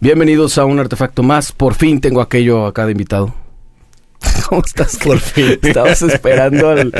[0.00, 1.52] Bienvenidos a un artefacto más.
[1.52, 3.34] Por fin tengo aquello acá de invitado.
[4.48, 4.96] ¿Cómo estás?
[4.96, 5.58] Por fin.
[5.62, 6.92] Estabas esperando al-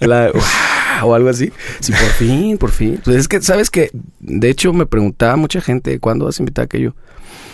[0.00, 0.30] la,
[1.04, 1.52] o algo así.
[1.80, 3.00] Sí, por fin, por fin.
[3.04, 3.90] Pues es que, ¿sabes que
[4.20, 6.94] De hecho, me preguntaba mucha gente, ¿cuándo vas a invitar a aquello?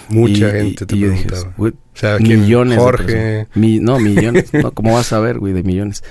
[0.09, 1.55] Mucha Y- gente y- te y dije, preguntaba.
[1.57, 3.47] güey, o sea, millones Jorge.
[3.55, 4.53] Mi- no, millones.
[4.53, 5.55] no, ¿Cómo vas a ver, güey?
[5.55, 6.05] De millones.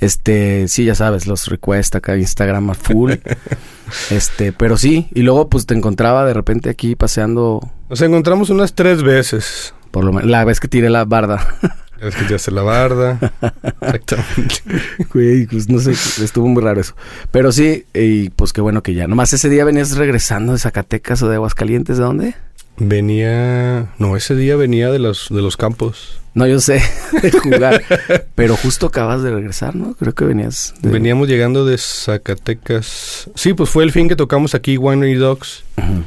[0.00, 3.12] Este, sí, ya sabes, los requests acá, Instagram a full.
[4.10, 5.08] este, pero sí.
[5.14, 9.72] Y luego, pues, te encontraba de repente aquí paseando, Nos encontramos unas tres veces.
[9.92, 11.46] por lo menos, la vez que tiré la barda.
[12.00, 13.18] Es que te hace la barda.
[13.80, 14.54] Exactamente.
[15.12, 16.94] Güey, pues, no sé, estuvo muy raro eso.
[17.30, 19.06] Pero sí, y pues, qué bueno que ya.
[19.06, 22.34] Nomás ese día venías regresando de Zacatecas o de Aguascalientes, ¿de dónde?
[22.76, 23.92] Venía...
[23.98, 26.20] No, ese día venía de los, de los campos.
[26.34, 26.80] No, yo sé,
[27.22, 27.82] de jugar.
[28.36, 29.94] pero justo acabas de regresar, ¿no?
[29.94, 30.90] Creo que venías de...
[30.90, 33.28] Veníamos llegando de Zacatecas.
[33.34, 35.64] Sí, pues fue el fin que tocamos aquí, Winery Dogs.
[35.76, 36.04] Ujú.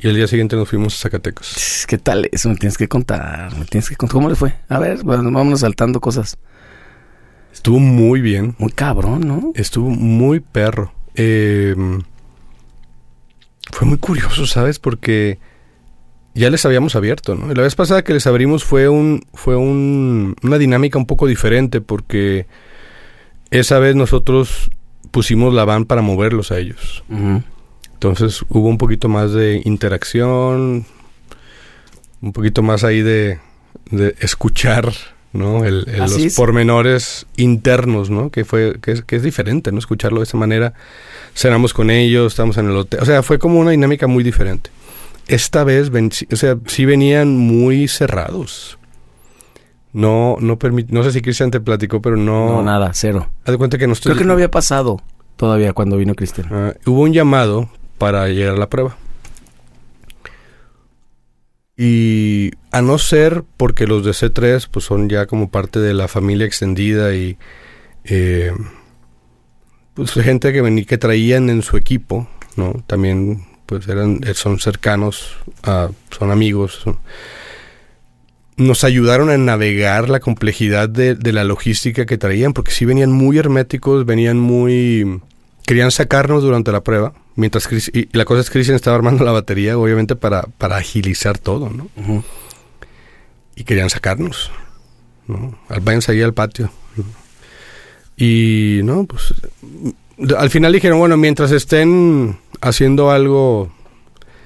[0.00, 1.86] Y el día siguiente nos fuimos a Zacatecas.
[1.88, 2.48] ¿Qué tal eso?
[2.48, 3.56] Me tienes que contar.
[3.56, 4.14] Me tienes que contar.
[4.14, 4.54] ¿Cómo le fue?
[4.68, 6.38] A ver, bueno, vámonos saltando cosas.
[7.52, 8.54] Estuvo muy bien.
[8.58, 9.52] Muy cabrón, ¿no?
[9.54, 10.92] Estuvo muy perro.
[11.14, 11.74] Eh,
[13.72, 14.78] fue muy curioso, ¿sabes?
[14.78, 15.38] Porque
[16.34, 17.52] ya les habíamos abierto, ¿no?
[17.52, 21.80] La vez pasada que les abrimos fue un fue un, una dinámica un poco diferente
[21.80, 22.46] porque
[23.50, 24.70] esa vez nosotros
[25.10, 27.02] pusimos la van para moverlos a ellos.
[27.08, 27.42] Ujú.
[27.96, 30.84] Entonces hubo un poquito más de interacción,
[32.20, 33.38] un poquito más ahí de,
[33.90, 34.92] de escuchar,
[35.32, 35.64] ¿no?
[35.64, 36.36] El, los es.
[36.36, 38.30] pormenores internos, ¿no?
[38.30, 39.78] Que fue que es, que es diferente, ¿no?
[39.78, 40.74] Escucharlo de esa manera.
[41.34, 43.00] Cenamos con ellos, estamos en el hotel.
[43.00, 44.70] O sea, fue como una dinámica muy diferente.
[45.26, 48.78] Esta vez, ven- o sea, sí venían muy cerrados.
[49.92, 52.48] No, no permit- no sé si Cristian te platicó, pero no.
[52.56, 53.28] No, nada, cero.
[53.44, 54.10] Haz de cuenta que no estoy.
[54.12, 55.00] Creo que no había pasado
[55.36, 56.48] todavía cuando vino Cristian.
[56.50, 58.96] Ah, hubo un llamado para llegar a la prueba.
[61.76, 66.08] Y a no ser porque los de C3 pues son ya como parte de la
[66.08, 67.36] familia extendida y
[68.04, 68.52] eh,
[69.92, 72.82] pues gente que venía que traían en su equipo, ¿no?
[72.86, 75.36] También pues eran son cercanos,
[76.10, 76.84] son amigos.
[78.56, 83.12] nos ayudaron a navegar la complejidad de, de la logística que traían, porque sí venían
[83.12, 85.20] muy herméticos, venían muy...
[85.66, 89.24] Querían sacarnos durante la prueba, mientras Chris- y la cosa es que Christian estaba armando
[89.24, 91.88] la batería, obviamente para, para agilizar todo, ¿no?
[93.54, 94.50] Y querían sacarnos,
[95.28, 95.56] ¿no?
[95.68, 96.70] Al- Váyanse ahí al patio.
[98.16, 99.34] Y, no, pues...
[100.38, 103.70] Al final dijeron, bueno, mientras estén haciendo algo,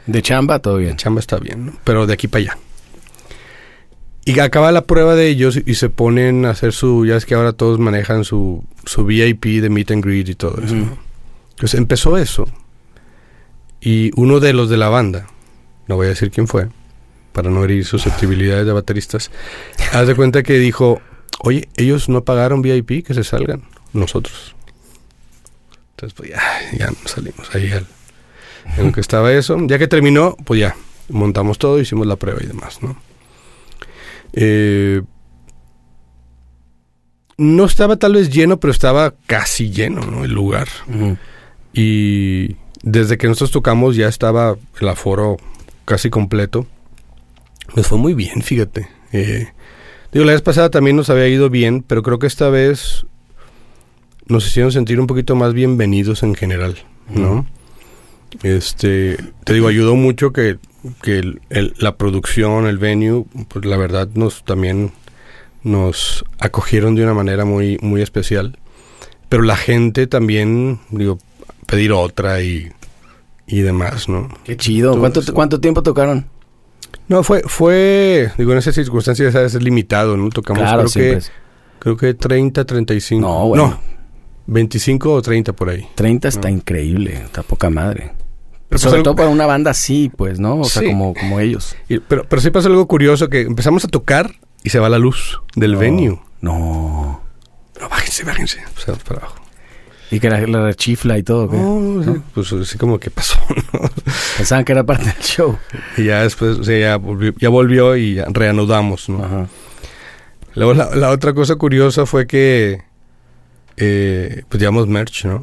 [0.06, 0.96] De chamba, todo bien.
[0.96, 1.72] chamba está bien, ¿no?
[1.84, 2.58] Pero de aquí para allá.
[4.24, 7.34] Y acaba la prueba de ellos y se ponen a hacer su, ya es que
[7.34, 10.74] ahora todos manejan su, su VIP de meet and greet y todo eso.
[10.74, 10.98] ¿no?
[11.52, 12.46] Entonces empezó eso.
[13.80, 15.26] Y uno de los de la banda,
[15.86, 16.68] no voy a decir quién fue,
[17.32, 19.30] para no herir susceptibilidades de bateristas,
[19.92, 21.00] haz de cuenta que dijo,
[21.40, 24.54] oye, ellos no pagaron VIP, que se salgan, nosotros.
[25.92, 26.42] Entonces, pues ya,
[26.78, 27.86] ya nos salimos ahí al,
[28.76, 29.56] en lo que estaba eso.
[29.66, 30.76] Ya que terminó, pues ya,
[31.08, 32.96] montamos todo, hicimos la prueba y demás, ¿no?
[34.32, 35.02] Eh,
[37.36, 40.24] no estaba tal vez lleno, pero estaba casi lleno, ¿no?
[40.24, 40.68] El lugar.
[41.72, 45.36] Y desde que nosotros tocamos ya estaba el aforo
[45.84, 46.66] casi completo.
[47.76, 48.88] Nos fue muy bien, fíjate.
[49.12, 49.48] Eh,
[50.12, 53.06] digo, la vez pasada también nos había ido bien, pero creo que esta vez
[54.26, 56.76] nos hicieron sentir un poquito más bienvenidos en general,
[57.08, 57.46] ¿no?
[58.42, 60.58] Este, te digo, ayudó mucho que,
[61.02, 64.92] que el- el- la producción, el venue, pues la verdad nos también
[65.62, 68.56] nos acogieron de una manera muy, muy especial.
[69.28, 71.18] Pero la gente también, digo,
[71.70, 72.70] pedir otra y,
[73.46, 74.28] y demás, ¿no?
[74.44, 74.90] Qué chido.
[74.92, 75.32] Todo ¿Cuánto, eso.
[75.34, 76.26] ¿Cuánto tiempo tocaron?
[77.08, 79.54] No, fue, fue, digo, en esas circunstancias ¿sabes?
[79.54, 80.28] es limitado, ¿no?
[80.30, 81.32] Tocamos claro, creo que, es.
[81.78, 83.20] creo que 30, 35.
[83.26, 83.66] No, bueno.
[83.68, 83.80] No,
[84.46, 85.86] 25 o 30 por ahí.
[85.94, 86.56] 30 está No.
[86.56, 87.14] increíble.
[87.24, 88.12] Está poca madre.
[88.68, 90.60] Pero Sobre todo para una banda así, pues, ¿no?
[90.60, 91.74] O sea, como, como ellos.
[91.88, 94.30] y- pero, pero sí pasó algo curioso, que empezamos a tocar
[94.62, 95.78] y se va la luz del No.
[95.78, 96.20] venue.
[96.40, 97.20] No.
[97.80, 98.60] No, bájense, bájense.
[98.76, 99.36] O sea, para abajo.
[100.10, 101.48] Y que la, la rechifla y todo.
[101.48, 101.56] ¿qué?
[101.56, 102.22] No, sí, ¿No?
[102.34, 103.38] pues así como que pasó,
[103.72, 103.80] ¿no?
[104.36, 105.58] Pensaban que era parte del show.
[105.96, 109.24] Y ya después, o sea, ya volvió, ya volvió y ya reanudamos, ¿no?
[109.24, 109.46] Ajá.
[110.54, 112.82] Luego la, la otra cosa curiosa fue que
[113.76, 115.40] eh, pues llevamos merch, ¿no?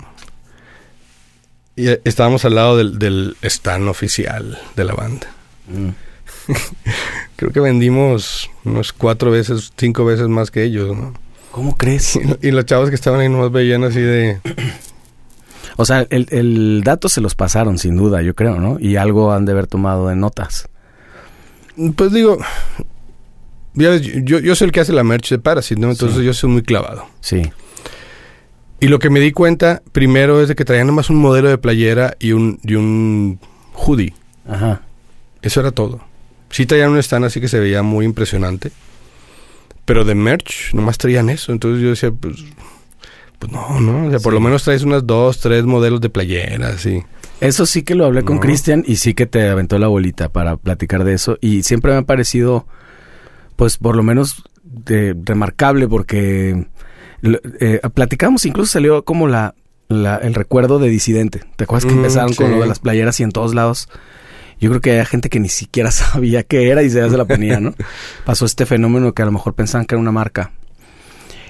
[1.75, 5.27] Y estábamos al lado del, del stand oficial de la banda.
[5.67, 5.89] Mm.
[7.35, 11.13] Creo que vendimos unos cuatro veces, cinco veces más que ellos, ¿no?
[11.57, 12.19] ¿Cómo crees?
[12.44, 14.39] Y, los chavos que estaban ahí nomás veían así de...
[15.75, 18.77] O sea, el, el dato se los pasaron, sin duda, yo creo, ¿no?
[18.80, 20.69] Y algo han de haber tomado de notas.
[21.95, 22.38] Pues digo,
[23.74, 25.89] ya ves, yo, yo soy el que hace la merch de Parasite, ¿no?
[25.89, 26.25] Entonces Sí.
[26.25, 27.07] yo soy muy clavado.
[27.21, 27.51] Sí.
[28.80, 31.57] Y lo que me di cuenta primero es de que traían nomás un modelo de
[31.57, 33.39] playera y un, y un
[33.74, 34.13] hoodie.
[34.48, 34.83] Ajá.
[35.42, 36.01] Eso era todo.
[36.51, 38.71] Sí traían un stand así que se veía muy impresionante.
[39.88, 41.51] Pero de merch nomás traían eso.
[41.51, 42.44] Entonces yo decía, pues,
[43.39, 44.07] pues no, ¿no?
[44.07, 44.36] O sea, por Sí.
[44.38, 47.04] lo menos traes unas dos, tres modelos de playeras y...
[47.39, 48.42] Eso sí que lo hablé con No.
[48.42, 51.38] Cristian y sí que te aventó la bolita para platicar de eso.
[51.39, 52.68] Y siempre me ha parecido,
[53.56, 56.68] pues por lo menos de- remarcable porque
[57.60, 59.54] eh, platicamos, incluso salió como la,
[59.88, 61.44] la- el recuerdo de Disidente.
[61.56, 63.88] ¿Te acuerdas que Mm, empezaron con lo de las playeras y en todos lados?
[64.59, 67.59] Yo creo que había gente que ni siquiera sabía qué era y se, la ponía,
[67.59, 67.74] ¿no?
[68.25, 70.51] Pasó este fenómeno que a lo mejor pensaban que era una marca.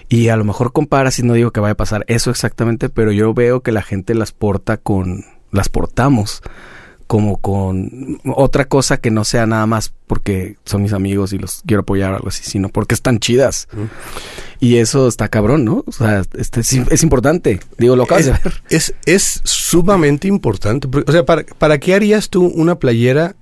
[0.09, 3.11] Y a lo mejor compara, si no digo que vaya a pasar eso exactamente, pero
[3.11, 6.41] yo veo que la gente las porta con, las portamos
[7.07, 11.63] como con otra cosa que no sea nada más porque son mis amigos y los
[11.65, 13.67] quiero apoyar o algo así, sino porque están chidas.
[14.59, 15.83] Y eso está cabrón, ¿no?
[15.87, 17.59] O sea, este, es, es importante.
[17.77, 18.61] Digo, lo acabas de ver.
[18.69, 20.87] Es, es sumamente importante.
[21.05, 23.35] o sea, ¿para, ¿para qué harías tú una playera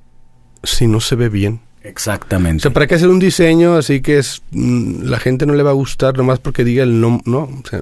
[0.64, 1.62] si no se ve bien?
[1.84, 2.64] O Exactamente.
[2.64, 5.70] sea, ¿para qué hacer un diseño así que es mm, la gente no le va
[5.70, 7.22] a gustar nomás porque diga el no?
[7.26, 7.82] No, o sea,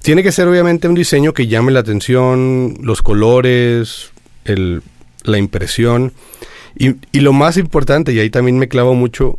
[0.00, 4.12] tiene que ser obviamente un diseño que llame la atención, los colores,
[4.44, 4.82] el,
[5.24, 6.12] la impresión.
[6.76, 9.38] Y, y lo más importante, y ahí también me clavo mucho,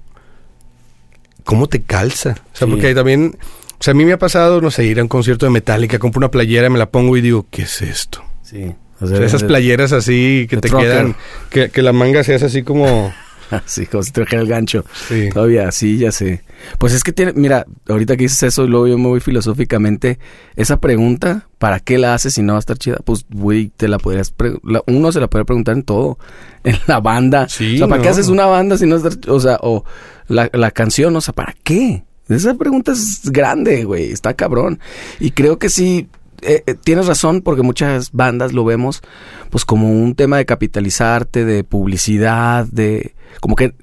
[1.44, 2.31] ¿cómo te calza?
[2.53, 2.71] O sea, Sí.
[2.71, 5.09] porque ahí también, o sea, a mí me ha pasado, no sé, ir a un
[5.09, 8.24] concierto de Metallica, compro una playera, me la pongo y digo, ¿qué es esto?
[8.44, 8.74] sí.
[9.01, 11.15] O sea, esas playeras así que te quedan,
[11.50, 13.13] que, que la manga se hace así como...
[13.65, 14.85] Sí, como si trajera el gancho.
[15.07, 15.29] Sí.
[15.33, 16.43] Todavía, sí, ya sé.
[16.77, 20.19] Pues es que tiene, mira, ahorita que dices eso y luego yo me voy filosóficamente,
[20.55, 22.97] esa pregunta, ¿para qué la haces si no va a estar chida?
[23.03, 26.17] Pues, güey, te la podrías, la- uno se la puede preguntar en todo,
[26.63, 27.47] en la banda.
[27.49, 29.83] Sí, o sea, ¿para qué haces una banda si no está, o sea, o
[30.27, 32.03] la, la canción, o sea, ¿para qué?
[32.29, 34.79] Esa pregunta es grande, güey, está cabrón.
[35.19, 36.07] Y creo que sí,
[36.45, 39.01] eh, eh, tienes razón porque muchas bandas lo vemos
[39.49, 43.73] pues como un tema de capitalizarte, de publicidad, de como que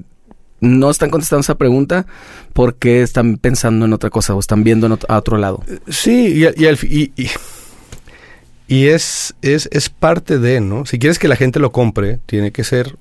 [0.60, 2.06] no están contestando esa pregunta
[2.52, 5.62] porque están pensando en otra cosa o están viendo en a otro lado.
[5.88, 7.30] Sí, y, y, y-
[8.68, 10.86] y es, es, es parte de, ¿no?
[10.86, 12.96] Si quieres que la gente lo compre, tiene que ser...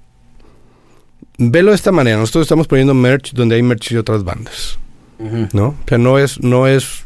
[1.37, 4.79] Velo de esta manera, nosotros estamos poniendo merch donde hay merch de otras bandas,
[5.53, 5.67] ¿no?
[5.67, 7.05] O sea, no es, no es,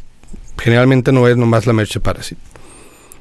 [0.58, 2.40] generalmente no es nomás la merch de Parasite.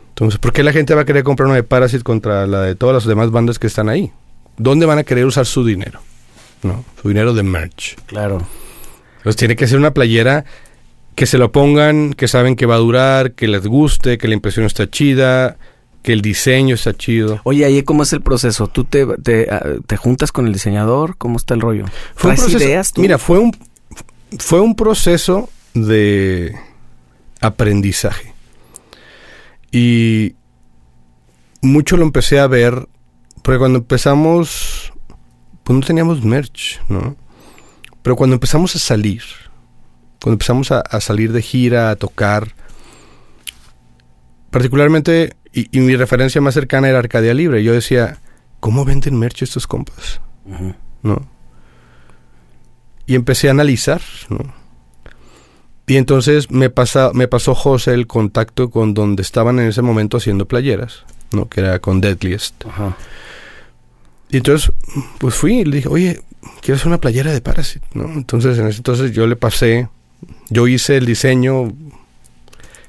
[0.09, 2.75] Entonces, ¿por qué la gente va a querer comprar una de Parasite contra la de
[2.75, 4.11] todas las demás bandas que están ahí?
[4.57, 5.99] ¿Dónde van a querer usar su dinero?
[6.61, 6.85] ¿No?
[7.01, 7.95] Su dinero de merch.
[8.05, 8.45] Claro.
[9.23, 10.45] Pues tiene que ser una playera
[11.15, 14.33] que se lo pongan, que saben que va a durar, que les guste, que la
[14.35, 15.57] impresión está chida,
[16.03, 17.39] que el diseño está chido.
[17.43, 18.67] Oye, ahí cómo es el proceso?
[18.67, 21.17] ¿Tú te, te, ah, te juntas con el diseñador?
[21.17, 21.85] ¿Cómo está el rollo?
[22.15, 23.01] Fue un ¿Traes proceso, ideas tú?
[23.01, 23.55] mira, fue un
[24.39, 26.55] fue un proceso de
[27.43, 28.33] aprendizaje.
[29.71, 30.35] Y
[31.61, 32.87] mucho lo empecé a ver
[33.41, 34.93] porque cuando empezamos
[35.63, 37.15] pues no teníamos merch, ¿no?
[38.01, 39.23] Pero cuando empezamos a salir,
[40.21, 42.53] cuando empezamos a, a salir de gira, a tocar,
[44.49, 48.19] particularmente, y, y mi referencia más cercana era Arcadia Libre, yo decía,
[48.59, 50.19] ¿cómo venden merch estos compas?
[51.01, 51.27] ¿no?
[53.05, 54.62] Y empecé a analizar, ¿no?
[55.85, 60.17] Y entonces me, pasa, me pasó José el contacto con donde estaban en ese momento
[60.17, 61.49] haciendo playeras, ¿no?
[61.49, 62.65] Que era con Deadliest.
[62.65, 62.95] Ajá.
[64.29, 64.71] Y entonces,
[65.19, 66.21] pues fui y le dije, oye,
[66.61, 68.05] quiero hacer una playera de Parasite, ¿no?
[68.05, 69.89] Entonces, en ese entonces yo le pasé,
[70.49, 71.73] yo hice el diseño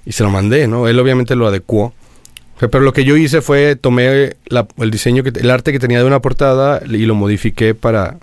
[0.06, 0.86] y se lo mandé, ¿no?
[0.86, 1.92] Él obviamente lo adecuó.
[2.56, 5.72] O sea, pero lo que yo hice fue, tomé la- el diseño, que, el arte
[5.72, 8.18] que tenía de una portada y lo modifiqué para,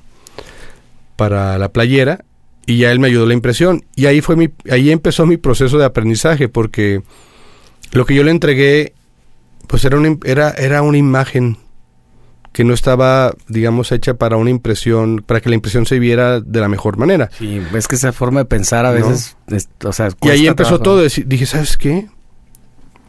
[1.17, 2.23] para la playera
[2.71, 3.83] y ya él me ayudó la impresión.
[3.95, 7.01] Y ahí, fue mi, ahí empezó mi proceso de aprendizaje porque
[7.91, 8.93] lo que yo le entregué,
[9.67, 11.57] pues era una, era, era una imagen
[12.53, 16.59] que no estaba, digamos, hecha para una impresión, para que la impresión se viera de
[16.59, 17.29] la mejor manera.
[17.37, 18.95] Sí, es que esa forma de pensar a No.
[19.07, 21.01] veces, es- o sea, Y ahí empezó trabajo.
[21.07, 21.23] todo.
[21.25, 22.07] Dije, ¿sabes qué?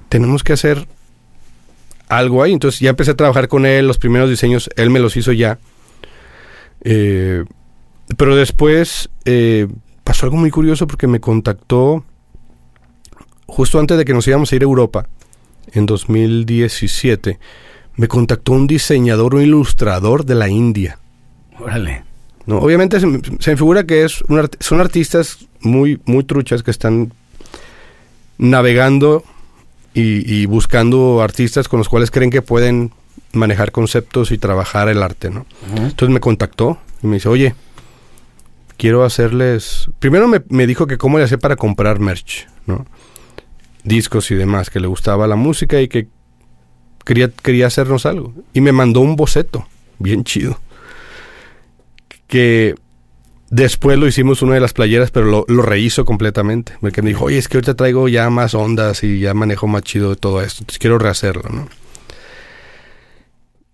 [0.08, 0.86] Tenemos que hacer
[2.08, 2.52] algo ahí.
[2.52, 3.86] Entonces ya empecé a trabajar con él.
[3.88, 5.58] Los primeros diseños, él me los hizo ya.
[6.84, 7.44] Eh,
[8.16, 9.68] pero después eh,
[10.04, 12.04] pasó algo muy curioso porque me contactó
[13.46, 15.06] justo antes de que nos íbamos a ir a Europa,
[15.72, 17.38] en 2017.
[17.96, 20.98] Me contactó un diseñador, un ilustrador de la India.
[21.60, 22.04] Órale.
[22.46, 22.58] ¿no?
[22.58, 26.62] Obviamente se, me- se me figura que es un art- son artistas muy, muy truchas
[26.62, 27.12] que están
[28.38, 29.22] navegando
[29.94, 32.92] y, y buscando artistas con los cuales creen que pueden
[33.32, 35.46] manejar conceptos y trabajar el arte, ¿no?
[35.76, 37.54] Entonces me contactó y me dice, oye,
[38.82, 39.88] quiero hacerles...
[40.00, 42.84] Primero me, me dijo que cómo le hacía para comprar merch, ¿no?
[43.84, 46.08] Discos y demás, que le gustaba la música y que
[47.04, 48.34] quería, quería hacernos algo.
[48.52, 49.68] Y me mandó un boceto,
[50.00, 50.58] bien chido.
[52.26, 52.74] Que
[53.50, 56.72] después lo hicimos una de las playeras, pero lo, lo rehizo completamente.
[56.80, 59.82] Porque me dijo, oye, es que ahorita traigo ya más ondas y ya manejo más
[59.84, 60.62] chido todo esto.
[60.62, 61.68] Entonces quiero rehacerlo, ¿no?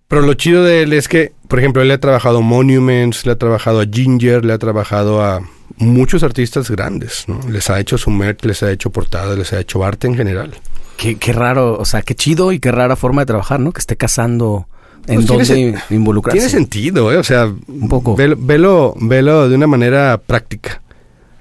[0.09, 3.27] Pero lo chido de él es que, por ejemplo, él le ha trabajado a Monuments,
[3.27, 5.41] le ha trabajado a Ginger, le ha trabajado a
[5.77, 7.39] muchos artistas grandes, ¿no?
[7.51, 10.55] Les ha hecho su merch, les ha hecho portadas, les ha hecho arte en general.
[10.97, 13.71] Qué, qué raro, o sea, qué chido y qué rara forma de trabajar, ¿no?
[13.73, 14.67] Que esté casando
[15.07, 16.39] en Pues tiene involucrarse.
[16.39, 17.19] Tiene sentido, ¿eh?
[17.19, 18.17] O sea, Un poco.
[18.17, 20.81] Velo, velo, velo de una manera práctica,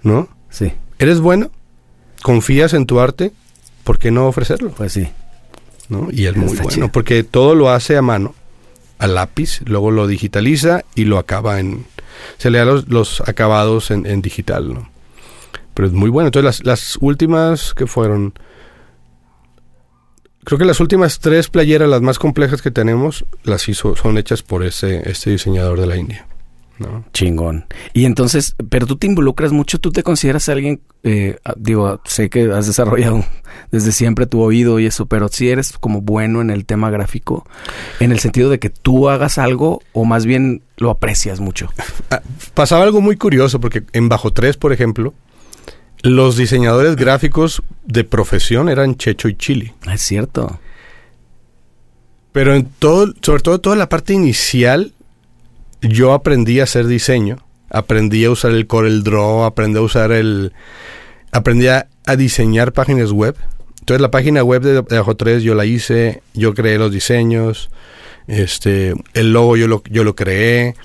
[0.03, 0.27] ¿no?
[0.49, 1.51] Sí, ¿Eres bueno?
[2.21, 3.31] ¿Confías en tu arte?
[3.85, 4.71] ¿Por qué no ofrecerlo?
[4.71, 5.07] pues sí.
[5.89, 6.09] ¿no?
[6.11, 6.91] Y es Está muy bueno, chido.
[6.91, 8.35] porque todo lo hace a mano,
[8.99, 11.85] a lápiz, luego lo digitaliza y lo acaba en...
[12.37, 14.89] Se le da los, acabados en, en digital, ¿no?
[15.73, 16.27] Pero es muy bueno.
[16.27, 18.33] Entonces las, las últimas que fueron...
[20.43, 24.43] Creo que las últimas tres playeras, las más complejas que tenemos, las hizo, son hechas
[24.43, 26.25] por ese, este diseñador de la India.
[26.79, 27.05] ¿No?
[27.13, 27.65] Chingón.
[27.93, 32.29] Y entonces, pero tú te involucras mucho, tú te consideras alguien, eh, ah, digo, sé
[32.29, 33.23] que has desarrollado
[33.71, 37.47] desde siempre tu oído y eso, pero si eres como bueno en el tema gráfico,
[37.99, 41.69] en el sentido de que tú hagas algo o más bien lo aprecias mucho.
[42.09, 42.21] Ah,
[42.53, 45.13] pasaba algo muy curioso porque en Bajo 3, por ejemplo,
[46.01, 49.73] los diseñadores gráficos de profesión eran Checho y Chili.
[49.91, 50.59] Es cierto.
[52.31, 54.93] Pero en todo, sobre todo toda la parte inicial,
[55.81, 57.37] yo aprendí a hacer diseño.
[57.69, 60.53] Aprendí a usar el Corel Draw, aprendí a usar el...
[61.31, 63.35] Aprendí a, diseñar páginas web.
[63.79, 67.69] Entonces la página web de, de Bajo 3 yo la hice, yo creé los diseños,
[68.27, 70.75] este, el logo yo lo, yo lo creé.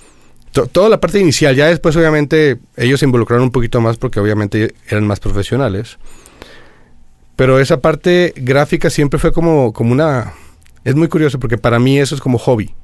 [0.51, 4.19] To- toda la parte inicial, ya después obviamente ellos se involucraron un poquito más porque
[4.21, 5.99] obviamente eran más profesionales.
[7.37, 10.35] Pero esa parte gráfica siempre fue como, como una...
[10.85, 12.75] Es muy curioso porque para mí eso es como hobby.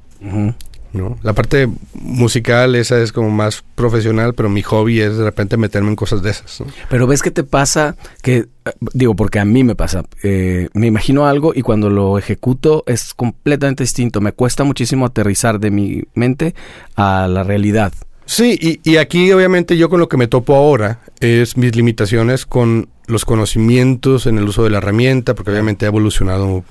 [0.92, 1.18] ¿No?
[1.23, 5.90] La parte musical, esa es como más profesional, pero mi hobby es de repente meterme
[5.90, 6.66] en cosas de esas, ¿no?
[6.88, 8.49] Pero ves que te pasa que, eh,
[8.92, 13.14] digo, porque a mí me pasa, eh, me imagino algo y cuando lo ejecuto es
[13.14, 14.21] completamente distinto.
[14.21, 16.54] Me cuesta muchísimo aterrizar de mi mente
[16.97, 17.92] a la realidad.
[18.25, 22.45] Sí, y, y aquí obviamente yo con lo que me topo ahora es mis limitaciones
[22.45, 26.62] con los conocimientos en el uso de la herramienta, porque obviamente ha evolucionado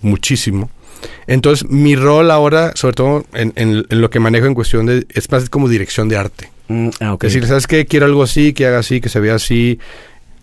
[0.00, 0.70] muchísimo.
[1.26, 5.06] Entonces, mi rol ahora, sobre todo en, en- en lo que manejo en cuestión de,
[5.10, 6.50] es más como dirección de arte.
[6.68, 7.14] Mm, ah.
[7.14, 7.86] Es decir, ¿sabes qué?
[7.86, 9.78] Quiero algo así, que haga así, que se vea así.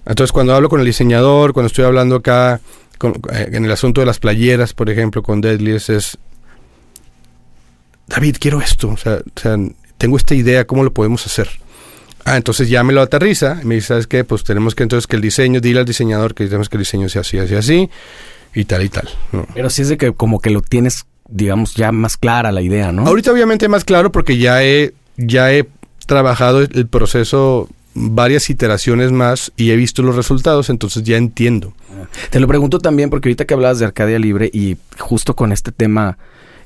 [0.06, 2.60] Entonces, cuando hablo con el diseñador, cuando estoy hablando acá
[2.98, 6.18] con- eh, en el asunto de las playeras, por ejemplo, con Deadliest, es...
[8.08, 8.90] David, quiero esto.
[8.90, 9.56] O sea, o sea,
[9.98, 11.50] tengo esta idea, ¿cómo lo podemos hacer?
[12.26, 14.24] Ah, entonces ya me lo aterriza y me dice, ¿sabes qué?
[14.24, 17.08] Pues tenemos que entonces que el diseño, dile al diseñador que tenemos que el diseño
[17.10, 17.90] sea así, así, así,
[18.54, 19.08] y tal y tal.
[19.32, 19.46] ¿no?
[19.54, 22.92] Pero sí es de que como que lo tienes, digamos, ya más clara la idea,
[22.92, 23.06] ¿no?
[23.08, 25.68] Ahorita obviamente más claro porque ya he, ya he
[26.06, 31.74] trabajado el proceso varias iteraciones más y he visto los resultados, entonces ya entiendo.
[32.30, 35.72] Te lo pregunto también porque ahorita que hablabas de Arcadia Libre y justo con este
[35.72, 36.18] tema,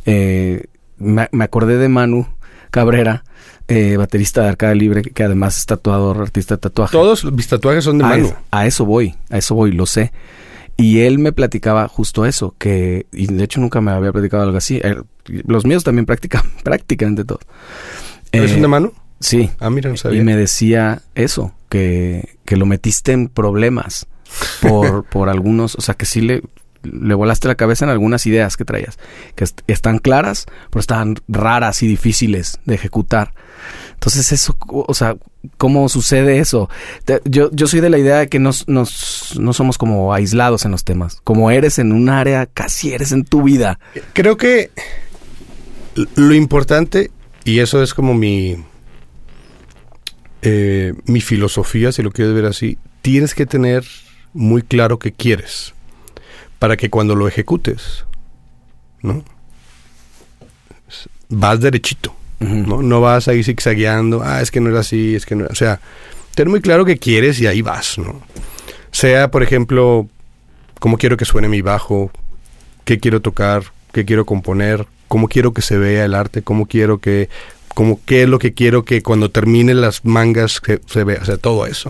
[0.06, 0.66] eh,
[0.98, 2.28] me, me acordé de Manu
[2.72, 3.24] Cabrera,
[3.68, 6.92] eh, baterista de Arcadia Libre, que además es tatuador, artista de tatuaje.
[6.92, 10.12] Todos mis tatuajes son de a, es- a eso voy, a eso voy, lo sé.
[10.77, 14.58] Y él me platicaba justo eso, que, y de hecho nunca me había platicado algo
[14.58, 14.80] así.
[14.84, 17.39] Él- los míos también practican, prácticamente todo.
[18.32, 18.94] ¿Es Eh, un de mano?
[19.20, 19.50] Sí.
[19.60, 20.20] Ah, mira, no sabía.
[20.20, 24.08] Y me decía eso, que, que lo metiste en problemas
[24.62, 26.42] por, por algunos, o sea, que sí le,
[26.82, 28.98] le volaste la cabeza en algunas ideas que traías,
[29.36, 33.34] que est- están claras, pero estaban raras y difíciles de ejecutar.
[34.03, 35.15] Entonces eso, o sea,
[35.55, 36.69] ¿cómo sucede eso?
[37.24, 41.22] Yo, yo soy de la idea de que no somos como aislados en los temas.
[41.24, 43.79] Como eres en un área, casi eres en tu vida.
[44.12, 44.72] Creo que
[46.15, 47.12] lo importante,
[47.45, 48.57] y eso es como mi,
[50.41, 53.86] eh, mi filosofía, si lo quieres ver así, tienes que tener
[54.33, 55.74] muy claro qué quieres
[56.60, 58.03] para que cuando lo ejecutes,
[59.01, 59.24] ¿no?
[61.29, 62.13] Vas derechito,
[62.44, 62.82] ¿no?
[62.82, 65.52] No vas ahí zigzagueando, ah, es que no era así, es que no era...
[65.52, 65.80] O sea,
[66.36, 68.22] ten muy claro qué quieres y ahí vas, ¿no?
[68.92, 70.08] Sea, por ejemplo,
[70.80, 72.12] cómo quiero que suene mi bajo,
[72.86, 77.00] qué quiero tocar, qué quiero componer, cómo quiero que se vea el arte, cómo quiero
[77.00, 77.30] que,
[77.74, 81.26] cómo, qué es lo que quiero que cuando termine las mangas que se vea, o
[81.26, 81.90] sea, todo eso.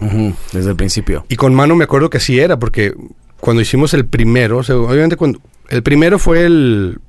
[0.51, 1.25] Desde el principio.
[1.29, 2.93] Y con mano me acuerdo que así era, porque
[3.39, 6.99] cuando hicimos el primero, o sea, obviamente cuando el primero fue el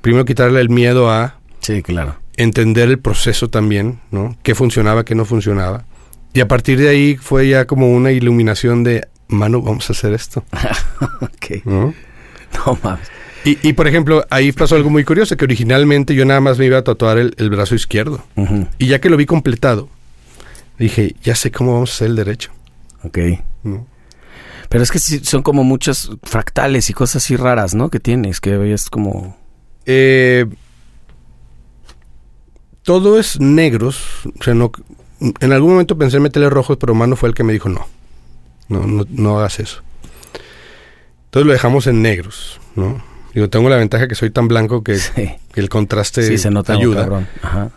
[0.00, 2.16] Primero quitarle el miedo a Sí, claro.
[2.38, 4.36] Entender el proceso también, ¿no?
[4.42, 5.84] Qué funcionaba, qué no funcionaba.
[6.32, 10.14] Y a partir de ahí fue ya como una iluminación de, mano, vamos a hacer
[10.14, 10.44] esto,
[11.20, 11.64] ok.
[11.64, 11.94] ¿no?
[12.64, 13.08] No mames.
[13.44, 16.66] Y, y, por ejemplo, ahí pasó algo muy curioso, que originalmente yo nada más me
[16.66, 18.24] iba a tatuar el, el brazo izquierdo.
[18.78, 19.88] Y ya que lo vi completado,
[20.78, 22.52] dije, ya sé cómo vamos a hacer el derecho.
[23.04, 23.18] Ok.
[23.62, 23.86] ¿no?
[24.68, 27.90] Pero es que son como muchos fractales y cosas así raras, ¿no?
[27.90, 29.36] Que tienes, que es como...
[29.86, 30.46] Eh,
[32.88, 34.00] todo es negros.
[34.40, 34.72] O sea, no,
[35.20, 37.86] en algún momento pensé en meterle rojos, pero Mano fue el que me dijo no.
[38.70, 39.82] No, no, no hagas eso.
[41.26, 43.04] Entonces lo dejamos en negros, ¿no?
[43.34, 46.50] Digo, tengo la ventaja que soy tan blanco que, Sí, que el contraste sí se
[46.50, 47.28] nota ayuda.
[47.42, 47.70] Ajá.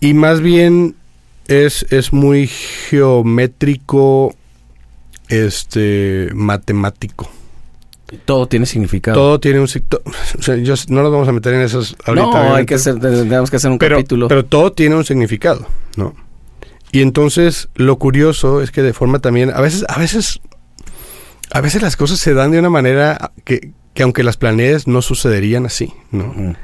[0.00, 0.94] Y más bien
[1.48, 4.36] es, es muy geométrico,
[5.26, 7.28] este, matemático.
[8.24, 9.16] Todo tiene significado.
[9.16, 9.66] Todo tiene un...
[10.38, 12.26] O sea, yo- no nos vamos a meter en esos ahorita.
[12.26, 14.28] no, hay que hacer, tenemos que hacer un pero, capítulo.
[14.28, 16.14] pero todo tiene un significado, ¿no?
[16.92, 20.40] Y entonces lo curioso es que de forma también, a veces, a veces,
[21.50, 25.02] a veces las cosas se dan de una manera que, que aunque las planees no
[25.02, 26.54] sucederían así, ¿no?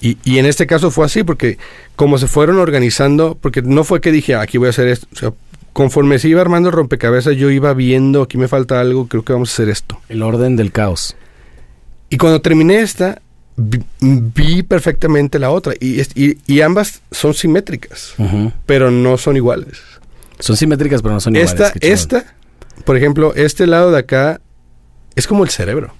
[0.00, 1.58] Y, y en este caso fue así, porque
[1.96, 5.06] como se fueron organizando, porque no fue que dije, "Ah, aquí voy a hacer esto,
[5.12, 5.32] o sea,
[5.74, 9.34] conforme se iba armando el rompecabezas, yo iba viendo, aquí me falta algo, creo que
[9.34, 10.00] vamos a hacer esto.
[10.08, 11.14] El orden del caos.
[12.08, 13.20] Y cuando terminé esta,
[13.56, 18.14] vi, vi perfectamente la otra, y, es- y, y ambas son simétricas,
[18.64, 19.78] pero no son iguales.
[20.38, 21.52] Son simétricas, pero no son iguales.
[21.60, 22.34] esta, esta,
[22.84, 24.40] por ejemplo, este lado de acá
[25.14, 25.92] es como el cerebro.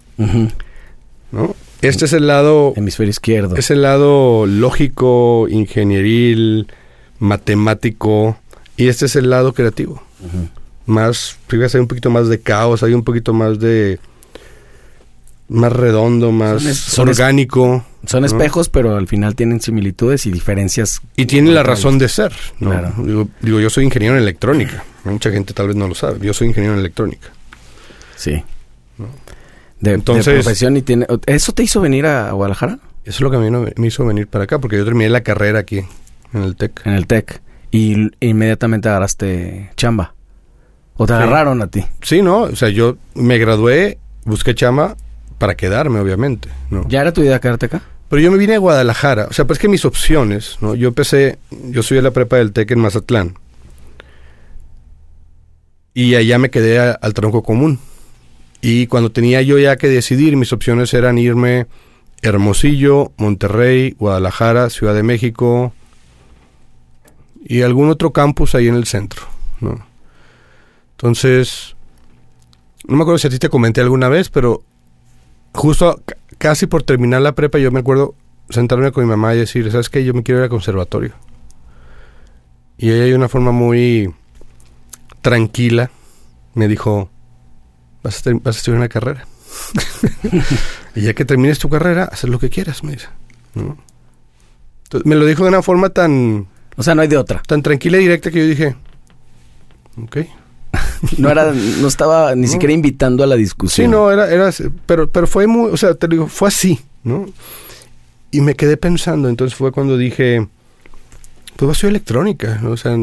[1.33, 1.55] ¿no?
[1.83, 3.57] Este es el lado Hemisferio izquierdo.
[3.57, 6.67] Es el lado lógico, ingenieril,
[7.19, 8.39] matemático,
[8.77, 10.03] y este es el lado creativo.
[10.87, 13.99] Más, fíjate, hay un poquito más de caos, hay un poquito más de...
[15.49, 17.85] más redondo, más Son es- son es- orgánico.
[18.07, 18.27] Son ¿no?
[18.27, 21.01] espejos, pero al final tienen similitudes y diferencias.
[21.17, 22.35] Y tiene la razón de ser.
[22.61, 22.71] ¿no?
[22.71, 22.93] Claro.
[22.99, 24.85] Digo, digo, yo soy ingeniero en electrónica.
[25.05, 26.19] Mucha gente tal vez no lo sabe.
[26.21, 27.29] Yo soy ingeniero en electrónica.
[28.17, 28.33] Sí.
[29.81, 31.07] De, de Entonces- profesión y tiene...
[31.27, 32.79] ¿Eso te hizo venir a Guadalajara?
[33.05, 35.09] Eso es lo que a mí no- me hizo venir para acá, porque yo terminé
[35.09, 35.83] la carrera aquí,
[36.35, 36.83] en el TEC.
[36.87, 37.41] En el TEC.
[37.77, 40.15] Y inmediatamente agarraste chamba.
[40.97, 41.17] ¿O te Sí.
[41.17, 41.85] agarraron a ti?
[42.03, 42.43] Sí, ¿no?
[42.43, 44.95] O sea, yo me gradué, busqué chama
[45.39, 46.87] para quedarme, obviamente, ¿no?
[46.89, 47.83] ¿Ya era tu idea quedarte acá?
[48.09, 49.27] Pero yo me vine a Guadalajara.
[49.29, 50.77] O sea, pues que mis opciones, ¿no?
[50.77, 53.35] Yo empecé, yo soy de la prepa del TEC en Mazatlán.
[55.95, 57.81] Y allá me quedé a- al tronco común.
[58.61, 61.67] Y cuando tenía yo ya que decidir, mis opciones eran irme
[62.23, 65.73] Hermosillo, Monterrey, Guadalajara, Ciudad de México
[67.45, 69.23] y algún otro campus ahí en el centro,
[69.61, 69.85] ¿no?
[70.93, 71.77] Entonces,
[72.87, 74.63] no me acuerdo si a ti te comenté alguna vez, pero
[75.53, 78.15] justo ca- casi por terminar la prepa, yo me acuerdo
[78.49, 80.05] sentarme con mi mamá y decir, ¿sabes qué?
[80.05, 81.13] Yo me quiero ir al conservatorio.
[82.79, 84.13] Y ella de una forma muy
[85.23, 85.91] tranquila
[86.55, 87.11] me dijo,
[88.03, 89.27] vas a, vas a estudiar una carrera.
[90.95, 93.09] y ya que termines tu carrera, haz lo que quieras, me dice.
[93.55, 93.77] ¿no?
[95.05, 96.47] Me lo dijo de una forma tan,
[96.77, 97.43] O sea, no hay de otra.
[97.47, 98.75] tan tranquila y directa que yo dije,
[100.03, 100.17] ok.
[101.19, 102.49] No era, no estaba ni No.
[102.49, 103.91] siquiera invitando a la Sí, discusión.
[103.91, 104.51] no, era, era,
[104.87, 107.27] pero, pero fue muy, o sea, te digo, fue así, ¿no?
[108.33, 110.49] Y me quedé pensando, entonces fue cuando dije,
[111.57, 112.71] pues va a ser electrónica, ¿no?
[112.71, 112.97] O sea,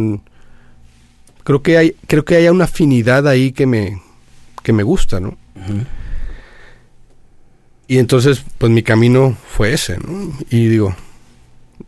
[1.45, 4.01] creo que hay, creo que hay una afinidad ahí que me,
[4.63, 5.37] que me gusta, ¿no?
[7.87, 10.33] Y entonces, pues mi camino fue ese, ¿no?
[10.49, 10.95] Y digo,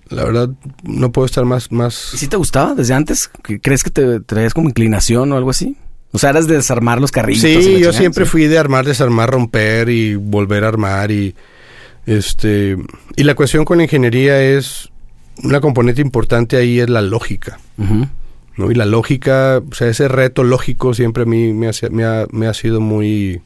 [0.10, 0.50] la verdad,
[0.84, 1.94] no puedo estar más, ¿Y más...
[1.94, 3.30] si te gustaba desde antes?
[3.44, 5.78] ¿Que- ¿Crees que te traías como inclinación o algo así?
[6.12, 7.44] O sea, eras de desarmar los carritos.
[7.46, 8.32] y Sí, yo chingada, siempre ¿sí?
[8.32, 11.34] fui de armar, desarmar, romper y volver a armar y
[12.06, 12.78] este
[13.16, 14.90] y la cuestión con la ingeniería es
[15.44, 17.60] una componente importante ahí es la lógica.
[18.56, 18.70] ¿no?
[18.72, 22.28] Y la lógica, o sea, ese reto lógico siempre a mí me, hace- me ha,
[22.32, 23.42] me ha sido muy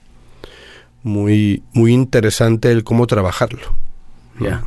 [1.04, 3.62] muy muy interesante el cómo trabajarlo.
[4.40, 4.46] ¿no?
[4.46, 4.64] Ya.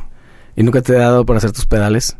[0.55, 2.17] ¿Y nunca te he dado por hacer tus pedales?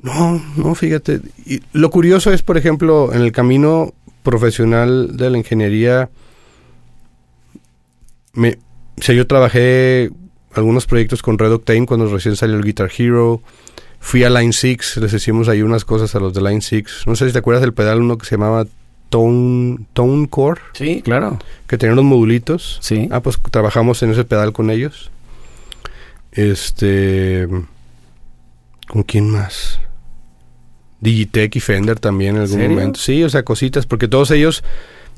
[0.00, 1.20] No, no, fíjate.
[1.44, 6.10] Y lo curioso es, por ejemplo, en el camino profesional de la ingeniería,
[8.32, 8.58] me,
[8.98, 10.10] o sea, yo trabajé
[10.54, 13.42] algunos proyectos con Red Octane cuando recién salió el Guitar Hero.
[13.98, 16.84] Fui a Line 6, les hicimos ahí unas cosas a los de Line 6.
[17.06, 18.66] No sé si te acuerdas del pedal uno que se llamaba
[19.08, 21.38] Tone, Tone Core, Sí, claro.
[21.66, 22.78] que tenía unos modulitos.
[22.82, 23.08] Sí.
[23.10, 25.10] Ah, pues trabajamos en ese pedal con ellos.
[26.36, 27.48] Este.
[28.86, 29.80] ¿Con quién más?
[31.00, 32.76] Digitech y Fender también en algún ¿Serio?
[32.76, 33.00] momento.
[33.00, 34.62] Sí, o sea, cositas, porque todos ellos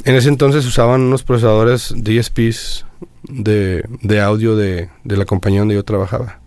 [0.05, 2.87] en ese entonces usaban unos procesadores DSPs
[3.25, 6.41] de, de audio de, de la compañía donde yo trabajaba.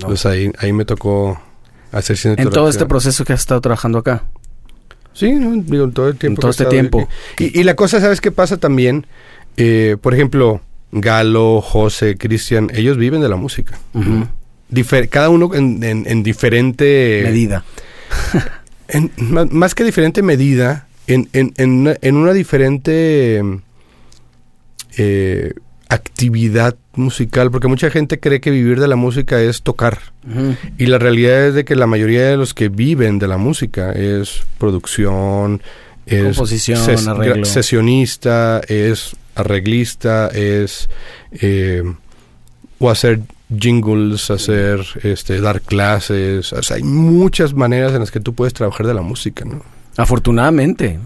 [0.00, 0.08] No.
[0.08, 1.40] Pues ahí, ahí me tocó
[1.92, 4.24] hacer En todo este proceso que has estado trabajando acá.
[5.12, 6.38] Sí, no, digo, en todo el tiempo.
[6.38, 7.08] En todo este tiempo.
[7.38, 9.06] y la cosa, ¿sabes qué pasa también?
[9.56, 10.60] Eh, por ejemplo,
[10.92, 13.78] Galo, José, Cristian, ellos viven de la música.
[14.70, 17.22] Difer- cada uno en, en- en diferente...
[17.24, 17.64] Medida.
[18.88, 23.40] en- más, más que diferente medida, en, una, en una diferente
[24.98, 25.52] eh,
[25.88, 29.98] actividad musical, porque mucha gente cree que vivir de la música es tocar.
[30.78, 33.92] Y la realidad es de que la mayoría de los que viven de la música
[33.92, 35.62] es producción,
[36.06, 37.44] es Composición, ses- arreglo.
[37.44, 40.88] sesionista, es arreglista, es
[41.32, 41.82] eh,
[42.78, 43.20] o hacer
[43.56, 48.54] jingles, hacer este dar clases, o sea, hay muchas maneras en las que tú puedes
[48.54, 49.62] trabajar de la música, ¿no?
[49.96, 51.00] Afortunadamente.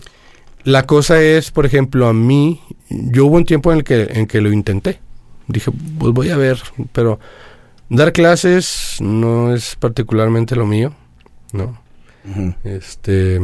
[0.65, 4.27] La cosa es, por ejemplo, a mí, yo hubo un tiempo en el que, en
[4.27, 5.01] que lo intenté.
[5.47, 6.61] Dije, pues voy a ver,
[6.93, 7.19] pero
[7.89, 10.93] dar clases no es particularmente lo mío,
[11.53, 11.81] ¿no?
[12.63, 13.41] Este,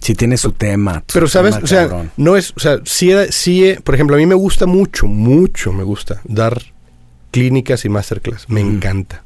[0.00, 1.02] Si tiene su tema.
[1.06, 2.10] su pero sabes, tema, o sea, cabrón.
[2.16, 5.72] no es, o sea, sí, sí, he- por ejemplo, a mí me gusta mucho, mucho
[5.72, 6.62] me gusta dar
[7.30, 9.22] clínicas y masterclass, me encanta.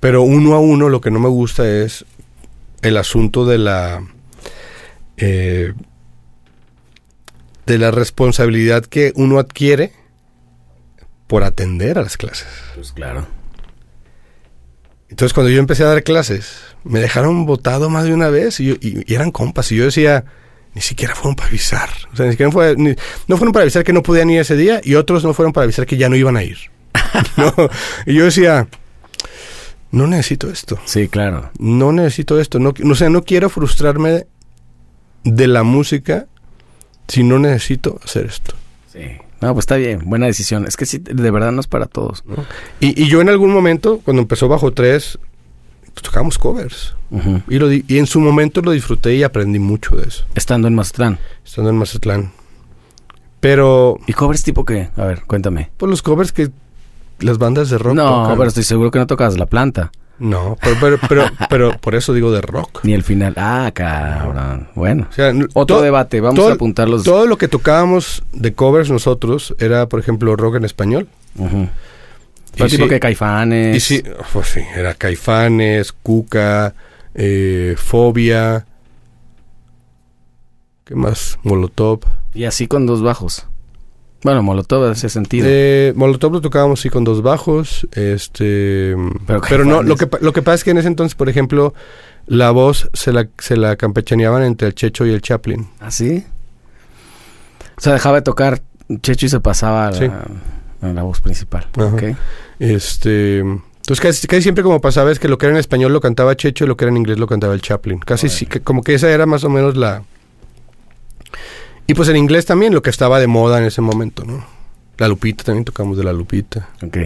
[0.00, 2.04] Pero uno a uno lo que no me gusta es
[2.82, 4.02] el asunto de la
[5.16, 5.72] eh,
[7.66, 9.92] de la responsabilidad que uno adquiere
[11.26, 12.46] por atender a las clases.
[12.74, 13.26] Pues claro.
[15.10, 18.66] Entonces cuando yo empecé a dar clases, me dejaron botado más de una vez y,
[18.66, 20.24] yo- y- y eran compas y yo decía,
[20.74, 21.88] ni siquiera fueron para avisar.
[22.12, 22.94] O sea, ni siquiera fue- ni-
[23.26, 25.64] no fueron para avisar que no podían ir ese día y otros no fueron para
[25.64, 26.58] avisar que ya no iban a ir.
[27.36, 27.52] No,
[28.06, 28.68] Y yo decía,
[29.90, 30.78] no necesito esto.
[30.84, 31.50] Sí, claro.
[31.58, 32.58] No necesito esto.
[32.58, 34.26] No, o sea, no quiero frustrarme
[35.24, 36.26] de la música
[37.08, 38.54] si no necesito hacer esto.
[38.92, 39.00] Sí.
[39.40, 40.00] No, pues está bien.
[40.04, 40.66] Buena decisión.
[40.66, 42.24] Es que sí, de verdad no es para todos.
[42.26, 42.36] ¿no?
[42.80, 45.18] Y, y yo en algún momento, cuando empezó Bajo 3,
[45.94, 46.94] pues tocábamos covers.
[47.48, 50.74] Y, lo y en su momento lo disfruté y aprendí mucho de eso, Estando en
[50.74, 51.18] Mazatlán.
[51.44, 52.32] estando en Mazatlán.
[53.40, 54.90] Pero, ¿Y covers tipo qué?
[54.96, 55.70] A ver, cuéntame.
[55.76, 56.50] pues los covers que
[57.20, 58.36] las bandas de rock no, tocan.
[58.36, 59.90] pero estoy seguro que no tocas la planta.
[60.20, 62.80] No, pero, pero, pero, pero por eso digo de rock.
[62.84, 63.34] Ni el final.
[63.36, 64.68] Ah, cabrón.
[64.74, 65.06] Bueno.
[65.08, 66.20] O sea, n- Otro debate.
[66.20, 67.04] Vamos todo- a apuntar los...
[67.04, 71.08] Todo lo que tocábamos de covers nosotros era, por ejemplo, rock en español.
[71.36, 71.42] Y
[72.56, 73.76] Pero tipo sí- que Caifanes.
[73.76, 74.02] Y sí,
[74.32, 76.74] pues sí, era Caifanes, Cuca,
[77.14, 78.66] eh, Fobia,
[80.84, 81.38] ¿qué más?
[81.44, 82.00] Molotov.
[82.34, 83.46] Y así con dos bajos.
[84.24, 85.46] Bueno, Molotov en ese sentido.
[85.48, 90.32] Eh, Molotov lo tocábamos sí con dos bajos, este, Pero pero, no, lo que, lo
[90.32, 91.72] que pasa es que en ese entonces, por ejemplo,
[92.26, 95.68] la voz se la, se la campechaneaban entre el Checho y el Chaplin.
[95.80, 96.24] ¿Ah, sí?
[97.76, 98.60] O sea, dejaba de tocar
[99.02, 100.10] Checho y se pasaba a la, Sí.
[100.82, 101.68] a la voz principal.
[101.76, 101.86] Ajá.
[101.94, 102.02] Ok.
[102.58, 106.00] Este, entonces casi, casi siempre como pasaba es que lo que era en español lo
[106.00, 108.00] cantaba Checho y lo que era en inglés lo cantaba el Chaplin.
[108.00, 110.02] Casi sí, que como que esa era más o menos la...
[111.88, 114.44] Y pues en inglés también lo que estaba de moda en ese momento, ¿no?
[114.98, 116.68] La Lupita, también tocamos de la Lupita.
[116.82, 116.98] Ok.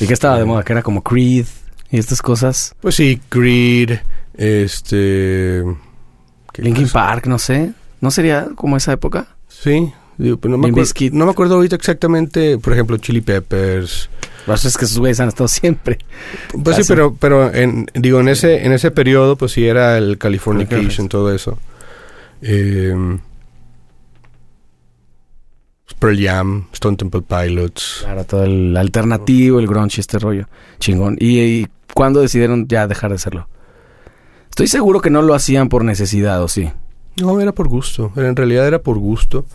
[0.00, 0.62] ¿Y qué estaba de Este, moda?
[0.62, 1.44] Que era como Creed
[1.90, 2.74] y estas cosas.
[2.80, 3.98] Pues sí, Creed,
[4.38, 5.62] este...
[6.50, 6.88] ¿qué Linkin?
[6.88, 7.72] Park, no sé.
[8.00, 9.26] ¿No sería como esa época?
[9.48, 14.08] Sí, digo, pero no me, acuerdo, no me acuerdo ahorita exactamente, por ejemplo, Chili Peppers.
[14.46, 15.98] Lo es que esos güeyes han estado siempre.
[16.62, 20.16] Pues sí, pero, pero en, digo, en ese, en ese periodo, pues sí era el
[20.16, 21.10] Californication.
[21.10, 21.58] todo eso.
[22.40, 22.94] Eh,
[26.04, 28.00] Pearl Jam, Stone Temple Pilots.
[28.02, 30.46] Claro, todo el alternativo, el grunge este rollo.
[30.78, 31.16] Chingón.
[31.18, 33.48] ¿Y, y cuándo decidieron ya dejar de hacerlo?
[34.50, 36.70] Estoy seguro que no lo hacían por necesidad, ¿o sí?
[37.16, 38.12] No, era por gusto.
[38.16, 39.46] En realidad era por gusto.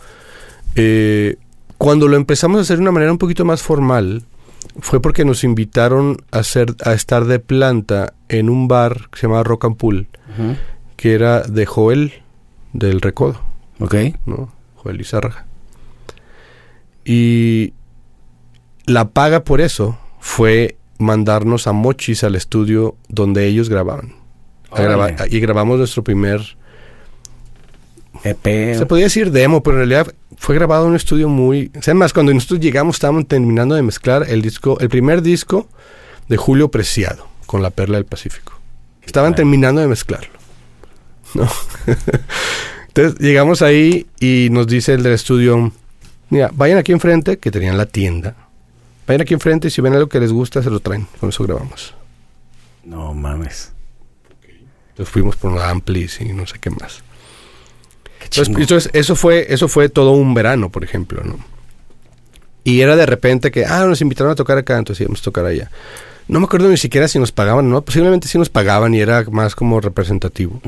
[0.74, 1.36] Eh,
[1.78, 4.24] cuando lo empezamos a hacer de una manera un poquito más formal,
[4.80, 9.28] fue porque nos invitaron a, hacer, a estar de planta en un bar que se
[9.28, 10.08] llamaba Rock and Pool,
[10.96, 12.12] que era de Joel,
[12.72, 13.40] del Recodo.
[13.78, 13.94] Ok.
[14.26, 14.52] ¿no?
[14.74, 15.46] Joel Lizárraga.
[17.04, 17.72] Y
[18.86, 24.14] la paga por eso fue mandarnos a Mochis al estudio donde ellos grababan.
[25.30, 26.56] Y grabamos nuestro primer,
[28.22, 28.76] EP.
[28.76, 31.72] se podía decir demo, pero en realidad fue grabado en un estudio muy...
[31.76, 35.68] O sea, más cuando nosotros llegamos estábamos terminando de mezclar el disco, el primer disco
[36.28, 38.52] de Julio Preciado con La Perla del Pacífico.
[39.02, 40.38] Estaban terminando de mezclarlo.
[41.34, 41.48] ¿no?
[42.88, 45.72] Entonces llegamos ahí y nos dice el del estudio,
[46.30, 48.34] mira, vayan aquí enfrente, que tenían la tienda.
[49.06, 51.06] Vayan aquí enfrente y si ven algo que les gusta, se lo traen.
[51.18, 51.94] Con eso grabamos.
[52.84, 53.72] No mames.
[54.90, 57.02] Entonces fuimos por los amplis y no sé qué más.
[58.30, 61.38] Qué Entonces, eso fue eso fue todo un verano, por ejemplo, ¿no?
[62.64, 65.46] Y era de repente que, ah, nos invitaron a tocar acá, entonces íbamos a tocar
[65.46, 65.70] allá.
[66.28, 67.82] No me acuerdo ni siquiera si nos pagaban, ¿no?
[67.82, 70.60] Posiblemente sí nos pagaban y era más como representativo.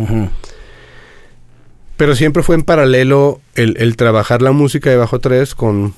[2.02, 5.94] Pero siempre fue en paralelo el, el trabajar la música de Bajo 3 con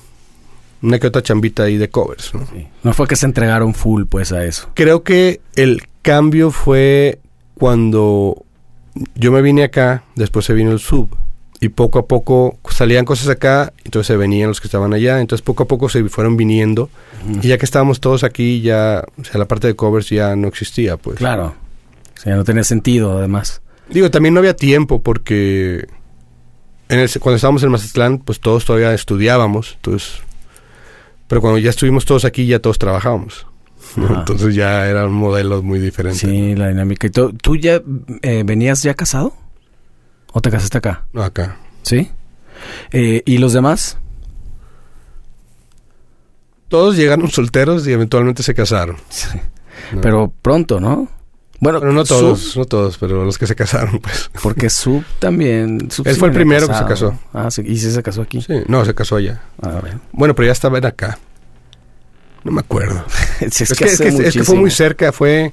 [0.83, 2.45] una que otra chambita ahí de covers, ¿no?
[2.45, 2.67] Sí.
[2.83, 4.69] No fue que se entregaron full, pues, a eso.
[4.75, 7.17] Creo que el cambio fue
[7.55, 8.43] cuando
[9.15, 11.09] yo me vine acá, después se vino el sub.
[11.59, 15.19] Y poco a poco salían cosas acá, entonces se venían los que estaban allá.
[15.21, 16.91] Entonces poco a poco se fueron viniendo.
[17.41, 20.49] Y ya que estábamos todos aquí, ya, o sea, la parte de covers ya no
[20.49, 21.17] existía, pues.
[21.17, 21.55] Claro.
[22.15, 23.63] O sea, no tenía sentido, además.
[23.89, 25.87] Digo, también no había tiempo porque
[26.89, 29.73] en el, cuando estábamos en Mazatlán, pues todos todavía estudiábamos.
[29.75, 30.21] Entonces,
[31.27, 33.47] pero cuando ya estuvimos todos aquí, ya todos trabajábamos.
[33.97, 36.21] Entonces ya eran modelos muy diferentes.
[36.21, 37.07] Sí, la dinámica.
[37.07, 37.81] ¿Y tú, tú ya
[38.21, 39.33] eh, venías ya casado?
[40.33, 41.05] ¿O te casaste acá?
[41.15, 41.57] Acá.
[41.81, 42.11] Sí.
[42.91, 43.97] Eh, ¿Y los demás?
[46.67, 48.97] Todos llegaron solteros y eventualmente se casaron.
[49.09, 49.39] Sí.
[49.93, 50.01] ¿no?
[50.01, 51.07] Pero pronto, ¿no?
[51.59, 54.29] Bueno, Pero no todos, Sub, no todos, pero los que se casaron, pues.
[54.43, 55.89] porque Sub también.
[55.89, 57.17] Sub Él fue el primero que se casó.
[57.33, 58.41] Ah, sí, y sí se casó aquí.
[58.41, 59.41] Sí, no, se casó allá.
[59.61, 59.97] A ver.
[60.11, 61.17] Bueno, pero ya estaba en acá.
[62.43, 63.03] No me acuerdo.
[63.41, 65.51] Es, que, es, que, hace es que fue muy cerca, fue...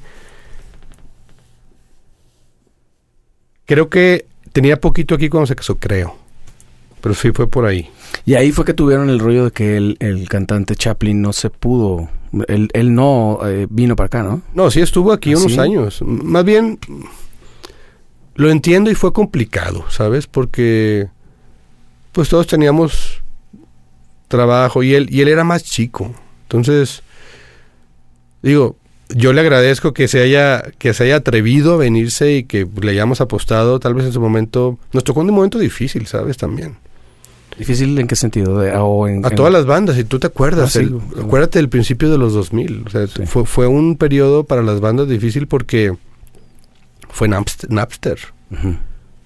[3.67, 6.22] Creo que tenía poquito aquí cuando se casó, creo.
[7.03, 7.91] Pero sí fue por ahí.
[8.25, 11.51] Y ahí fue que tuvieron el rollo de que el, el cantante Chaplin no se
[11.51, 12.09] pudo.
[12.49, 14.41] Él, él no eh, vino para acá, ¿no?
[14.55, 15.59] No, sí estuvo aquí ¿Ah, unos sí?
[15.59, 16.01] años.
[16.03, 16.79] Más bien,
[18.37, 20.27] lo entiendo y fue complicado, ¿sabes?
[20.27, 21.09] Porque
[22.13, 23.23] pues todos teníamos
[24.29, 26.15] trabajo y él, y él era más chico.
[26.45, 27.03] Entonces,
[28.43, 28.77] digo,
[29.15, 32.91] yo le agradezco que se haya, que se haya atrevido a venirse y que le
[32.93, 36.37] hayamos apostado, tal vez en su momento, nos tocó un momento difícil, ¿sabes?
[36.37, 36.77] También.
[37.59, 38.59] ¿Difícil en qué sentido?
[38.59, 41.21] De- o en- A en- todas las bandas, si tú te acuerdas, Ah, el- sí.
[41.21, 42.85] acuérdate del principio de los 2000.
[42.87, 43.27] O sea, Sí.
[43.27, 45.95] fue, fue un periodo para las bandas difícil porque
[47.11, 48.19] fue Napster,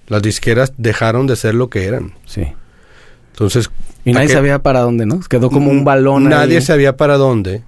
[0.07, 2.13] Las disqueras dejaron de ser lo que eran.
[2.25, 2.43] Sí.
[3.33, 3.69] Entonces,
[4.05, 5.19] Y nadie sabía para dónde, ¿no?
[5.19, 6.29] Quedó como un balón ahí.
[6.29, 7.61] Nadie sabía para dónde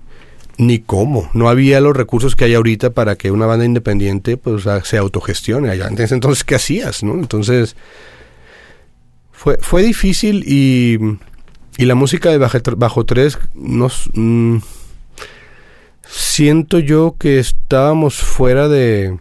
[0.58, 1.30] ni cómo.
[1.34, 5.70] No había los recursos que hay ahorita para que una banda independiente pues se autogestione.
[5.70, 7.04] Allá antes, entonces, ¿qué hacías?
[7.04, 7.14] no?
[7.16, 7.76] Entonces,
[9.42, 10.98] fue, fue difícil y,
[11.78, 14.10] y la música de Bajo, Bajo Tres nos...
[14.14, 14.58] mm,
[16.06, 19.18] siento yo que estábamos fuera de...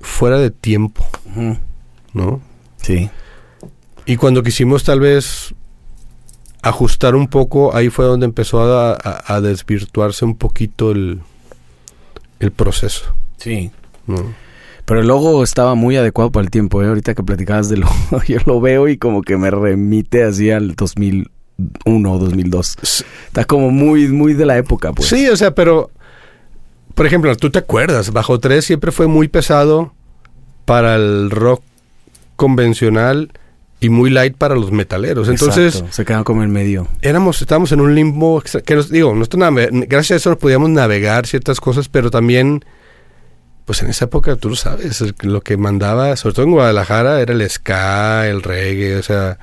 [0.00, 1.06] fuera de tiempo,
[2.14, 2.40] ¿no?
[2.76, 3.10] Sí.
[4.06, 5.54] Y cuando quisimos tal vez
[6.62, 11.20] ajustar un poco, ahí fue donde empezó a, a- a desvirtuarse un poquito el,
[12.38, 13.14] el proceso.
[13.36, 13.70] Sí.
[14.06, 14.34] ¿no?
[14.90, 16.88] Pero el logo estaba muy adecuado para el tiempo, ¿eh?
[16.88, 17.94] Ahorita que platicabas del logo,
[18.26, 22.76] yo lo veo y como que me remite así al 2001 o 2002.
[22.82, 25.08] S- Está como muy, muy de la época, pues.
[25.08, 25.90] Sí, o sea, pero,
[26.96, 29.94] por ejemplo, tú te acuerdas, Bajo Tres siempre fue muy pesado
[30.64, 31.62] para el rock
[32.34, 33.30] convencional
[33.78, 35.28] y muy light para los metaleros.
[35.28, 36.88] Entonces, Exacto, se quedan como en medio.
[37.00, 41.60] éramos, estábamos en un limbo, que nos, digo, gracias a eso nos podíamos navegar ciertas
[41.60, 42.64] cosas, pero también,
[43.70, 47.32] pues en esa época, tú lo sabes, lo que mandaba, sobre todo en Guadalajara, era
[47.32, 49.38] el ska, el reggae, o sea,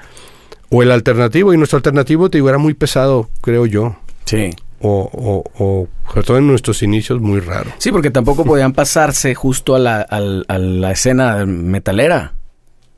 [0.70, 4.50] o el alternativo, y nuestro alternativo, te digo, era muy pesado, creo yo, Sí.
[4.82, 7.72] o, o, o sobre todo en nuestros inicios, muy raro.
[7.78, 12.34] Sí, porque tampoco podían pasarse justo a la, al- a la escena metalera.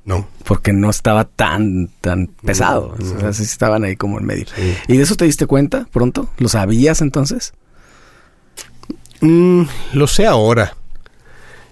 [0.06, 0.28] No.
[0.46, 2.96] Porque no estaba tan, tan pesado.
[2.98, 3.18] no.
[3.18, 4.46] O sea, sí estaban ahí como en medio.
[4.56, 4.74] Sí.
[4.88, 6.28] ¿Y de eso te diste cuenta pronto?
[6.40, 7.54] ¿Lo sabías entonces?
[9.22, 9.64] Mm,
[9.94, 10.74] lo sé ahora.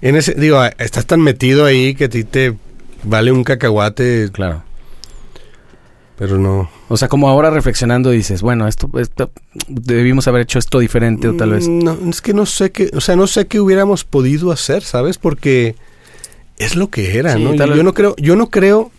[0.02, 2.56] En ese, digo, estás tan metido ahí que a ti te
[3.04, 4.64] vale un cacahuate, Claro.
[6.18, 6.70] pero no.
[6.90, 9.32] O sea, como ahora reflexionando dices, bueno, esto, esto
[9.68, 11.68] debimos haber hecho esto diferente o tal vez.
[11.68, 14.84] Mm, No, es que no sé qué, o sea, no sé qué hubiéramos podido hacer,
[14.84, 15.18] ¿sabes?
[15.18, 15.76] Porque
[16.58, 17.54] es lo que era, Sí, ¿no?
[17.56, 18.92] Yo no creo, yo no creo,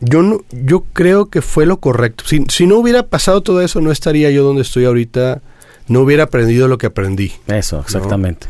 [0.00, 2.24] yo no, yo creo que fue lo correcto.
[2.26, 5.40] Si, si no hubiera pasado todo eso, no estaría yo donde estoy ahorita,
[5.88, 7.32] no hubiera aprendido lo que aprendí.
[7.48, 8.46] Eso, exactamente.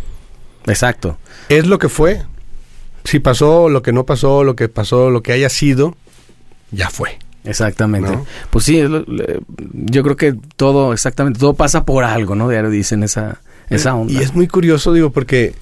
[0.70, 1.18] Exacto.
[1.48, 2.22] Es lo que fue.
[3.04, 5.96] Si pasó, lo que no pasó, lo que pasó, lo que haya sido,
[6.70, 7.18] ya fue.
[7.44, 8.11] Exactamente.
[8.11, 8.26] ¿No?
[8.50, 8.83] Pues sí,
[9.72, 12.48] yo creo que todo, exactamente, todo pasa por algo, ¿no?
[12.48, 14.12] Diario dicen esa, esa onda.
[14.12, 15.54] Y es muy curioso, digo, porque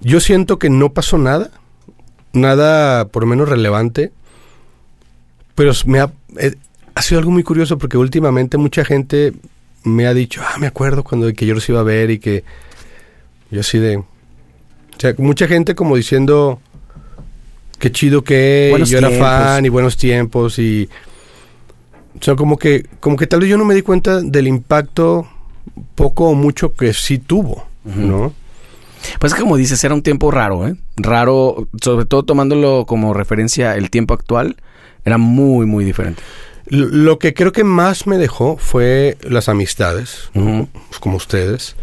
[0.00, 1.50] yo siento que no pasó nada,
[2.32, 4.12] nada por lo menos relevante,
[5.54, 6.54] pero me ha, eh,
[6.94, 9.34] ha sido algo muy curioso porque últimamente mucha gente
[9.82, 12.44] me ha dicho, ah, me acuerdo cuando que yo los iba a ver y que
[13.50, 13.98] yo así de...
[13.98, 14.04] O
[14.98, 16.60] sea, mucha gente como diciendo,
[17.78, 20.88] qué chido que Buenos yo era fan y buenos tiempos y...
[22.18, 25.26] O sea, como que, como que tal vez yo no me di cuenta del impacto
[25.94, 28.34] poco o mucho que sí tuvo, ¿no?
[29.18, 30.76] Pues como dices, era un tiempo raro, ¿eh?
[30.96, 34.56] Raro, sobre todo tomándolo como referencia el tiempo actual,
[35.04, 36.22] era muy, muy diferente.
[36.66, 41.74] Lo que creo que más me dejó fue las amistades, pues como ustedes,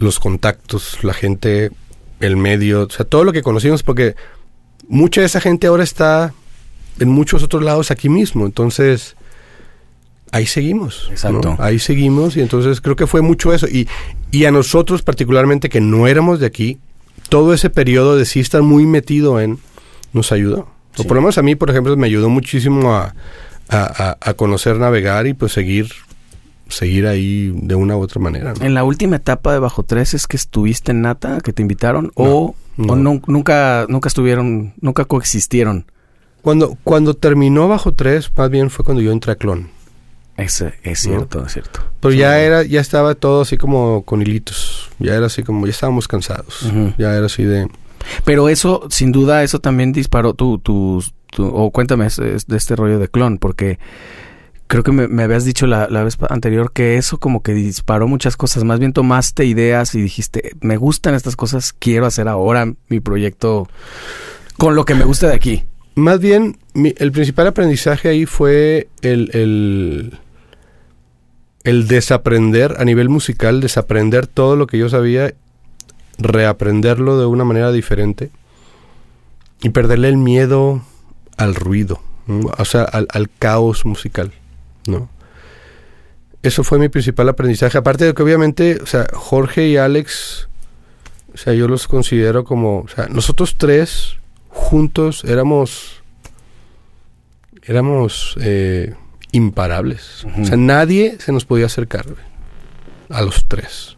[0.00, 1.70] los contactos, la gente,
[2.18, 4.16] el medio, o sea, todo lo que conocimos, porque
[4.88, 6.34] mucha de esa gente ahora está
[6.98, 9.14] en muchos otros lados aquí mismo, entonces
[10.32, 11.08] ahí seguimos.
[11.10, 11.56] Exacto.
[11.58, 13.68] Ahí seguimos y entonces creo que fue mucho eso.
[13.68, 13.88] Y,
[14.30, 16.78] y a nosotros particularmente que no éramos de aquí,
[17.28, 19.58] todo ese periodo de sí estar muy metido en,
[20.12, 20.68] nos ayudó.
[20.96, 23.14] O por lo menos a mí, por ejemplo, me ayudó muchísimo a,
[23.68, 25.88] a, conocer, navegar y pues seguir
[26.70, 28.54] seguir ahí de una u otra manera.
[28.60, 32.10] En la última etapa de Bajo Tres es que estuviste en Nata, que te invitaron,
[32.14, 35.86] o, o nunca, nunca estuvieron, nunca coexistieron.
[36.42, 39.68] Cuando, cuando terminó Bajo Tres, más bien fue cuando yo entré a Clon.
[40.36, 41.80] Es, es cierto, es cierto.
[42.00, 44.88] Pero ya era, ya estaba todo así como con hilitos.
[44.98, 46.66] Ya era así como, ya estábamos cansados.
[46.96, 47.68] Ya era así de.
[48.24, 51.02] Pero eso, sin duda, eso también disparó tu, tu,
[51.36, 53.78] o cuéntame de este rollo de clon, porque
[54.70, 58.36] creo que me, habías dicho la, la, vez anterior que eso como que disparó muchas
[58.36, 58.64] cosas.
[58.64, 63.68] Más bien tomaste ideas y dijiste, me gustan estas cosas, quiero hacer ahora mi proyecto
[64.56, 65.64] con lo que me gusta de aquí.
[65.96, 70.18] Más bien, el principal aprendizaje ahí fue el, el
[71.64, 75.34] el desaprender a nivel musical, desaprender todo lo que yo sabía,
[76.18, 78.30] reaprenderlo de una manera diferente
[79.62, 80.82] y perderle el miedo
[81.36, 82.00] al ruido,
[82.58, 84.32] o sea, al, caos musical,
[84.86, 85.08] ¿no?
[86.42, 87.76] Eso fue mi principal aprendizaje.
[87.76, 90.48] Aparte de que obviamente, o sea, Jorge y Alex,
[91.34, 94.16] o sea, yo los considero como, o sea, nosotros tres
[94.48, 96.02] juntos éramos,
[97.62, 98.94] éramos, eh,
[99.32, 100.26] imparables.
[100.40, 102.06] O sea, nadie se nos podía acercar
[103.08, 103.96] a los tres,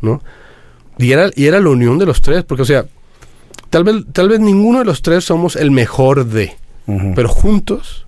[0.00, 0.22] ¿no?
[0.98, 2.86] Y era, y era la unión de los tres, porque, o sea,
[3.70, 6.56] tal vez, tal vez ninguno de los tres somos el mejor de,
[7.14, 8.03] pero juntos.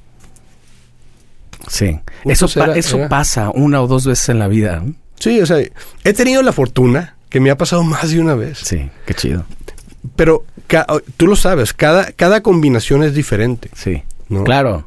[1.68, 4.82] Sí, eso, eso pasa una o dos veces en la vida.
[5.18, 5.58] Sí, o sea,
[6.04, 8.58] he tenido la fortuna que me ha pasado más de una vez.
[8.58, 9.44] Sí, qué chido.
[10.14, 10.44] Pero
[11.16, 13.70] tú lo sabes, cada, cada combinación es diferente.
[13.74, 14.02] Sí,
[14.44, 14.84] claro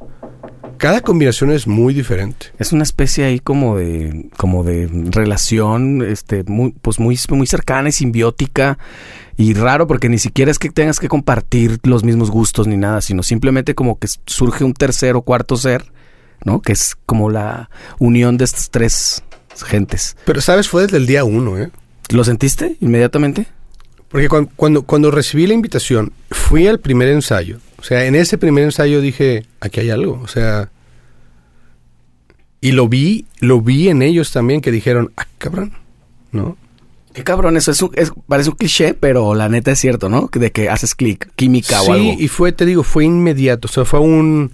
[0.80, 2.48] cada combinación es muy diferente.
[2.58, 7.90] Es una especie ahí como de, como de relación, este, muy, pues muy, muy cercana
[7.90, 8.80] y simbiótica
[9.36, 13.02] y raro porque ni siquiera es que tengas que compartir los mismos gustos ni nada,
[13.02, 15.84] sino simplemente como que surge un tercer o cuarto ser,
[16.46, 16.62] ¿no?
[16.62, 19.24] Que es como la unión de estas tres
[19.66, 20.16] gentes.
[20.26, 21.70] Pero sabes, fue desde el día uno, ¿eh?
[22.10, 23.48] ¿Lo sentiste inmediatamente?
[24.08, 28.38] Porque cuando, cuando, cuando recibí la invitación, fui al primer ensayo o sea, en ese
[28.38, 30.20] primer ensayo dije, aquí hay algo.
[30.22, 30.70] O sea,
[32.60, 35.74] y lo vi, lo vi en ellos también que dijeron, ah, cabrón,
[36.32, 36.58] ¿no?
[37.14, 40.30] Qué cabrón, eso es, parece un cliché, pero la neta es cierto, ¿no?
[40.32, 42.12] De que haces clic, química o algo.
[42.12, 43.68] Sí, y fue, te digo, fue inmediato.
[43.68, 44.52] O sea, fue un...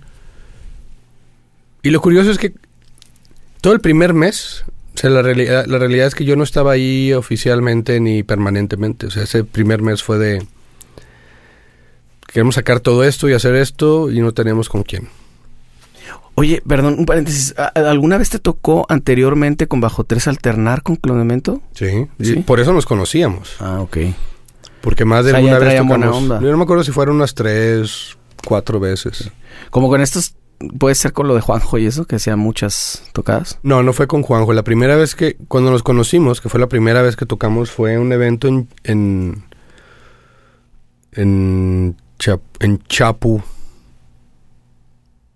[1.86, 2.52] Y lo curioso es que
[3.62, 6.72] todo el primer mes, o sea, la, realidad, la realidad es que yo no estaba
[6.72, 9.06] ahí oficialmente ni permanentemente.
[9.06, 10.48] O sea, ese primer mes fue de
[12.26, 15.10] queremos sacar todo esto y hacer esto y no tenemos con quién.
[16.34, 17.54] Oye, perdón, un paréntesis.
[17.76, 21.62] ¿Alguna vez te tocó anteriormente con Bajo Tres alternar con Clonemento?
[21.76, 23.58] Sí, sí, por eso nos conocíamos.
[23.60, 23.98] Ah, ok.
[24.82, 26.42] Porque más de una vez tocamos.
[26.42, 29.30] Yo no me acuerdo si fueron unas tres, cuatro veces.
[29.70, 30.34] Como con estos,
[30.78, 33.60] puede ser con lo de Juanjo y eso, que hacían muchas tocadas.
[33.64, 34.54] No, no fue con Juanjo.
[34.54, 37.98] La primera vez que, cuando nos conocimos, que fue la primera vez que tocamos, fue
[37.98, 39.44] un evento en, en,
[41.12, 41.96] en
[42.60, 43.42] en Chapu.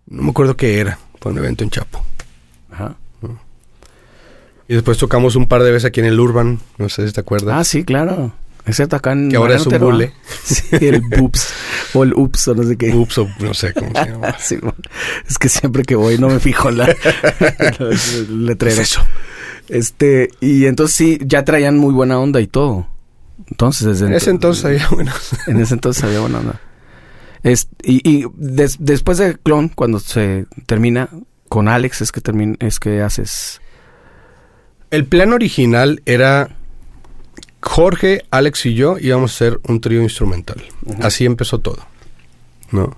[0.08, 0.98] No me acuerdo qué era.
[1.20, 2.00] Fue un evento en Chapu.
[2.72, 2.96] Ajá.
[4.68, 6.60] Y después tocamos un par de veces aquí en el Urban.
[6.78, 7.56] No sé si te acuerdas.
[7.58, 8.32] Ah, sí, claro.
[8.66, 9.30] Excepto acá en.
[9.30, 10.14] Que ahora es un bule.
[10.44, 11.54] Sí, el Boops.
[11.94, 12.94] o el Ups o no sé qué.
[12.94, 14.36] Ups o no sé cómo se llama.
[15.28, 16.96] es que siempre que voy no me fijo en la,
[17.80, 18.82] el letrero.
[18.82, 19.02] eso.
[19.68, 22.88] Este, y entonces sí, ya traían muy buena onda y todo.
[23.48, 25.14] Entonces, desde en ese entonces había buena
[25.48, 26.62] En ese entonces había buena onda.
[27.44, 31.10] Es, y, después de Clon, cuando se termina
[31.48, 33.62] con Alex, es que termina, es que haces.
[34.92, 36.59] El plan original era
[37.62, 40.64] Jorge, Alex y yo íbamos a hacer un trío instrumental.
[41.02, 41.86] Así empezó todo.
[42.72, 42.96] ¿No?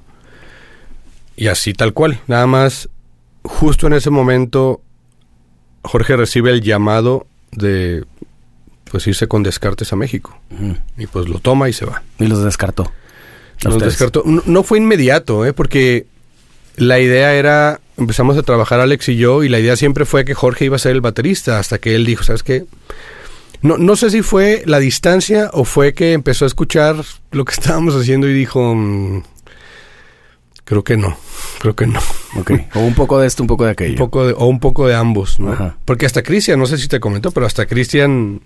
[1.36, 2.22] Y así tal cual.
[2.28, 2.90] Nada más,
[3.44, 4.82] justo en ese momento,
[5.84, 8.06] Jorge recibe el llamado de
[8.92, 10.38] pues irse con Descartes a México.
[10.98, 12.04] Y pues lo toma y se va.
[12.20, 12.92] Y los descartó.
[13.64, 14.24] Nos descartó.
[14.26, 15.54] No, fue inmediato, ¿eh?
[15.54, 16.08] porque
[16.76, 20.34] la idea era, empezamos a trabajar Alex y yo y la idea siempre fue que
[20.34, 22.66] Jorge iba a ser el baterista hasta que él dijo, ¿sabes qué?
[23.62, 26.96] No, no sé si fue la distancia o fue que empezó a escuchar
[27.32, 29.24] lo que estábamos haciendo y dijo, mm,
[30.66, 31.16] creo que no,
[31.60, 32.00] creo que no.
[32.38, 32.52] Ok.
[32.76, 33.92] O un poco de esto, un poco de aquello.
[33.94, 35.52] Un poco de, o un poco de ambos, ¿no?
[35.52, 35.78] Ajá.
[35.86, 38.42] Porque hasta Cristian, no sé si te comentó, pero hasta Cristian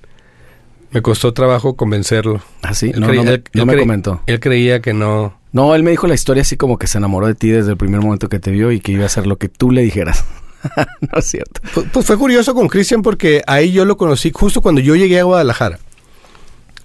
[0.91, 2.41] me costó trabajo convencerlo.
[2.61, 2.91] ¿Ah, sí?
[2.93, 4.21] Él No, creía- no, me, él- no él me creía- comentó.
[4.25, 5.37] Él creía que no.
[5.51, 7.77] No, él me dijo la historia así como que se enamoró de ti desde el
[7.77, 10.25] primer momento que te vio y que iba a hacer lo que tú le dijeras.
[11.01, 11.61] no es cierto.
[11.73, 15.19] Pues, pues fue curioso con Cristian porque ahí yo lo conocí justo cuando yo llegué
[15.19, 15.79] a Guadalajara.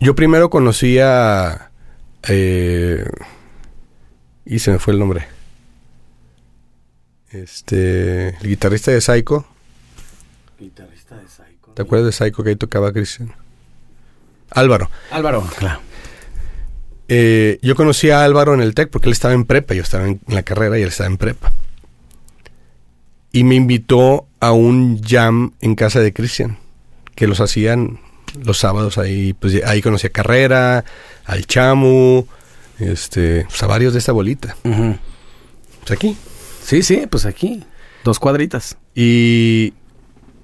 [0.00, 1.70] Yo primero conocí a...
[2.28, 3.04] eh,
[4.44, 5.26] y se me fue el nombre.
[7.30, 8.30] Este...
[8.40, 9.46] El guitarrista de Psycho.
[10.58, 11.72] Guitarrista de Psycho.
[11.74, 13.32] ¿Te acuerdas de Psycho que ahí tocaba Cristian?
[14.50, 14.90] Álvaro.
[15.10, 15.46] Álvaro.
[15.58, 15.80] Claro.
[17.08, 20.06] Eh, yo conocí a Álvaro en el TEC porque él estaba en prepa, yo estaba
[20.06, 21.52] en, en la carrera y él estaba en prepa.
[23.32, 26.58] Y me invitó a un jam en casa de Cristian,
[27.14, 28.00] que los hacían
[28.44, 29.32] los sábados ahí.
[29.34, 30.84] Pues ahí conocí a Carrera,
[31.26, 32.26] al Chamu,
[32.78, 34.56] este, pues, a varios de esta bolita.
[34.62, 36.16] Pues aquí.
[36.64, 37.64] Sí, sí, pues aquí.
[38.04, 38.76] Dos cuadritas.
[38.94, 39.74] Y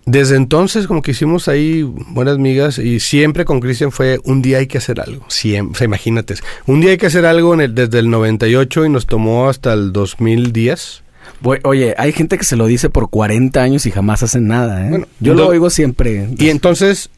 [0.05, 4.59] desde entonces como que hicimos ahí buenas migas y siempre con Cristian fue un día
[4.59, 5.25] hay que hacer algo.
[5.29, 6.35] Siempre, imagínate.
[6.67, 9.73] Un día hay que hacer algo en el- desde el 98 y nos tomó hasta
[9.73, 11.03] el 2010.
[11.43, 14.91] Oye, hay gente que se lo dice por 40 años y jamás hacen nada, ¿eh?
[14.91, 16.29] Bueno, Yo lo oigo siempre.
[16.39, 17.11] Y entonces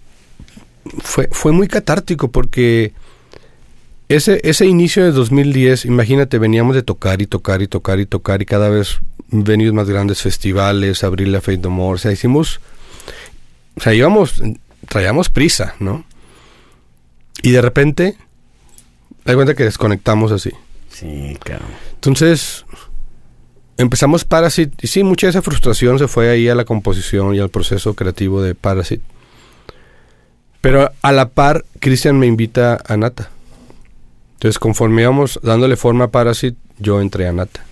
[1.00, 2.92] fue, fue muy catártico porque
[4.08, 8.42] ese, ese inicio de 2010, imagínate, veníamos de tocar y tocar y tocar y tocar
[8.42, 8.98] y cada vez
[9.30, 12.60] venues más grandes, festivales, abrir la Fate No More, o sea, hicimos,
[13.76, 14.42] o sea, íbamos,
[14.88, 16.04] traíamos prisa, ¿no?
[17.42, 18.16] Y de repente,
[19.24, 20.50] da cuenta que desconectamos así.
[20.90, 21.66] Sí, claro.
[21.94, 22.64] Entonces,
[23.78, 27.38] empezamos Parasite, y sí, mucha de esa frustración se fue ahí a la composición y
[27.38, 29.02] al proceso creativo de Parasite.
[30.60, 33.30] Pero a la par, Christian me invita a Nata.
[34.34, 37.64] Entonces, conforme íbamos dándole forma a Parasite, yo entré a Nata.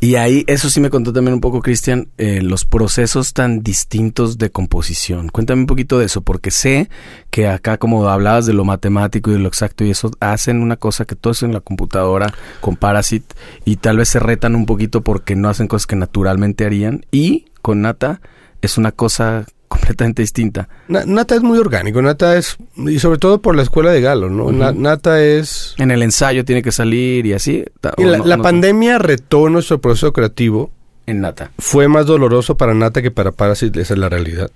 [0.00, 4.38] Y ahí, eso sí me contó también un poco, Cristian, eh, los procesos tan distintos
[4.38, 5.28] de composición.
[5.28, 6.88] Cuéntame un poquito de eso, porque sé
[7.30, 10.76] que acá, como hablabas de lo matemático y de lo exacto, y eso hacen una
[10.76, 14.66] cosa que todo es en la computadora con Parasite, y tal vez se retan un
[14.66, 17.04] poquito porque no hacen cosas que naturalmente harían.
[17.10, 18.20] Y con Nata
[18.62, 20.68] es una cosa completamente distinta.
[20.88, 24.28] Na- Nata es muy orgánico, Nata es, y sobre todo por la escuela de Galo,
[24.28, 24.50] ¿no?
[24.50, 25.74] Na- Nata es...
[25.78, 27.64] En el ensayo tiene que salir y así.
[27.96, 30.70] y la, no- la no- pandemia retó nuestro proceso creativo
[31.06, 31.52] En Nata.
[31.58, 34.50] fue más doloroso para Nata que para Parasite, esa es la realidad.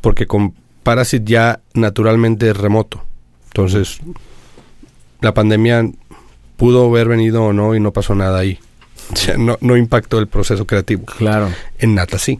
[0.00, 3.04] Porque con Parasite ya naturalmente es remoto.
[3.48, 4.00] Entonces,
[5.20, 5.88] la pandemia
[6.56, 8.58] pudo haber venido o no y no pasó nada ahí.
[9.12, 11.04] O sea, no, no impactó el proceso creativo.
[11.04, 11.48] Claro.
[11.78, 12.38] En Nata sí.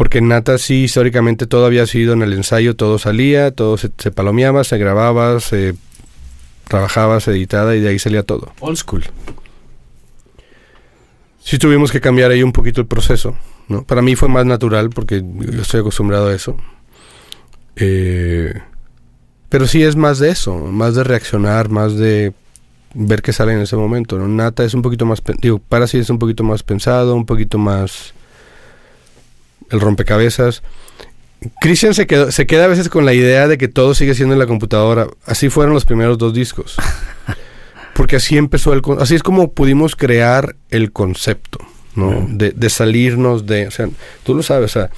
[0.00, 3.90] Porque en Nata sí, históricamente todo había sido en el ensayo, todo salía, todo se,
[3.98, 5.74] se palomeaba, se grababa, se
[6.68, 8.50] trabajaba, se editaba y de ahí salía todo.
[8.60, 9.04] Old school.
[11.40, 13.36] Sí tuvimos que cambiar ahí un poquito el proceso,
[13.68, 13.84] ¿no?
[13.84, 16.56] Para mí fue más natural porque yo estoy acostumbrado a eso.
[17.76, 18.54] Eh,
[19.50, 22.32] pero sí es más de eso, más de reaccionar, más de
[22.94, 24.28] ver qué sale en ese momento, ¿no?
[24.28, 27.58] Nata es un poquito más, digo, para sí es un poquito más pensado, un poquito
[27.58, 28.14] más
[29.70, 30.62] el rompecabezas.
[31.60, 34.34] Christian se, quedó, se queda a veces con la idea de que todo sigue siendo
[34.34, 35.06] en la computadora.
[35.24, 36.76] Así fueron los primeros dos discos.
[37.94, 38.82] Porque así empezó el...
[38.98, 41.58] Así es como pudimos crear el concepto,
[41.94, 42.26] ¿no?
[42.28, 43.66] De, de salirnos de...
[43.66, 43.88] O sea,
[44.22, 44.90] tú lo sabes, o sea,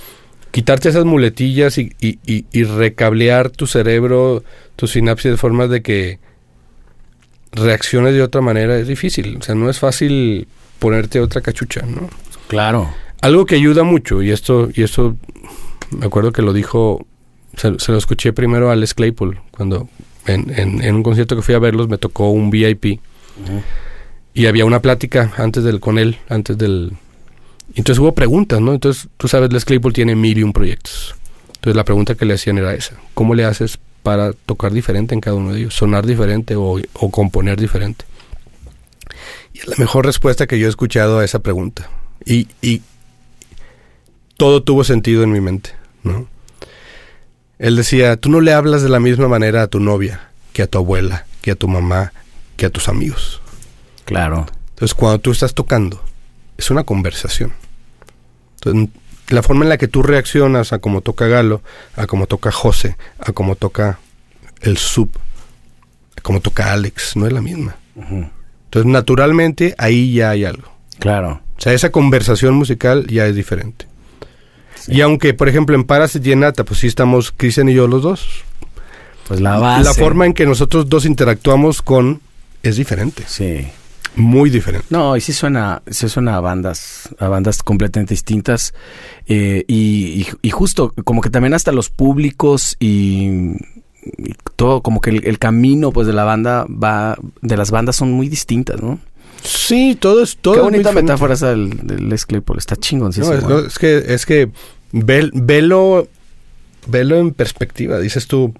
[0.51, 4.45] quitarte esas muletillas y, y, y- y recablear tu cerebro,
[4.77, 6.19] tu sinapsis de forma de que
[7.53, 9.37] reacciones de otra manera es difícil.
[9.41, 10.49] O sea, no es fácil
[10.79, 12.09] ponerte otra cachucha, ¿no?
[12.49, 12.93] Claro.
[13.23, 15.17] Algo que ayuda mucho, y esto, y esto
[15.91, 17.07] me acuerdo que lo dijo,
[17.57, 19.89] se, se lo escuché primero a Les Claypool, cuando
[20.27, 23.01] en, en- en un concierto que fui a verlos me tocó un VIP
[24.35, 26.93] y había una plática antes del con él, antes del...
[27.75, 28.73] Entonces hubo preguntas, ¿no?
[28.75, 31.15] Entonces, tú sabes, Les Claypool tiene mil y un proyectos.
[31.55, 35.21] Entonces la pregunta que le hacían era esa, ¿cómo le haces para tocar diferente en
[35.21, 35.75] cada uno de ellos?
[35.75, 38.05] Sonar diferente o, o componer diferente.
[39.55, 41.89] Y es la mejor respuesta que yo he escuchado a esa pregunta.
[42.25, 42.83] Y, y
[44.43, 45.71] todo tuvo sentido en mi mente,
[46.03, 46.27] ¿no?
[47.61, 50.67] Él decía, tú no le hablas de la misma manera a tu novia, que a
[50.67, 52.13] tu abuela, que a tu mamá,
[52.57, 53.41] que a tus amigos.
[54.05, 54.47] Claro.
[54.71, 56.03] Entonces, cuando tú estás tocando,
[56.59, 57.53] es una conversación.
[58.57, 58.91] Entonces,
[59.29, 61.63] la forma en la que tú reaccionas a cómo toca Galo,
[61.95, 64.01] a cómo toca José, a cómo toca
[64.61, 65.13] el sub,
[66.19, 67.77] a cómo toca Alex, no es la misma.
[67.95, 70.69] Entonces, naturalmente, ahí ya hay algo.
[70.99, 71.43] Claro.
[71.59, 73.92] sea, esa conversación musical ya es diferente.
[74.89, 77.87] Y aunque, por ejemplo, en Parasite y en Nata, pues sí estamos Cristian y yo
[77.89, 78.27] los dos.
[79.29, 79.85] Pues la base.
[79.85, 82.21] La forma en que nosotros dos interactuamos con
[82.63, 83.23] es diferente.
[83.27, 83.67] Sí.
[84.15, 84.87] Muy diferente.
[84.91, 88.75] No, y sí suena, sí suena a bandas, a bandas completamente distintas.
[89.27, 93.29] eh, y, y- y justo, como que también hasta los públicos y,
[94.05, 97.97] y todo, como que el, el camino pues de la banda va, de las bandas
[97.97, 98.99] son muy distintas, ¿no?
[99.43, 100.55] Sí, todo es todo.
[100.55, 103.99] Qué bonita metáfora esa del, del Les Claypool, está chingón, No, es, no, es que,
[104.15, 104.51] es que
[104.93, 106.07] ve- velo,
[106.87, 107.99] velo en perspectiva.
[107.99, 108.55] Dices tú,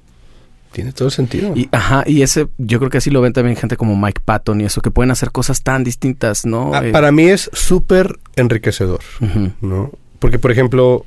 [0.73, 1.53] tiene todo el sentido.
[1.55, 4.61] Y, ajá, y ese, yo creo que así lo ven también gente como Mike Patton
[4.61, 6.73] y eso, que pueden hacer cosas tan distintas, ¿no?
[6.75, 9.01] Ah, Eh, para mí es súper enriquecedor.
[9.61, 9.91] ¿no?
[10.19, 11.05] Porque, por ejemplo,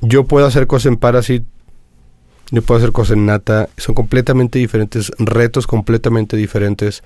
[0.00, 1.44] yo puedo hacer cosas en Parasite,
[2.50, 7.02] yo puedo hacer cosas en Nata, son completamente diferentes, retos completamente diferentes.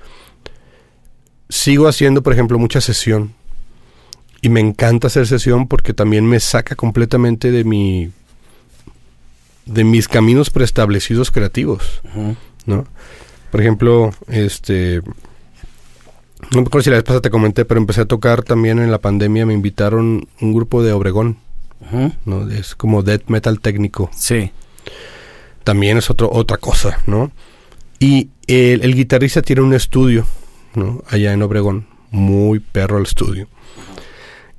[1.52, 3.34] Sigo haciendo, por ejemplo, mucha sesión.
[4.40, 8.10] Y me encanta hacer sesión porque también me saca completamente de mi
[9.66, 12.00] de mis caminos preestablecidos creativos.
[12.64, 12.86] ¿no?
[13.50, 15.02] Por ejemplo, este...
[16.52, 18.90] No me acuerdo si la vez pasada te comenté, pero empecé a tocar también en
[18.90, 19.44] la pandemia.
[19.44, 21.36] Me invitaron un grupo de Obregón.
[22.24, 22.50] ¿no?
[22.50, 24.10] Es como death metal técnico.
[24.16, 24.52] Sí.
[25.64, 27.30] También es otro, otra cosa, ¿no?
[27.98, 30.26] Y el, el guitarrista tiene un estudio,
[30.74, 31.02] ¿no?
[31.08, 31.86] Allá en Obregón.
[32.10, 33.48] Muy perro el estudio.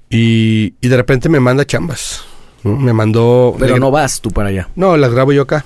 [0.09, 2.24] Y, y de repente me manda chambas,
[2.64, 2.76] ¿no?
[2.78, 3.55] Me mandó...
[3.59, 4.70] Pero no vas tú para allá.
[4.76, 5.66] no, las grabo yo acá.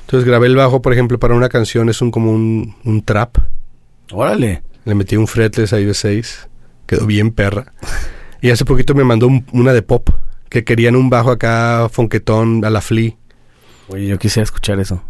[0.00, 3.36] Entonces grabé el bajo, por ejemplo, para una canción, es un como un, un trap.
[4.12, 4.62] Órale.
[4.84, 6.46] Le metí un fretless a IB6.
[6.86, 7.72] Quedó bien perra.
[8.40, 10.08] Y hace poquito me mandó un- una de pop.
[10.48, 13.12] Que querían un bajo acá, fonquetón, a la Flea.
[13.88, 15.02] Oye, yo quisiera escuchar eso.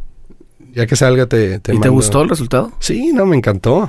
[0.72, 2.72] Ya que salga te, te ¿Y te gustó el resultado?
[2.80, 3.88] Sí, no, me encantó.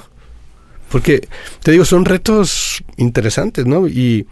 [0.91, 1.27] Porque,
[1.61, 3.87] te digo, son retos interesantes, ¿no?
[3.87, 4.27] Y,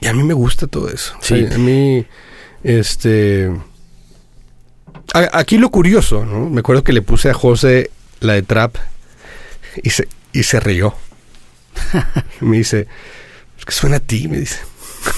[0.00, 1.14] y a mí me gusta todo eso.
[1.20, 1.54] O sea, Sí.
[1.54, 2.06] a mí,
[2.64, 3.50] este...
[5.12, 6.48] a- aquí lo curioso, ¿no?
[6.48, 7.90] Me acuerdo que le puse a José
[8.20, 8.76] la de trap
[9.82, 10.94] y se, y se rió.
[12.40, 12.86] me dice,
[13.58, 14.58] es que suena a ti, me dice.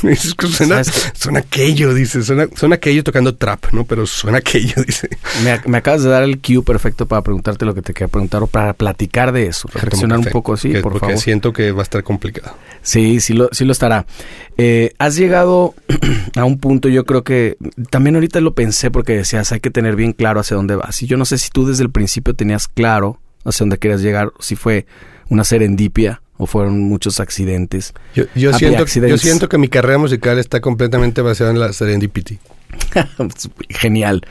[0.02, 3.84] Me dice, "Es que suena, ¿Sabes suena aquello, dice, suena, suena aquello tocando trap, ¿no?
[3.84, 5.08] Pero suena aquello, dice.
[5.44, 8.42] Me, me acabas de dar el cue perfecto para preguntarte lo que te quería preguntar
[8.42, 11.18] o para platicar de eso, reflexionar un poco, sí, por porque favor.
[11.18, 12.56] siento que va a estar complicado.
[12.82, 14.06] Sí, sí lo, sí lo estará.
[14.56, 15.74] Eh, has llegado
[16.36, 17.56] a un punto, yo creo que
[17.90, 21.02] también ahorita lo pensé porque decías, hay que tener bien claro hacia dónde vas.
[21.02, 24.32] Y yo no sé si tú desde el principio tenías claro hacia dónde querías llegar,
[24.40, 24.86] si fue
[25.28, 27.92] una serendipia o fueron muchos accidentes.
[28.14, 32.38] Yo, yo siento, yo siento que mi carrera musical está completamente basada en la serendipity.
[33.68, 34.22] Genial.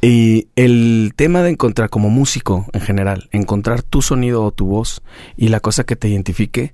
[0.00, 5.02] Y el tema de encontrar como músico en general, encontrar tu sonido o tu voz
[5.36, 6.72] y la cosa que te identifique,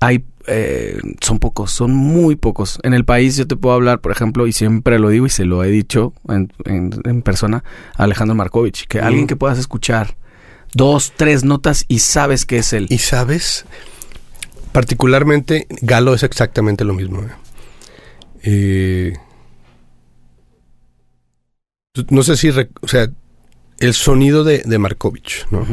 [0.00, 2.78] hay eh, son pocos, son muy pocos.
[2.84, 5.44] En el país yo te puedo hablar, por ejemplo, y siempre lo digo y se
[5.44, 7.64] lo he dicho en, en- en persona,
[7.96, 9.04] a Alejandro Markovich, que Mm.
[9.04, 10.16] alguien que puedas escuchar
[10.72, 12.86] dos, tres notas y sabes que es él.
[12.90, 13.64] Y sabes,
[14.76, 17.22] particularmente Galo es exactamente lo mismo.
[17.22, 17.30] ¿eh?
[18.42, 19.12] Eh,
[22.10, 23.08] no sé si, o sea,
[23.78, 25.66] el sonido de, de Markovich, ¿no?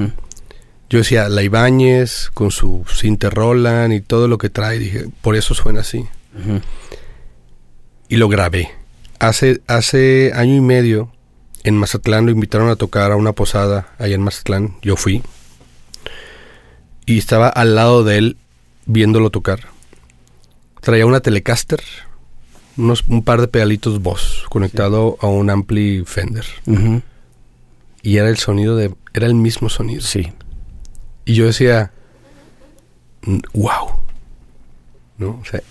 [0.90, 5.36] Yo decía, la Ibáñez con su Cinte Roland y todo lo que trae, dije, por
[5.36, 6.06] eso suena así.
[8.08, 8.72] Y lo grabé.
[9.20, 11.12] Hace, hace año y medio
[11.66, 14.78] en Mazatlán lo invitaron a tocar a una posada allá en Mazatlán.
[14.82, 15.22] Yo fui.
[17.06, 18.38] Y estaba al lado de él
[18.86, 19.68] viéndolo tocar.
[20.82, 21.82] Traía una Telecaster,
[22.78, 26.46] unos, un par de pedalitos Boss conectado a un ampli Fender.
[28.02, 28.94] Y era el sonido de...
[29.14, 30.02] Era el mismo sonido.
[30.02, 30.34] Sí.
[31.26, 31.92] Y yo decía...
[33.54, 33.92] ¡Wow!
[35.18, 35.40] ¿No?
[35.42, 35.62] O sea...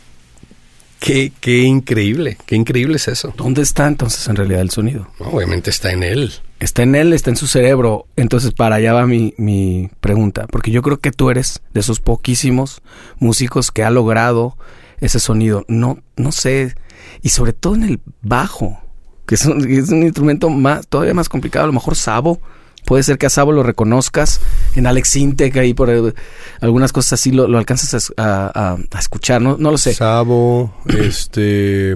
[0.99, 3.35] Qué, qué increíble, qué increíble es eso.
[3.37, 5.09] ¿Dónde está entonces en realidad el sonido?
[5.19, 6.33] Obviamente está en él.
[6.63, 8.07] Está en él, está en su cerebro.
[8.17, 10.47] Entonces, para allá va mi, mi pregunta.
[10.49, 12.83] Porque yo creo que tú eres de esos poquísimos
[13.19, 14.57] músicos que ha logrado
[15.01, 15.65] ese sonido.
[15.67, 16.75] No, no sé.
[17.21, 18.79] Y sobre todo en el bajo,
[19.27, 21.65] que es un, es un instrumento más, todavía más complicado.
[21.65, 22.41] A lo mejor Sabo.
[22.85, 24.41] Puede ser que a Sabo lo reconozcas.
[24.75, 26.15] En Alex Intec, ahí por eh,
[26.61, 29.41] algunas cosas así lo, lo alcanzas a, a- escuchar.
[29.43, 29.95] No, no lo sé.
[29.95, 31.95] Sabo, este.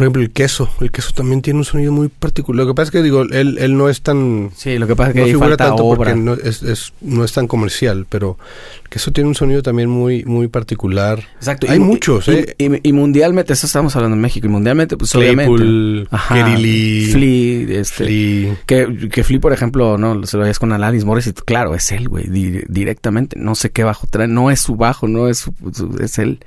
[0.00, 0.70] Por ejemplo, el queso.
[0.80, 2.64] El queso también tiene un sonido muy particular.
[2.64, 4.50] Lo que pasa es que, digo, él, él no es tan...
[4.56, 5.96] Sí, lo que pasa es que no figura falta tanto obra.
[5.98, 8.38] porque no es, es- no es tan comercial, pero
[8.82, 11.22] el queso tiene un sonido también muy, muy particular.
[11.36, 11.66] Exacto.
[11.68, 12.54] Hay y- muchos, y, ¿eh?
[12.56, 14.46] Y, y mundialmente, eso estamos hablando en México.
[14.46, 16.06] Y mundialmente, pues obviamente.
[16.10, 16.56] Ajá.
[16.56, 18.04] Lee, Flea, este.
[18.06, 18.56] Flea.
[18.64, 21.92] Que, que Flea, por ejemplo, no se lo veías con Alanis Morris y claro, es
[21.92, 23.38] él, güey, di- directamente.
[23.38, 26.38] No sé qué bajo trae, no es su bajo, no es su, su- es él.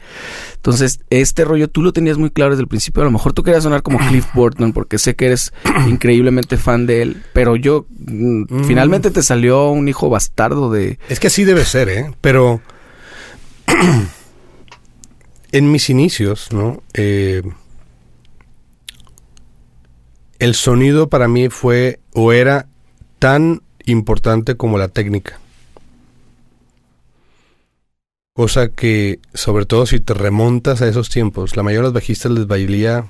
[0.55, 3.01] Entonces, este rollo tú lo tenías muy claro desde el principio.
[3.01, 5.53] A lo mejor tú querías sonar como Cliff Burton porque sé que eres
[5.87, 8.63] increíblemente fan de él, pero yo mm, Mm.
[8.65, 12.13] finalmente te salió un hijo bastardo de Es que así debe ser, ¿eh?
[12.21, 12.61] Pero
[15.51, 16.81] en mis inicios, ¿no?
[16.93, 17.41] Eh,
[20.39, 22.67] el sonido para mí fue o era
[23.19, 25.39] tan importante como la técnica.
[28.35, 32.31] Cosa que, sobre todo si te remontas a esos tiempos, la mayoría de los bajistas
[32.31, 33.05] les valía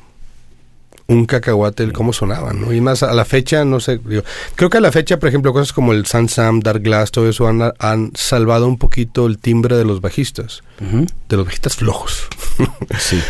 [1.08, 2.74] un cacahuate el cómo sonaban, ¿no?
[2.74, 4.24] Y más a la fecha, no sé, digo,
[4.56, 7.28] creo que a la fecha, por ejemplo, cosas como el Sun Sam, Dark Glass, todo
[7.30, 12.28] eso han, han salvado un poquito el timbre de los bajistas, de los bajistas flojos.
[13.00, 13.22] Sí.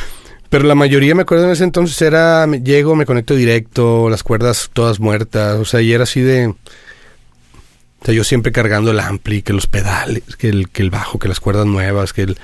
[0.50, 4.22] Pero la mayoría, me acuerdo en ese entonces, era, me- llego, me conecto directo, las
[4.22, 6.48] cuerdas todas muertas, o sea, y era así de...
[6.50, 11.18] O sea, yo siempre cargando el ampli, que los pedales, que el, que el bajo,
[11.18, 12.38] que las cuerdas nuevas, que el...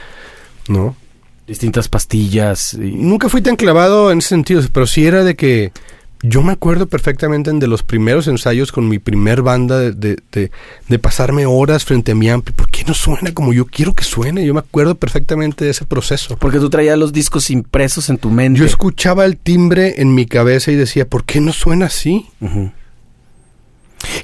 [0.67, 0.95] ¿No?
[1.49, 2.75] Distintas pastillas.
[2.75, 5.71] y- Nunca fui tan clavado en ese sentido, pero sí era de que
[6.21, 10.51] yo me acuerdo perfectamente de los primeros ensayos con mi primer banda de, de, de-
[10.87, 12.53] de pasarme horas frente a mi ampli.
[12.53, 14.45] ¿Por qué no suena como yo quiero que suene?
[14.45, 16.37] Yo me acuerdo perfectamente de ese proceso.
[16.37, 18.59] Porque tú traías los discos impresos en tu mente.
[18.59, 22.27] Yo escuchaba el timbre en mi cabeza y decía, ¿por qué no suena así?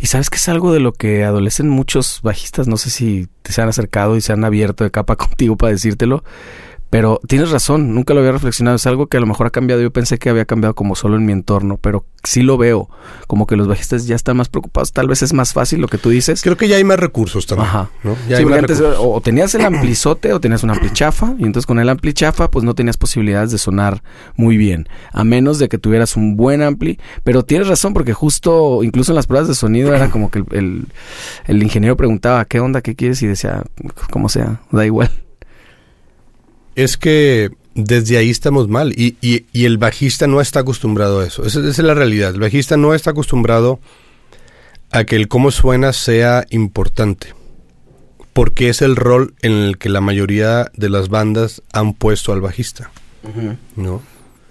[0.02, 3.52] Y sabes que es algo de lo que adolecen muchos bajistas, no sé si te
[3.52, 6.24] se han acercado y se han abierto de capa contigo para decírtelo,
[6.90, 9.82] pero tienes razón, nunca lo había reflexionado, es algo que a lo mejor ha cambiado,
[9.82, 12.90] yo pensé que había cambiado como solo en mi entorno, pero sí lo veo,
[13.28, 15.98] como que los bajistas ya están más preocupados, tal vez es más fácil lo que
[15.98, 16.42] tú dices.
[16.42, 17.68] Creo que ya hay más recursos también.
[17.70, 17.90] Ajá.
[18.04, 18.16] ¿no?
[18.28, 19.06] Ya Sí, hay porque más antes recursos.
[19.06, 22.50] o, tenías el amplizote o tenías un ampli chafa y entonces con el ampli chafa
[22.50, 24.04] pues no tenías posibilidades de sonar
[24.36, 28.84] muy bien, a menos de que tuvieras un buen ampli, pero tienes razón porque justo
[28.84, 30.88] incluso en las pruebas de sonido era como que el, el,
[31.48, 33.64] el ingeniero preguntaba qué onda, qué quieres y decía
[34.12, 35.12] como sea, da igual.
[36.76, 41.26] Es que desde ahí estamos mal y, y- y el bajista no está acostumbrado a
[41.26, 41.46] eso.
[41.46, 42.34] Esa, esa es la realidad.
[42.34, 43.80] El bajista no está acostumbrado
[44.92, 47.34] a que el cómo suena sea importante.
[48.34, 52.42] Porque es el rol en el que la mayoría de las bandas han puesto al
[52.42, 52.92] bajista,
[53.78, 54.02] ¿no?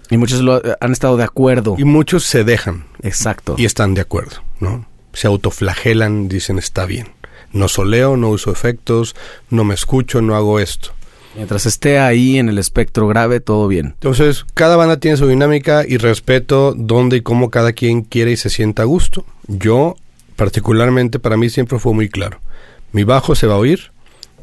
[0.09, 1.75] Y muchos lo, han estado de acuerdo.
[1.77, 3.53] Y muchos se dejan Exacto.
[3.59, 4.87] y están de acuerdo, ¿no?
[5.13, 7.09] Se autoflagelan, dicen está bien.
[7.51, 9.15] No soleo, no uso efectos,
[9.51, 10.89] no me escucho, no hago esto.
[11.35, 13.87] Mientras esté ahí en el espectro grave, todo bien.
[13.87, 18.37] Entonces, cada banda tiene su dinámica y respeto dónde y cómo cada quien quiere y
[18.37, 19.25] se sienta a gusto.
[19.47, 19.95] Yo,
[20.37, 22.39] particularmente, para mí siempre fue muy claro.
[22.93, 23.91] Mi bajo se va a oír,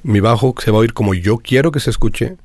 [0.02, 2.36] mi bajo se va a oír como yo quiero que se escuche.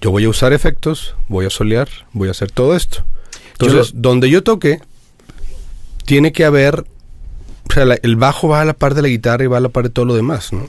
[0.00, 3.04] Yo voy a usar efectos, voy a solear, voy a hacer todo esto.
[3.52, 4.80] Entonces, donde yo toque,
[6.04, 6.84] tiene que haber...
[7.70, 9.60] O sea, la- el bajo va a la par de la guitarra y va a
[9.60, 10.68] la par de todo lo demás, ¿no?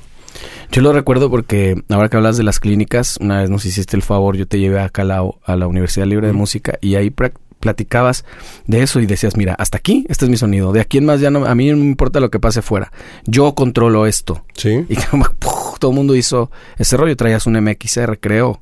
[0.71, 4.01] Yo lo recuerdo porque ahora que hablas de las clínicas, una vez nos hiciste el
[4.01, 6.33] favor, yo te llevé acá a la, a la Universidad Libre de.
[6.33, 7.11] Música y ahí
[7.59, 8.25] platicabas
[8.67, 11.19] de eso y decías, mira, hasta aquí, este es mi sonido, de aquí en más
[11.19, 12.91] ya no, a mí no me importa lo que pase fuera,
[13.25, 14.45] yo controlo esto.
[14.53, 14.85] Sí.
[14.87, 14.95] Y
[15.79, 18.61] todo el mundo hizo ese rollo, traías un MXR, creo.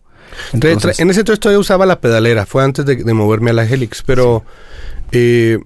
[0.53, 3.65] Entonces, en ese entonces todavía usaba la pedalera, fue antes de, de moverme a la
[3.65, 4.43] Helix, pero
[5.11, 5.59] eh,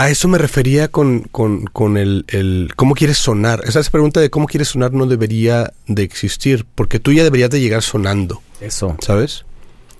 [0.00, 3.60] a eso me refería con, con, con el, el cómo quieres sonar.
[3.66, 7.60] Esa pregunta de cómo quieres sonar no debería de existir, porque tú ya deberías de
[7.60, 8.96] llegar sonando, eso.
[9.00, 9.44] ¿sabes?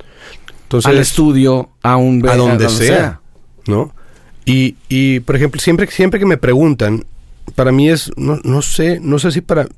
[0.01, 2.27] Al Entonces, estudio, a un...
[2.27, 3.21] a donde sea,
[3.67, 3.95] ¿no?
[4.47, 7.05] Y, y, por ejemplo, siempre, siempre que me preguntan,
[7.55, 9.69] para mí es, no, no sé, no sé si para...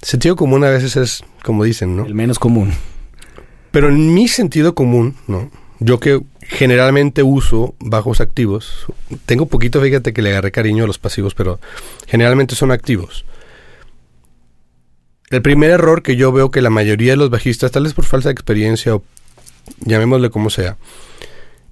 [0.00, 2.06] Sentido común a veces es, como dicen, ¿no?
[2.06, 2.72] El menos común.
[3.70, 5.48] Pero en mi sentido común, ¿no?
[5.78, 8.86] Yo que generalmente uso bajos activos,
[9.26, 11.60] tengo poquito, fíjate que le agarré cariño a los pasivos, pero
[12.06, 13.24] generalmente son activos.
[15.30, 18.04] El primer error que yo veo que la mayoría de los bajistas, tal vez por
[18.04, 19.02] falta de experiencia o
[19.80, 20.76] llamémosle como sea,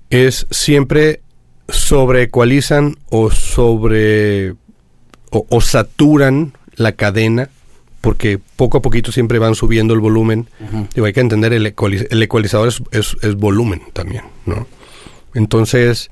[0.08, 1.20] es siempre
[1.68, 4.52] sobreecualizan o sobre
[5.30, 7.50] o, o saturan la cadena
[8.00, 10.48] porque poco a poquito siempre van subiendo el volumen.
[10.94, 14.66] Digo, hay que entender, el, ecualiz- el ecualizador es, es- es volumen también, ¿no?
[15.34, 16.10] Entonces,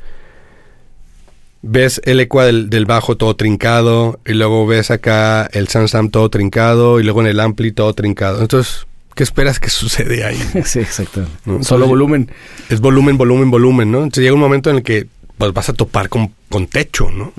[1.62, 6.28] ves el ecua del, del bajo todo trincado, y luego ves acá el Sansam todo
[6.30, 8.40] trincado, y luego en el ampli todo trincado.
[8.42, 10.38] Entonces, ¿qué esperas que sucede ahí?
[10.64, 11.20] sí, exacto.
[11.44, 11.62] ¿No?
[11.64, 12.30] Solo Entonces, volumen.
[12.70, 13.98] Es volumen, volumen, volumen, ¿no?
[13.98, 17.32] Entonces llega un momento en el que pues, vas a topar con, con techo, ¿no?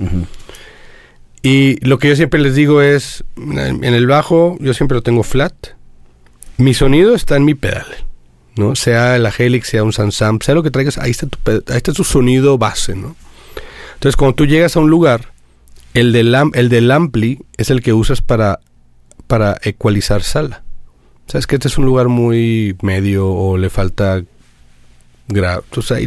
[1.42, 5.22] Y lo que yo siempre les digo es, en el bajo yo siempre lo tengo
[5.22, 5.54] flat.
[6.58, 7.86] Mi sonido está en mi pedal,
[8.56, 8.76] ¿no?
[8.76, 11.92] Sea la Helix, sea un Sansam, sea lo que traigas, ahí está tu, ahí está
[11.94, 13.16] tu sonido base, ¿no?
[13.94, 15.32] Entonces cuando tú llegas a un lugar,
[15.94, 18.60] el del, am- el del ampli es el que usas para,
[19.26, 20.62] para ecualizar sala.
[21.26, 24.22] Sabes que este es un lugar muy medio o le falta
[25.28, 25.98] gra- o sea,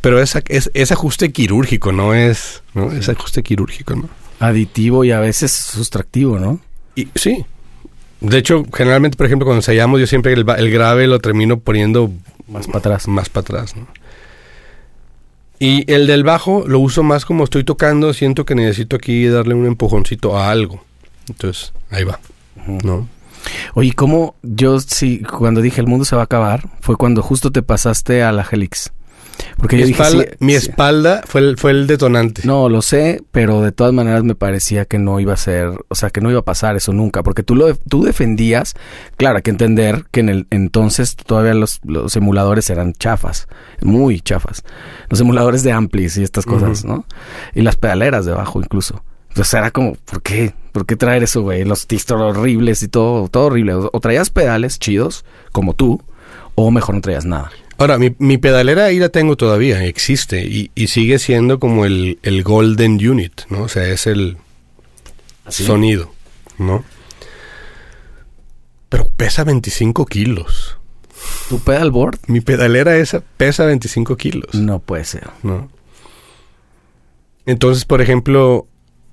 [0.00, 2.90] pero es, es, es ajuste quirúrgico, no es, ¿no?
[2.90, 4.08] Es ajuste quirúrgico, ¿no?
[4.40, 6.60] Aditivo y a veces sustractivo, ¿no?
[6.94, 7.44] Y sí.
[8.20, 12.10] De hecho, generalmente, por ejemplo, cuando ensayamos, yo siempre el, grave lo termino poniendo
[12.48, 13.08] Más para atrás.
[13.08, 13.86] más para atrás, ¿no?
[15.58, 19.54] Y el del bajo lo uso más como estoy tocando, siento que necesito aquí darle
[19.54, 20.82] un empujoncito a algo.
[21.28, 22.18] Entonces, ahí va.
[22.66, 23.08] ¿no?
[23.74, 27.50] Oye, ¿cómo yo sí, cuando dije el mundo se va a acabar, fue cuando justo
[27.50, 28.92] te pasaste a la Helix?
[29.56, 30.58] Porque Mi, yo dije, espalda, sí, mi sí.
[30.58, 32.42] espalda fue el, fue el detonante.
[32.44, 35.94] No, lo sé, pero de todas maneras me parecía que no iba a ser, o
[35.94, 38.74] sea, que no iba a pasar eso nunca, porque tú lo tú defendías,
[39.16, 43.48] claro, hay que entender que en el entonces todavía los, los emuladores eran chafas,
[43.80, 44.64] muy chafas.
[45.08, 46.84] Los emuladores de amplis y estas cosas.
[46.84, 47.04] ¿no?
[47.54, 49.02] Y las pedaleras de bajo incluso.
[49.28, 50.54] Entonces era como, ¿por qué?
[50.72, 51.64] ¿Por qué traer eso, güey?
[51.64, 53.74] Los distros horribles y todo, todo horrible.
[53.74, 56.00] O, o traías pedales chidos, como tú,
[56.54, 57.50] o mejor no traías nada.
[57.84, 62.18] Ahora, mi, mi pedalera ahí la tengo todavía, existe, y, y sigue siendo como el,
[62.22, 63.64] el golden unit, ¿no?
[63.64, 64.38] O sea, es el
[65.44, 65.64] Así.
[65.66, 66.10] sonido,
[66.56, 66.82] ¿no?
[68.88, 70.78] Pero pesa 25 kilos.
[71.50, 72.20] ¿Tu pedalboard?
[72.26, 75.28] Mi pedalera esa pesa 25 kilos, No puede ser.
[75.42, 75.68] ¿no?
[77.46, 78.66] Entonces, por ejemplo,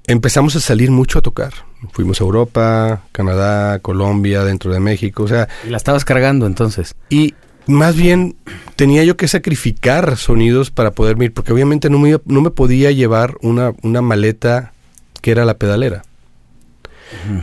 [0.07, 1.53] empezamos a salir mucho a tocar.
[1.91, 6.95] Fuimos a Europa, Canadá, Colombia, dentro de México, o sea, Y la estabas cargando entonces.
[7.09, 7.33] y
[7.67, 8.35] más bien
[8.75, 12.91] tenía yo que sacrificar sonidos para poder ir, porque obviamente no me, no me podía
[12.91, 14.73] llevar una, una maleta
[15.21, 16.03] que era la pedalera.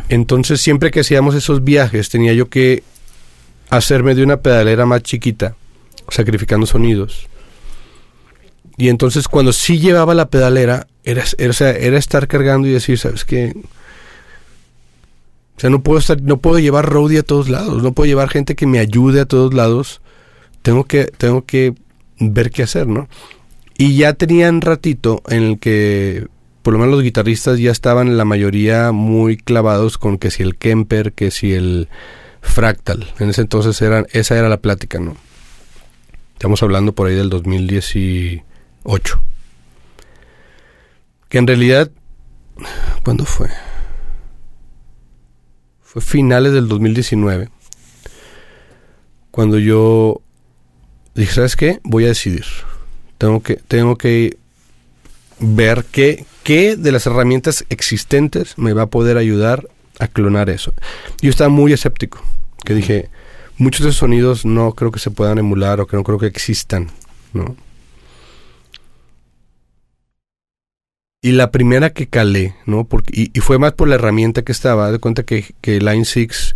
[0.09, 2.83] Entonces siempre que hacíamos esos viajes tenía yo que
[3.71, 5.55] hacerme de una pedalera más chiquita,
[6.09, 7.29] sacrificando sonidos.
[8.79, 13.25] Y entonces cuando sí llevaba la pedalera, era, era, era estar cargando y decir, ¿sabes
[13.25, 13.55] qué?
[15.57, 18.29] O sea, no puedo estar, no puedo llevar roadie a todos lados, no puedo llevar
[18.29, 20.01] gente que me ayude a todos lados.
[20.63, 21.75] Tengo que, tengo que
[22.19, 23.09] ver qué hacer, ¿no?
[23.77, 26.27] Y ya tenían ratito en el que
[26.63, 30.57] por lo menos los guitarristas ya estaban la mayoría muy clavados con que si el
[30.57, 31.89] Kemper, que si el
[32.43, 33.13] Fractal.
[33.19, 35.17] En ese entonces eran, esa era la plática, ¿no?
[36.35, 39.25] Estamos hablando por ahí del 2018.
[41.29, 41.91] Que en realidad,
[43.03, 43.49] ¿cuándo fue?
[45.81, 47.49] Fue finales del 2019.
[49.31, 50.21] Cuando yo
[51.19, 51.81] dije, ¿sabes qué?
[51.85, 52.45] Voy a decidir.
[53.19, 54.39] Tengo que, tengo que
[55.41, 60.73] ver qué, qué de las herramientas existentes me va a poder ayudar a clonar eso.
[61.21, 62.23] Yo estaba muy escéptico,
[62.65, 63.09] que dije,
[63.57, 66.27] muchos de esos sonidos no creo que se puedan emular o que no creo que
[66.27, 66.89] existan,
[67.33, 67.57] ¿no?
[71.21, 72.85] Y la primera que calé, ¿no?
[72.85, 76.55] Porque, y, fue más por la herramienta que estaba, de cuenta que, que Line 6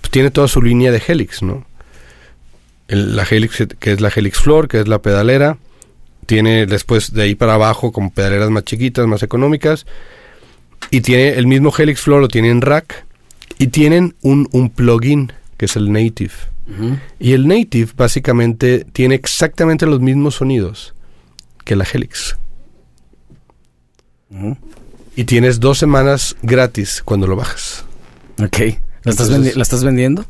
[0.00, 1.64] pues, tiene toda su línea de Helix, ¿no?
[2.92, 5.56] El- la Helix, que es la Helix Floor, que es la pedalera,
[6.26, 9.86] tiene después de ahí para abajo como pedaleras más chiquitas, más económicas.
[10.90, 13.04] Y tiene el mismo Helix Floor, lo tiene en rack.
[13.58, 16.32] Y tienen un, un plugin, que es el Native.
[17.18, 20.94] Y el Native básicamente tiene exactamente los mismos sonidos
[21.64, 22.36] que la Helix.
[25.16, 27.84] Y tienes dos semanas gratis cuando lo bajas.
[28.42, 28.58] Ok.
[29.04, 30.24] ¿La estás, vendi- ¿La estás vendiendo?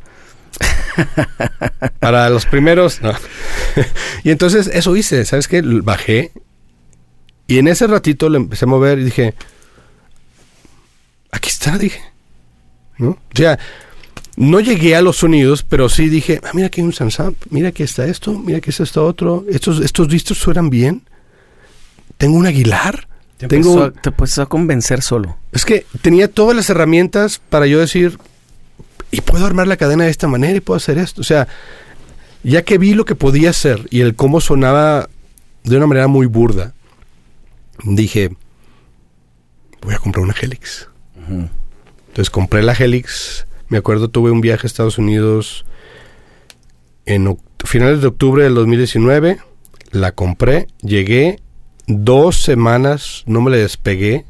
[2.01, 3.13] Para los primeros, no.
[4.25, 5.63] y entonces eso hice, ¿sabes qué?
[5.63, 6.33] Bajé
[7.47, 9.35] y en ese ratito le empecé a mover y dije,
[11.31, 12.01] aquí está, dije.
[12.99, 13.11] ¿No?
[13.11, 13.59] O sea,
[14.37, 17.69] no llegué a los sonidos, pero sí dije, ah, mira aquí hay un Sansam, mira
[17.69, 21.03] aquí está esto, mira aquí está esto otro, estos, estos distros suenan bien.
[22.17, 23.09] Tengo un Aguilar.
[23.37, 25.37] Te Tengo, empezó, te empezó a convencer solo.
[25.53, 28.19] es que tenía todas las herramientas para yo decir,
[29.13, 31.21] y puedo armar la cadena de esta manera y puedo hacer esto.
[31.21, 31.47] O sea,
[32.43, 35.09] ya que vi lo que podía hacer y el cómo sonaba
[35.63, 36.75] de una manera muy burda,
[37.85, 38.35] dije,
[39.83, 40.89] voy a comprar una Helix.
[41.29, 43.47] Entonces compré la Helix.
[43.69, 45.65] Me acuerdo, tuve un viaje a Estados Unidos
[47.05, 49.39] en finales de octubre del 2019.
[49.91, 51.39] La compré, llegué
[51.87, 54.25] dos semanas, no me la despegué,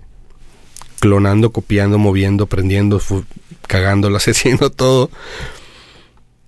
[0.99, 3.01] clonando, copiando, moviendo, prendiendo,
[3.67, 5.11] cagándolas, haciendo todo.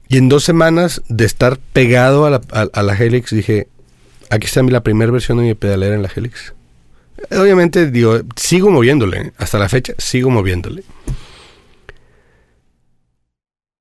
[0.08, 3.68] Y en dos semanas de estar pegado a la, a, a la Helix, dije,
[4.30, 6.54] aquí está mi- la primera versión de mi pedalera en la Helix.
[7.30, 9.18] Obviamente, digo, sigo moviéndole.
[9.20, 9.32] ¿eh?
[9.38, 10.84] Hasta la fecha, sigo moviéndole.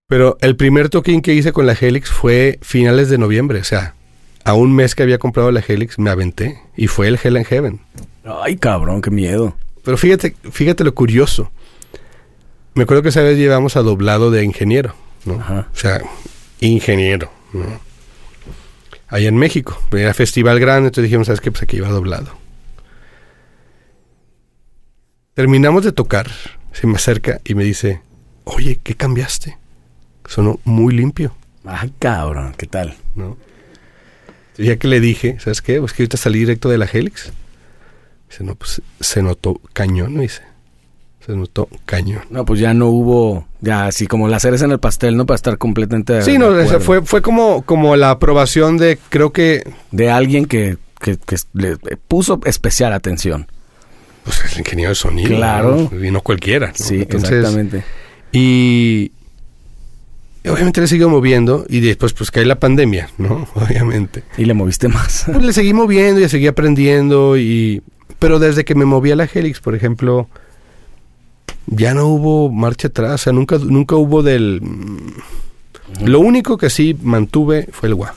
[0.07, 3.59] Pero el primer toquín que hice con la Helix fue finales de noviembre.
[3.59, 3.95] O sea,
[4.43, 6.59] a un mes que había comprado la Helix, me aventé.
[6.77, 7.79] Y fue el Hell and Heaven.
[8.23, 9.55] Ay, cabrón, qué miedo.
[9.83, 11.51] Pero fíjate, fíjate lo curioso.
[12.75, 14.95] Me acuerdo que esa vez llevamos a doblado de ingeniero,
[15.25, 15.35] ¿no?
[15.35, 15.67] Ajá.
[15.73, 16.01] O sea,
[16.59, 17.79] ingeniero, ¿no?
[19.07, 19.79] Allá en México.
[19.91, 21.51] Era festival grande, entonces dijimos, ¿sabes qué?
[21.51, 22.31] Pues aquí iba doblado.
[25.35, 26.31] Terminamos de tocar,
[26.71, 28.01] se me acerca y me dice,
[28.43, 29.57] oye, ¿qué cambiaste?
[30.25, 32.95] Sonó muy limpio, Ay, cabrón, ¿qué tal?
[33.15, 33.37] ¿no?
[34.57, 35.79] Y ya que le dije, ¿sabes qué?
[35.79, 37.31] Pues que ahorita salí directo de la Helix.
[38.29, 40.43] Dice, no, pues se notó cañón, me dice.
[41.25, 42.21] Se notó cañón.
[42.29, 45.25] No, pues ya no hubo, ya así como la cereza en el pastel, ¿no?
[45.25, 46.21] Para estar completamente.
[46.21, 46.79] Sí, no, acuerdo.
[46.81, 51.77] fue, fue como, como la aprobación de, creo que, De alguien que, que, que le
[52.07, 53.47] puso especial atención.
[54.25, 55.29] pues el ingeniero de sonido.
[55.29, 55.89] Claro.
[55.91, 56.05] ¿no?
[56.05, 56.67] Y no cualquiera.
[56.67, 56.73] ¿no?
[56.75, 57.83] Sí, Entonces, exactamente.
[58.33, 59.11] Y
[60.45, 63.47] obviamente le siguió moviendo y después pues cae la pandemia, ¿no?
[63.55, 64.23] Obviamente.
[64.37, 65.23] Y le moviste más.
[65.31, 67.81] Pues le seguí moviendo y seguí aprendiendo y...
[68.19, 70.29] Pero desde que me moví a la Helix, por ejemplo,
[71.67, 74.61] ya no hubo marcha atrás, o sea, nunca, nunca hubo del...
[76.03, 78.13] Lo único que sí mantuve fue el wah.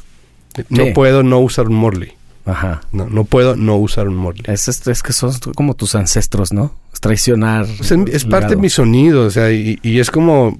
[0.70, 0.90] No Sí.
[0.92, 2.12] puedo no usar un Morley.
[2.47, 2.80] Ajá.
[2.92, 4.42] No, no puedo no usar un Morley.
[4.47, 6.72] Es, es, que son como tus ancestros, ¿no?
[6.94, 7.66] Es traicionar.
[7.80, 10.59] Es, es parte de mi sonido, o sea, y, y es como...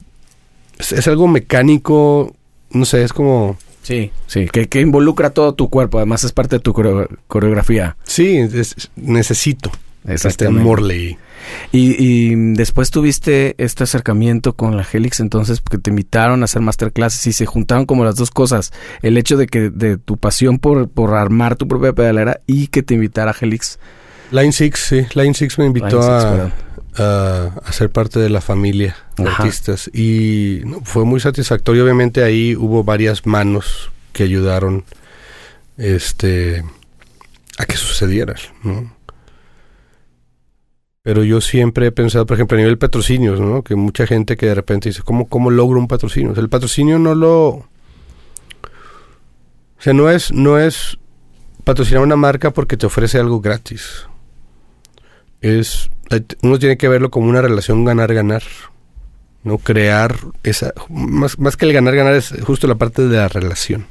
[0.78, 2.34] Es, es algo mecánico,
[2.70, 3.57] no sé, es como...
[3.82, 5.99] Sí, sí, que, que involucra todo tu cuerpo.
[5.99, 7.97] Además es parte de tu coreo- coreografía.
[8.03, 9.70] Sí, es- necesito
[10.07, 10.64] este Exactamente.
[10.64, 11.18] Morley.
[11.72, 16.62] Y, y después tuviste este acercamiento con la Helix, entonces, porque te invitaron a hacer
[16.62, 18.72] masterclasses y se juntaron como las dos cosas.
[19.02, 22.82] El hecho de que de tu pasión por, por armar tu propia pedalera y que
[22.82, 23.78] te invitara a Helix.
[24.32, 26.52] Line Six, sí, Line Six me invitó Six, a,
[26.96, 29.44] a, a ser parte de la familia de Ajá.
[29.44, 31.84] artistas y no, fue muy satisfactorio.
[31.84, 34.84] Obviamente ahí hubo varias manos que ayudaron
[35.76, 36.64] este
[37.59, 38.34] a que sucediera,
[38.64, 38.95] ¿no?
[41.07, 43.62] Pero yo siempre he pensado, por ejemplo, a nivel patrocinios, ¿no?
[43.62, 46.32] Que mucha gente que de repente dice, ¿cómo, cómo logro un patrocinio?
[46.32, 47.46] O sea, el patrocinio no lo...
[47.48, 47.68] O
[49.78, 50.98] sea, no es, no es
[51.62, 54.09] patrocinar una marca porque te ofrece algo gratis.
[55.42, 55.90] Es...
[56.42, 58.42] Uno tiene que verlo como una relación ganar-ganar.
[59.44, 59.59] ¿no?
[59.59, 60.74] Crear esa...
[60.88, 63.86] Más, más que el ganar-ganar es justo la parte de la relación.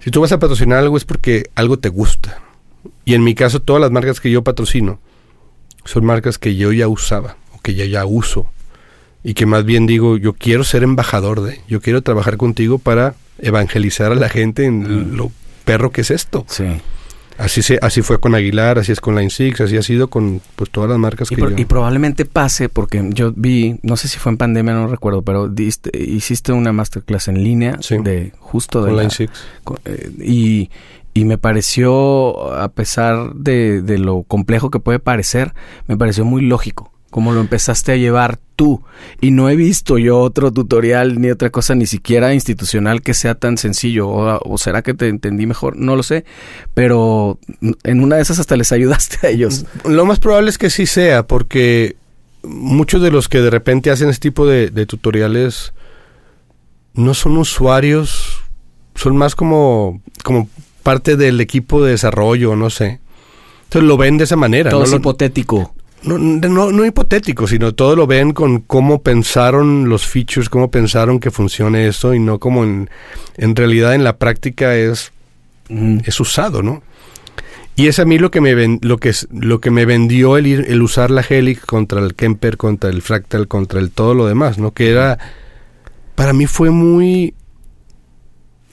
[0.00, 2.42] Si tú vas a patrocinar algo es porque algo te gusta.
[3.04, 4.98] Y en mi caso, todas las marcas que yo patrocino
[5.84, 8.46] son marcas que yo ya usaba o que ya ya uso.
[9.22, 13.14] Y que más bien digo, yo quiero ser embajador de, yo quiero trabajar contigo para
[13.38, 15.16] evangelizar a la gente en Mm.
[15.16, 15.30] lo
[15.64, 16.44] perro que es esto.
[16.48, 16.64] Sí.
[17.38, 20.42] Así se, así fue con Aguilar, así es con Line Six, así ha sido con
[20.56, 21.56] pues todas las marcas Y, que pro- yo...
[21.56, 25.48] y probablemente pase, porque yo vi, no sé si fue en pandemia, no recuerdo, pero
[25.48, 27.96] diste- hiciste una masterclass en línea Sí.
[27.98, 29.30] de justo de con la- Line Six.
[29.64, 30.68] co- eh, y,
[31.14, 35.54] y me pareció, a pesar de, de lo complejo que puede parecer,
[35.86, 38.82] me pareció muy lógico como lo empezaste a llevar tú.
[39.20, 43.34] Y no he visto yo otro tutorial ni otra cosa, ni siquiera institucional, que sea
[43.34, 44.08] tan sencillo.
[44.08, 46.24] O, será que te entendí mejor, no lo sé.
[46.72, 47.38] Pero
[47.82, 49.66] en una de esas hasta les ayudaste a ellos.
[49.84, 51.96] Lo más probable es que sí sea, porque
[52.42, 55.72] muchos de los que de repente hacen este tipo de, de tutoriales
[56.94, 58.42] no son usuarios,
[58.94, 60.48] son más como, como
[60.82, 63.00] parte del equipo de desarrollo, no sé.
[63.64, 64.70] Entonces lo ven de esa manera.
[64.70, 65.74] Todo no es lo- hipotético.
[66.02, 71.20] no, no, no hipotético, sino todo lo ven con cómo pensaron los features, cómo pensaron
[71.20, 72.88] que funcione esto y no como en,
[73.36, 75.12] en realidad en la práctica es,
[75.68, 75.98] Mm.
[76.04, 76.82] es usado, ¿no?
[77.76, 80.46] Y es a mí lo que me ven- lo que lo que me vendió el,
[80.46, 84.26] ir- el usar la Helix contra el Kemper, contra el Fractal, contra el todo lo
[84.26, 84.72] demás, ¿no?
[84.72, 85.18] Que era
[86.16, 87.34] para mí fue muy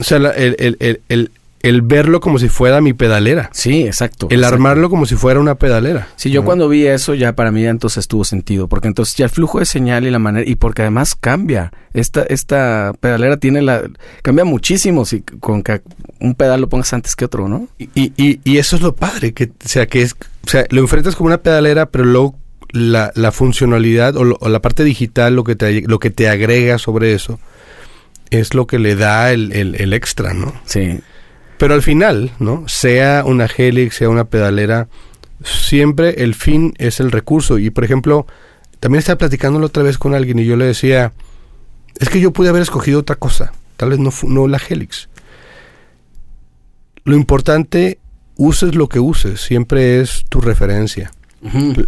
[0.00, 1.30] o sea, la- el, el, el,
[1.62, 3.50] el, verlo como si fuera mi pedalera.
[3.52, 4.28] Sí, exacto.
[4.30, 4.54] El exacto.
[4.54, 6.08] armarlo como si fuera una pedalera.
[6.16, 6.46] Sí, yo ¿no?
[6.46, 9.58] cuando vi eso ya para mí ya entonces tuvo sentido, porque entonces ya el flujo
[9.58, 11.72] de señal y la manera y porque además cambia.
[11.94, 13.82] Esta esta pedalera tiene la
[14.22, 15.80] cambia muchísimo si con que
[16.20, 17.68] un pedal lo pongas antes que otro, ¿no?
[17.78, 20.12] Y, y, y eso es lo padre, que, o sea, que es,
[20.46, 22.36] o sea, lo enfrentas como una pedalera, pero luego
[22.70, 26.28] la, la funcionalidad o, lo- o la parte digital, lo que te, lo que te
[26.28, 27.40] agrega sobre eso,
[28.30, 30.52] es lo que le da el, el, el extra, ¿no?
[30.66, 31.00] Sí.
[31.58, 32.64] Pero al final, ¿no?
[32.68, 34.88] Sea una Helix, sea una pedalera,
[35.42, 37.58] siempre el fin es el recurso.
[37.58, 38.26] Y por ejemplo,
[38.80, 41.12] también estaba platicándolo otra vez con alguien y yo le decía,
[41.98, 45.08] es que yo pude haber escogido otra cosa, tal vez no, no la Helix.
[47.04, 47.98] Lo importante,
[48.36, 51.10] uses lo que uses, siempre es tu referencia.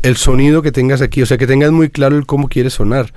[0.02, 3.12] El sonido que tengas aquí, o sea, que tengas muy claro el cómo quieres sonar.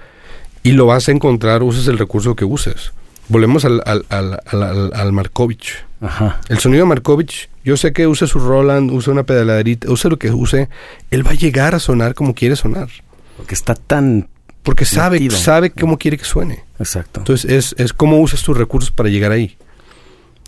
[0.64, 2.92] Y lo vas a encontrar, uses el recurso que uses.
[3.30, 5.86] Volvemos al, al, al, al Markovich.
[6.02, 6.42] Ajá.
[6.50, 10.20] El sonido de Markovich, yo sé que use su Roland, use una pedaladerita, use lo
[10.20, 10.70] que use,
[11.12, 12.90] él va a llegar a sonar como quiere sonar.
[13.38, 14.28] Porque está tan...
[14.62, 16.64] Porque sabe, sabe cómo quiere que suene.
[16.80, 17.20] Exacto.
[17.20, 19.58] Entonces es, es cómo usas tus recursos para llegar ahí.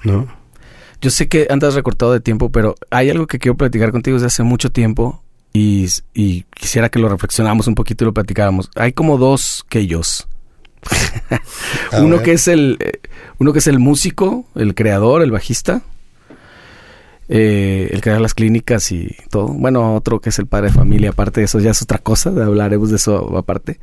[0.04, 0.28] ¿No?
[1.02, 4.28] Yo sé que andas recortado de tiempo, pero hay algo que quiero platicar contigo desde
[4.28, 5.22] hace mucho tiempo
[5.52, 8.70] y, y quisiera que lo reflexionáramos un poquito y lo platicáramos.
[8.76, 10.28] Hay como dos que ellos.
[12.02, 13.00] uno que es el eh,
[13.40, 15.82] uno que es el músico, el creador, el bajista,
[17.28, 19.48] eh, el crear las clínicas y todo.
[19.48, 22.30] Bueno, otro que es el padre de familia, aparte de eso ya es otra cosa,
[22.30, 23.80] hablaremos de eso aparte.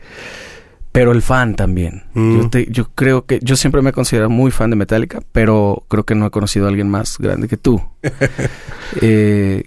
[0.93, 2.03] Pero el fan también.
[2.13, 2.37] Mm.
[2.43, 5.85] Yo, te- yo creo que yo siempre me he considerado muy fan de Metallica, pero
[5.89, 7.83] creo que no he conocido a alguien más grande que tú.
[9.01, 9.65] Eh,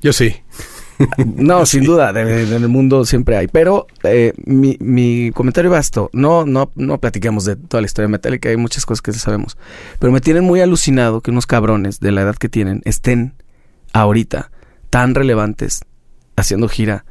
[0.00, 0.36] Yo sí.
[1.36, 3.48] No, sin duda, en el mundo siempre hay.
[3.48, 6.10] Pero eh, mi, mi comentario va a esto.
[6.12, 9.56] No, no, no platiquemos de toda la historia de Metallica, hay muchas cosas que sabemos.
[9.98, 13.34] Pero me tienen muy alucinado que unos cabrones de la edad que tienen estén
[13.92, 14.50] ahorita
[14.90, 15.80] tan relevantes,
[16.36, 17.04] haciendo gira,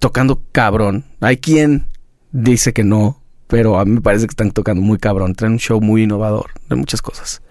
[0.00, 1.04] tocando cabrón.
[1.20, 1.86] Hay quien
[2.32, 5.34] dice que no, pero a mí me parece que están tocando muy cabrón.
[5.34, 7.42] Traen un show muy innovador de muchas cosas.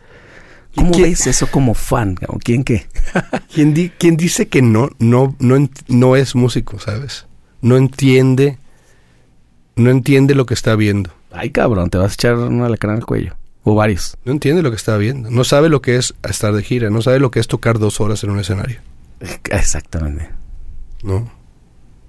[0.77, 2.17] ¿Cómo quién- ves eso como fan?
[2.27, 2.87] ¿O quién qué?
[3.55, 7.25] Di- quien dice que no, no, no, no es músico, ¿sabes?
[7.61, 8.57] No entiende,
[9.75, 11.11] no entiende lo que está viendo.
[11.31, 13.35] Ay, cabrón, te vas a echar una lacrana al cuello.
[13.63, 14.15] O varios.
[14.23, 15.29] No entiende lo que está viendo.
[15.29, 16.89] No sabe lo que es estar de gira.
[16.89, 18.79] No sabe lo que es tocar dos horas en un escenario.
[19.51, 20.29] Exactamente.
[21.03, 21.29] ¿No?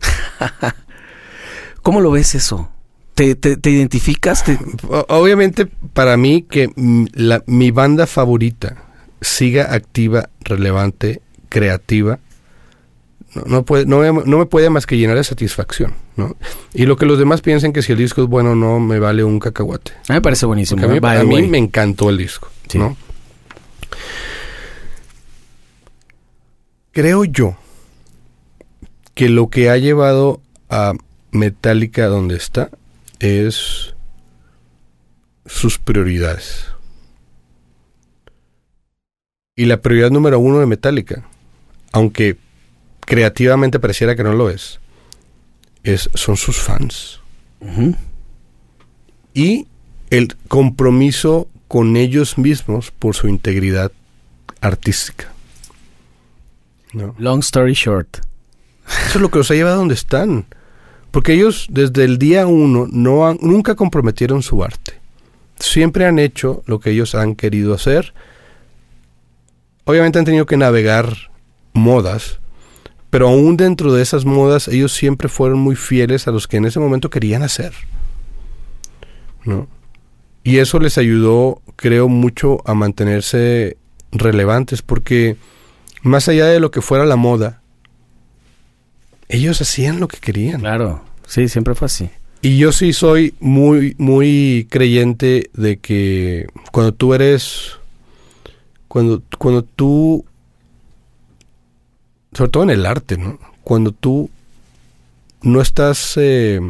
[1.83, 2.71] ¿Cómo lo ves eso?
[3.19, 4.45] ¿Te, te, te identificas?
[4.45, 4.59] ¿Te-
[4.89, 8.77] O- Obviamente, para mí, que mm, la- mi banda favorita
[9.21, 12.21] siga activa, relevante, creativa,
[13.35, 15.93] no, no, puede, no, me, no me puede más que llenar de satisfacción.
[16.17, 16.37] ¿no?
[16.75, 18.99] Y lo que los demás piensen que si el disco es bueno o no, me
[19.01, 19.93] vale un cacahuate.
[20.09, 20.81] A mí me parece buenísimo.
[20.81, 21.01] Porque a mí.
[21.01, 22.49] By a mí me encantó el disco.
[22.69, 22.79] Sí.
[22.79, 22.97] ¿no?
[26.93, 27.57] Creo yo
[29.15, 30.41] que lo que ha llevado
[30.71, 30.95] a
[31.31, 32.71] Metallica donde está
[33.21, 33.95] es
[35.47, 36.67] sus prioridades.
[39.57, 41.27] Y la prioridad número uno de Metallica,
[41.93, 42.37] aunque
[43.01, 44.79] creativamente pareciera que no lo es,
[45.83, 47.21] es son sus fans
[49.35, 49.67] y
[50.11, 53.93] el compromiso con ellos mismos por su integridad
[54.61, 55.33] artística.
[56.93, 57.15] ¿no?
[57.19, 58.19] Long story short.
[58.87, 60.47] Eso es lo que los ha llevado a donde están.
[61.11, 64.95] Porque ellos desde el día uno no han- nunca comprometieron su arte.
[65.59, 68.13] Siempre han hecho lo que ellos han querido hacer.
[69.85, 71.31] Obviamente han tenido que navegar
[71.73, 72.41] modas,
[73.11, 76.67] pero aún dentro de esas modas ellos siempre fueron muy fieles a los que en
[76.67, 77.73] ese momento querían hacer.
[79.45, 79.67] ¿no?
[80.45, 83.77] Y eso les ayudó, creo, mucho a mantenerse
[84.13, 85.37] relevantes, porque
[86.03, 87.63] más allá de lo que fuera la moda,
[89.29, 90.61] ellos hacían lo que querían.
[90.61, 91.05] Claro.
[91.27, 92.11] Sí, siempre fue así.
[92.41, 97.73] Y yo sí soy muy, muy creyente de que cuando tú eres,
[98.87, 100.25] cuando, cuando tú,
[102.33, 103.39] sobre todo en el arte, ¿no?
[103.65, 104.31] Cuando tú
[105.43, 106.61] no estás, eh,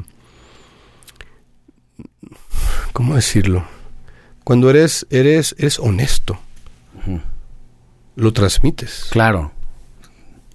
[2.92, 3.64] ¿cómo decirlo?
[4.44, 6.38] Cuando eres, eres, eres honesto,
[8.16, 9.08] lo transmites.
[9.10, 9.52] Claro.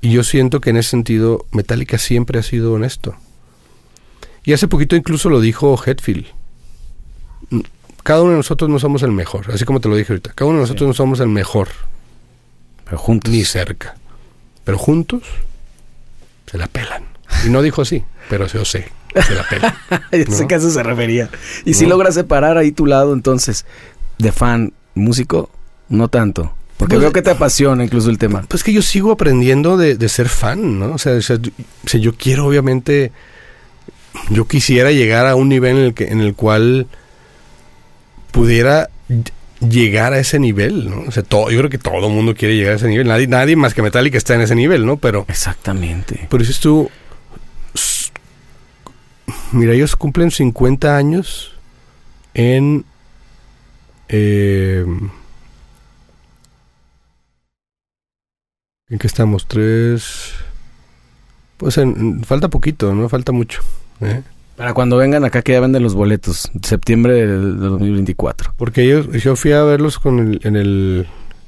[0.04, 3.16] Y yo siento que en ese sentido Metallica siempre ha sido honesto.
[4.44, 6.26] Y hace poquito incluso lo dijo Hetfield.
[7.50, 7.62] Mm,
[8.04, 10.34] Cada uno de nosotros no somos el mejor, así como te lo dije ahorita.
[10.34, 10.88] Cada uno de nosotros Sí.
[10.90, 11.70] no somos el mejor,
[12.84, 13.32] Pero juntos.
[13.32, 13.96] ni cerca.
[14.66, 15.24] Pero juntos
[16.52, 17.06] se la pelan.
[17.46, 18.90] Y no dijo así, pero yo sé,
[19.26, 19.74] se la pelan.
[20.12, 21.30] Que a eso se refería.
[21.64, 23.66] Y si logras separar ahí tu lado, entonces,
[24.18, 25.50] de fan, músico,
[25.88, 26.54] no tanto.
[26.78, 28.44] Porque Pues, veo que te apasiona incluso el tema.
[28.48, 30.94] Pues que yo sigo aprendiendo de, de ser fan, ¿no?
[30.94, 31.52] O sea, o sea, yo-
[31.86, 33.12] o sea, yo quiero obviamente,
[34.30, 36.88] yo quisiera llegar a un nivel en el, que, en el cual
[38.32, 39.32] pudiera ll-
[39.70, 41.02] llegar a ese nivel, ¿no?
[41.08, 43.08] O sea, todo, yo creo que todo el mundo quiere llegar a ese nivel.
[43.08, 44.98] Nadie, nadie más que Metallica está en ese nivel, ¿no?
[44.98, 46.28] Pero, Exactamente.
[46.30, 46.90] pero dices tú,
[49.52, 51.54] mira, ellos cumplen 50 años
[52.34, 52.84] en...
[54.10, 54.86] eh,
[58.94, 59.48] ¿En qué estamos?
[59.48, 60.34] Tres...
[61.58, 63.64] Pues en, falta poquito, no falta mucho.
[64.02, 64.22] ¿eh?
[64.56, 68.54] Para cuando vengan acá que ya venden los boletos, septiembre del 2024.
[68.56, 71.08] Porque ellos, yo fui a verlos con el, en el,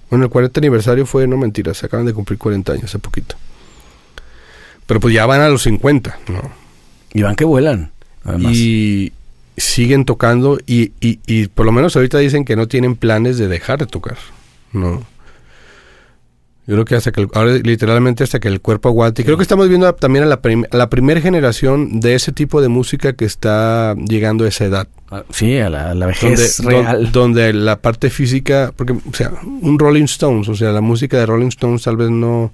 [0.09, 3.35] bueno, el 40 aniversario fue, no mentira, se acaban de cumplir 40 años hace poquito.
[4.87, 6.49] Pero pues ya van a los 50, ¿no?
[7.13, 7.91] Y van que vuelan,
[8.23, 8.53] además.
[8.55, 9.13] Y
[9.55, 13.47] siguen tocando y, y, y por lo menos ahorita dicen que no tienen planes de
[13.47, 14.17] dejar de tocar,
[14.73, 15.03] ¿no?
[16.67, 19.21] Yo creo que hasta que, el- ahora literalmente hasta que el cuerpo aguante.
[19.21, 22.31] Y creo que estamos viendo también a la, prim- a la primera generación de ese
[22.31, 24.87] tipo de música que está llegando a esa edad.
[25.11, 27.11] Ah, Sí, a la, a la Donde, vejez real.
[27.11, 31.27] donde la parte física, porque, o sea, un Rolling Stones, o sea, la música de
[31.27, 32.51] Rolling Stones tal vez no,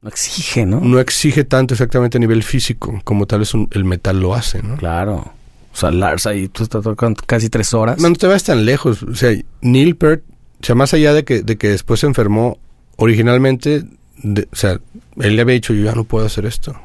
[0.00, 0.80] no exige, ¿no?
[0.80, 4.62] no exige tanto exactamente a nivel físico como tal vez un- el metal lo hace,
[4.62, 4.76] ¿no?
[4.76, 5.32] Claro.
[5.72, 7.98] O sea, Lars ahí, tú estás tocando casi tres horas.
[8.00, 9.02] No, no te vas tan lejos.
[9.04, 9.30] O sea,
[9.62, 10.22] Neil Peart,
[10.62, 12.58] o sea, más allá de que, de que después se enfermó,
[12.96, 13.84] originalmente,
[14.24, 14.80] o sea,
[15.18, 16.80] él le había dicho, yo ya no puedo hacer esto.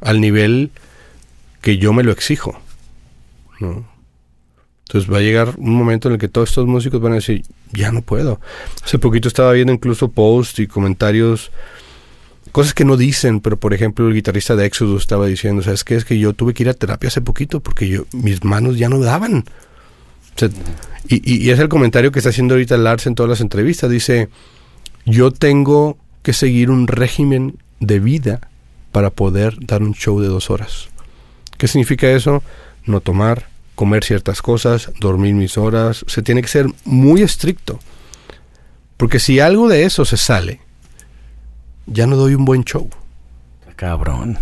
[0.00, 0.70] Al nivel
[1.62, 2.60] que yo me lo exijo.
[3.60, 3.88] ¿no?
[4.86, 7.44] Entonces va a llegar un momento en el que todos estos músicos van a decir,
[7.72, 8.40] ya no puedo.
[8.84, 11.50] Hace poquito estaba viendo incluso posts y comentarios,
[12.50, 15.94] cosas que no dicen, pero por ejemplo el guitarrista de Exodus estaba diciendo, ¿sabes qué?
[15.94, 18.90] Es que yo tuve que ir a terapia hace poquito porque yo mis manos ya
[18.90, 19.44] no daban.
[21.08, 23.90] Y- y es el comentario que está haciendo ahorita Lars en todas las entrevistas.
[23.90, 24.28] Dice,
[25.04, 28.48] yo tengo que seguir un régimen de vida
[28.92, 30.88] para poder dar un show de dos horas.
[31.58, 32.42] ¿Qué significa eso?
[32.86, 36.04] No tomar, comer ciertas cosas, dormir mis horas.
[36.08, 37.78] Se tiene que ser muy estricto.
[38.96, 40.60] Porque si algo de eso se sale,
[41.86, 42.88] ya no doy un buen show.
[43.76, 44.38] Cabrón.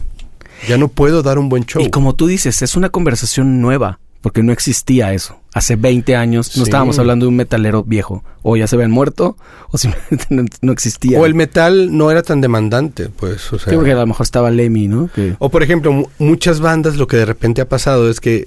[0.68, 1.80] Ya no puedo dar un buen show.
[1.82, 5.39] Y como tú dices, es una conversación nueva, porque no existía eso.
[5.52, 6.70] Hace 20 años no Sí.
[6.70, 8.22] estábamos hablando de un metalero viejo.
[8.42, 9.36] O ya se habían muerto,
[9.70, 11.18] o simplemente no, no existía.
[11.18, 13.52] o el metal no era tan demandante, pues.
[13.52, 15.10] O sea, Sí, porque a lo mejor estaba Lemmy, ¿no?
[15.14, 18.46] Que- O por ejemplo, mu- muchas bandas lo que de repente ha pasado es que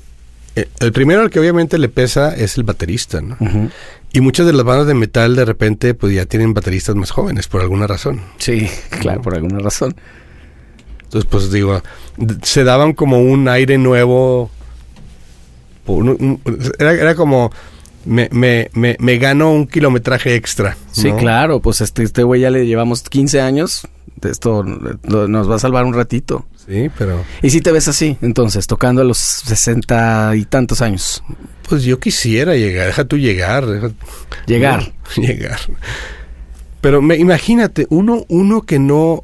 [0.56, 3.38] eh, el primero al que obviamente le pesa es el baterista, ¿no?
[4.14, 7.48] Y muchas de las bandas de metal de repente pues ya tienen bateristas más jóvenes
[7.48, 8.22] por alguna razón.
[8.38, 8.70] Sí,
[9.02, 9.96] claro, por alguna razón.
[11.06, 11.82] Entonces pues digo,
[12.44, 14.50] se daban como un aire nuevo.
[15.86, 16.42] Por un- un-
[16.80, 17.52] era, era como
[18.06, 20.78] me, me, me, me gano un kilometraje extra.
[20.92, 23.88] Sí, claro, pues este este güey ya le llevamos 15 años.
[24.22, 26.46] Esto lo- nos va a salvar un ratito.
[26.66, 31.22] Sí, pero Y si te ves así, entonces, tocando a los 60 y tantos años.
[31.68, 33.66] pues yo quisiera llegar, deja tú llegar.
[33.66, 33.92] deja-
[34.48, 34.94] Llegar.
[35.18, 35.60] No, llegar.
[36.80, 39.24] Pero me, imagínate, uno, uno que no...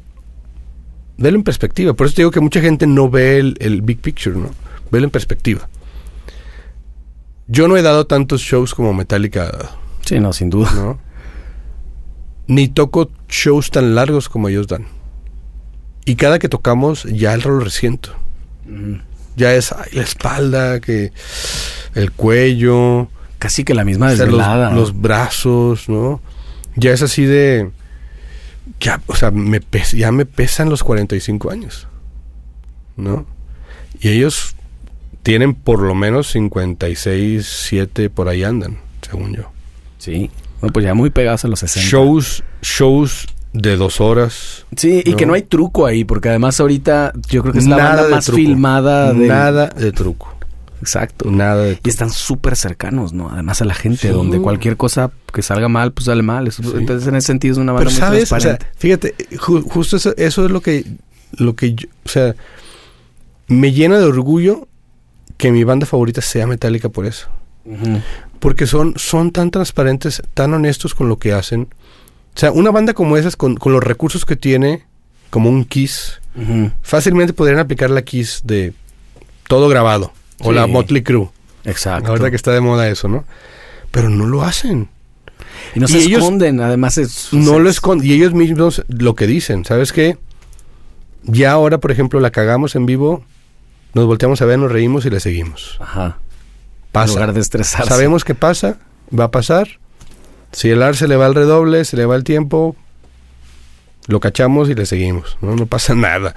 [1.16, 1.92] Velo en perspectiva.
[1.94, 4.50] Por eso te digo que mucha gente no ve el, el big picture, ¿no?
[4.90, 5.68] Velo en perspectiva.
[7.52, 9.50] Yo no he dado tantos shows como Metallica
[10.06, 10.70] Sí, no, sin duda.
[10.74, 10.98] ¿no?
[12.46, 14.86] Ni toco shows tan largos como ellos dan.
[16.04, 18.14] Y cada que tocamos, ya el rol resiento.
[19.36, 21.12] Ya es ay, la espalda, que
[21.94, 24.70] el cuello, Casi que la misma o sea, los- desvelada.
[24.72, 26.20] los, brazos, ¿no?
[26.76, 27.70] Ya es así de...
[28.80, 31.88] Ya, o sea, me pes- ya me pesan los 45 años,
[32.96, 33.26] ¿no?
[34.00, 34.54] Y ellos
[35.22, 39.50] tienen por lo menos 56, 7, por ahí andan, según yo.
[39.98, 40.30] Sí.
[40.60, 41.88] Bueno, pues ya muy pegados a los 60.
[41.88, 44.66] Shows, shows de dos horas.
[44.76, 45.16] Sí, y ¿no?
[45.16, 48.06] que no hay truco ahí, porque además ahorita yo creo que es la Nada banda
[48.08, 48.36] de más truco.
[48.36, 49.26] filmada de...
[49.26, 50.34] Nada de truco.
[50.80, 51.30] Exacto.
[51.30, 53.28] Nada de Y están súper cercanos, ¿no?
[53.30, 54.08] Además a la gente, Sí.
[54.08, 56.48] donde cualquier cosa que salga mal, pues sale mal.
[56.48, 56.70] Eso- Sí.
[56.78, 58.66] Entonces en ese sentido es una banda Pero muy sabes, o sea, transparente.
[58.78, 60.86] fíjate, ju- justo eso, eso es lo que,
[61.32, 62.34] lo que, yo- o sea,
[63.48, 64.68] me llena de orgullo
[65.40, 67.28] que mi banda favorita sea Metallica por eso,
[68.38, 71.68] porque son, son tan transparentes, tan honestos con lo que hacen.
[72.34, 74.84] O sea, una banda como esas, con, con los recursos que tiene,
[75.30, 76.20] como un Kiss,
[76.82, 78.72] fácilmente podrían aplicar la Kiss de
[79.48, 81.28] todo grabado, o la Motley Crue,
[81.64, 82.04] Exacto.
[82.04, 83.24] la verdad que está de moda eso, ¿no?
[83.90, 84.88] Pero no lo hacen.
[85.74, 87.28] y no se y ellos- esconden, además es...
[87.32, 88.06] No es- lo esconden.
[88.06, 90.16] Y ellos mismos lo que dicen, ¿sabes qué?
[91.24, 93.24] Ya ahora, por ejemplo, la cagamos en vivo,
[93.94, 95.76] nos volteamos a ver, nos reímos y le seguimos.
[95.80, 96.18] Ajá.
[96.18, 97.12] En Pasa.
[97.14, 97.88] lugar de estresarse.
[97.88, 98.78] Sabemos que pasa,
[99.16, 99.78] va a pasar.
[100.52, 102.76] Si el ar se le va el redoble, se le va el tiempo,
[104.08, 105.38] lo cachamos y le seguimos.
[105.40, 106.34] No, no pasa nada.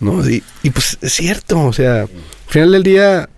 [0.00, 0.28] ¿no?
[0.28, 2.08] Y, y pues es cierto, o sea, al
[2.46, 3.28] final del día,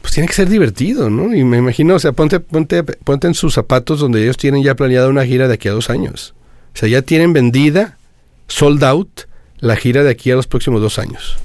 [0.00, 1.34] pues tiene que ser divertido, ¿no?
[1.34, 4.74] Y me imagino, o sea, ponte, ponte, ponte en sus zapatos donde ellos tienen ya
[4.74, 6.34] planeada una gira de aquí a dos años.
[6.74, 7.98] O sea, ya tienen vendida,
[8.48, 9.22] sold out,
[9.58, 11.36] la gira de aquí a los próximos dos años.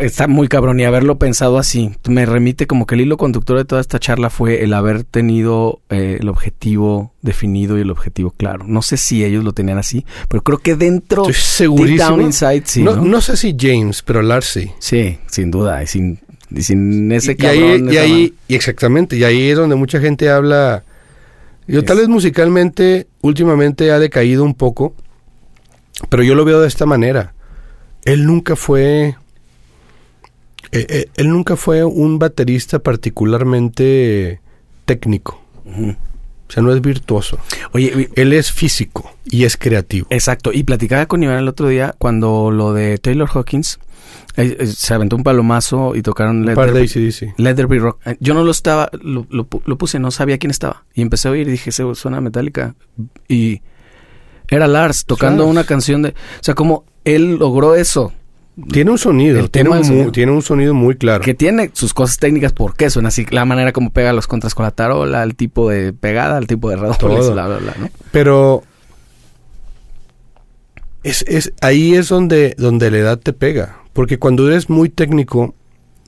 [0.00, 1.90] Está muy cabrón y haberlo pensado así.
[2.08, 5.80] Me remite como que el hilo conductor de toda esta charla fue el haber tenido
[5.90, 8.64] eh, el objetivo definido y el objetivo claro.
[8.68, 12.10] No sé si ellos lo tenían así, pero creo que dentro segurísimo.
[12.10, 12.82] down inside, sí.
[12.82, 13.04] no, ¿no?
[13.04, 14.70] no sé si James, pero Lars sí.
[14.78, 15.82] Sí, sin duda.
[15.82, 16.20] Y sin,
[16.50, 17.88] y sin ese y, y cabrón.
[17.88, 20.84] ahí, y ahí- y exactamente, y ahí es donde mucha gente habla.
[21.66, 24.94] Yo tal vez musicalmente últimamente ha decaído un poco,
[26.10, 27.32] pero yo lo veo de esta manera.
[28.04, 29.16] Él nunca fue,
[30.72, 34.40] eh, eh, él nunca fue un baterista particularmente
[34.84, 35.40] técnico.
[35.66, 37.38] O sea, no es virtuoso.
[37.72, 40.06] Oye, Él es físico y es creativo.
[40.10, 40.52] exacto.
[40.52, 43.78] Y platicaba con Iván el otro día cuando lo de Taylor Hawkins
[44.36, 46.80] eh, eh, se aventó un palomazo y tocaron Let par Be-
[47.78, 47.98] Rock.
[48.20, 50.84] Yo no lo estaba, lo, lo pu- lo puse, no sabía quién estaba.
[50.94, 52.74] Y empecé a oír y dije, "Se- suena metálica.
[53.26, 53.62] Y
[54.48, 56.10] era Lars tocando una canción de...
[56.10, 58.12] O sea, como él logró eso.
[58.70, 60.12] Tiene un sonido, El tiene tema un, sonido.
[60.12, 61.24] tiene un sonido muy claro.
[61.24, 63.26] Que tiene sus cosas técnicas, ¿por qué suena así?
[63.30, 66.70] La manera como pega los contras con la tarola, el tipo de pegada, el tipo
[66.70, 67.90] de redobles, bla, bla, bla, ¿no?
[68.12, 68.62] Pero
[71.02, 73.78] es, es, ahí es donde, donde la edad te pega.
[73.92, 75.54] Porque cuando eres muy técnico,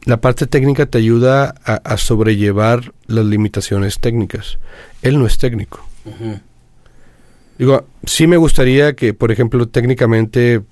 [0.05, 4.59] la parte técnica te ayuda a, a sobrellevar las limitaciones técnicas.
[5.02, 5.85] Él no es técnico.
[7.59, 10.62] Digo, sí me gustaría que, por ejemplo, técnicamente,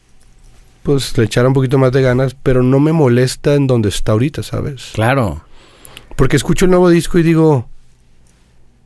[0.85, 4.13] pues le echara un poquito más de ganas, pero no me molesta en donde está
[4.13, 4.91] ahorita, ¿sabes?
[4.95, 5.43] Claro.
[6.15, 7.69] Porque escucho el nuevo disco y digo,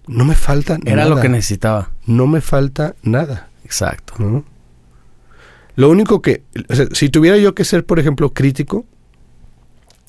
[0.06, 1.16] no me falta Era nada.
[1.16, 1.90] lo que necesitaba.
[2.06, 3.48] No me falta nada.
[3.64, 4.14] Exacto.
[4.18, 4.44] ¿no?
[5.76, 8.86] Lo único que, o sea, si tuviera yo que ser, por ejemplo, crítico,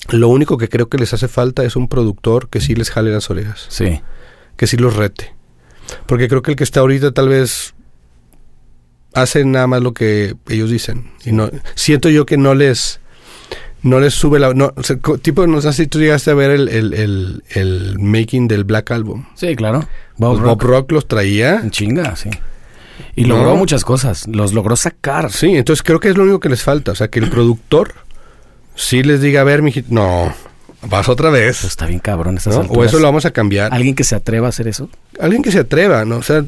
[0.08, 3.10] lo único que creo que les hace falta es un productor que sí les jale
[3.12, 4.00] las orejas, Sí.
[4.56, 5.34] que sí los rete.
[6.06, 7.74] Porque creo que el que está ahorita tal vez
[9.14, 11.10] hace nada más lo que ellos dicen.
[11.24, 13.00] Y no, siento yo que no les,
[13.82, 14.52] no les sube la...
[14.54, 17.98] No, o sea, tipo, no sé si tú llegaste a ver el, el, el, el
[17.98, 19.24] making del Black Album.
[19.34, 19.80] Sí, claro.
[20.16, 20.62] Bob Pues Rock.
[20.62, 21.56] Bob Rock los traía.
[21.56, 22.30] En chinga, sí.
[23.16, 23.36] Y No.
[23.38, 24.26] logró muchas cosas.
[24.28, 25.30] Los logró sacar.
[25.32, 26.92] Sí, entonces creo que es lo único que les falta.
[26.92, 27.94] O sea, que el productor
[28.74, 30.32] sí les diga, a ver, mijito, no,
[30.88, 31.64] vas otra Pues vez.
[31.64, 32.62] está bien cabrón estas ¿no?
[32.72, 33.72] O eso lo vamos a cambiar.
[33.74, 34.88] ¿Alguien que se atreva a hacer eso?
[35.18, 36.16] Alguien que se atreva, ¿no?
[36.18, 36.44] O sea,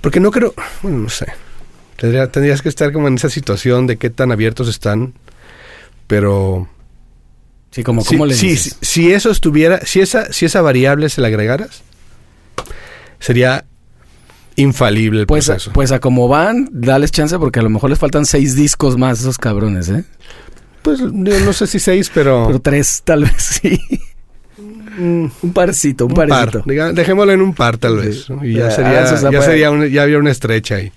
[0.00, 1.26] porque no creo, bueno, no sé.
[2.00, 5.12] Tendría- tendrías que estar como en esa situación de qué tan abiertos están.
[6.06, 6.66] Pero
[7.70, 8.76] Sí, como si, cómo le si, dices?
[8.80, 11.82] si- si eso estuviera, si esa, si esa variable se la agregaras,
[13.18, 13.64] sería
[14.56, 15.72] infalible el Pues, a- proceso.
[15.72, 19.20] pues a como van, dales chance porque a lo mejor les faltan seis discos más
[19.20, 20.04] esos cabrones, ¿eh?
[20.82, 23.78] Pues digo, no sé si seis, pero, Pero tres, tal vez sí.
[24.98, 26.62] mm, un parcito, un, Un par, parcito.
[26.66, 28.26] diga- dejémoslo en un par tal vez.
[28.42, 29.42] ya Ah, sería, se ya puede.
[29.42, 30.90] sería un- ya habría una estrecha ahí.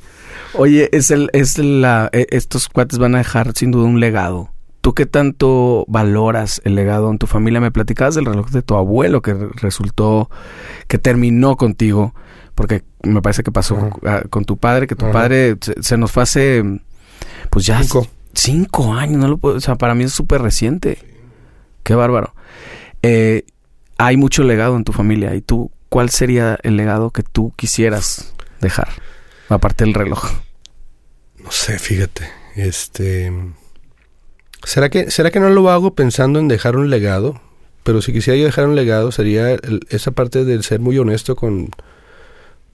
[0.55, 4.49] Oye, es el, es la, eh, estos cuates van a dejar sin duda un legado.
[4.81, 7.61] ¿Tú qué tanto valoras el legado en tu familia?
[7.61, 10.29] Me platicabas del reloj de tu abuelo que re- resultó,
[10.87, 12.13] que terminó contigo,
[12.53, 14.23] porque me parece que pasó Ajá.
[14.29, 15.13] con tu padre, que tu Ajá.
[15.13, 16.63] padre se, se nos fue hace,
[17.49, 18.07] pues ya Cinco.
[18.33, 20.97] cinco años, no lo puedo, o sea, para mí es súper reciente.
[21.83, 22.33] Qué bárbaro.
[23.01, 23.45] Eh,
[23.97, 28.33] hay mucho legado en tu familia y tú, ¿cuál sería el legado que tú quisieras
[28.59, 28.89] dejar?
[29.49, 30.23] Aparte del reloj.
[31.43, 32.29] No sé, fíjate.
[32.55, 33.31] Este.
[34.63, 37.41] ¿Será que, ¿Será que no lo hago pensando en dejar un legado?
[37.83, 41.35] Pero si quisiera yo dejar un legado, sería el- esa parte del ser muy honesto
[41.35, 41.69] con,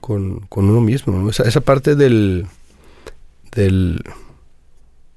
[0.00, 1.28] con, con uno mismo.
[1.28, 2.46] Esa, esa parte del.
[3.52, 4.02] del.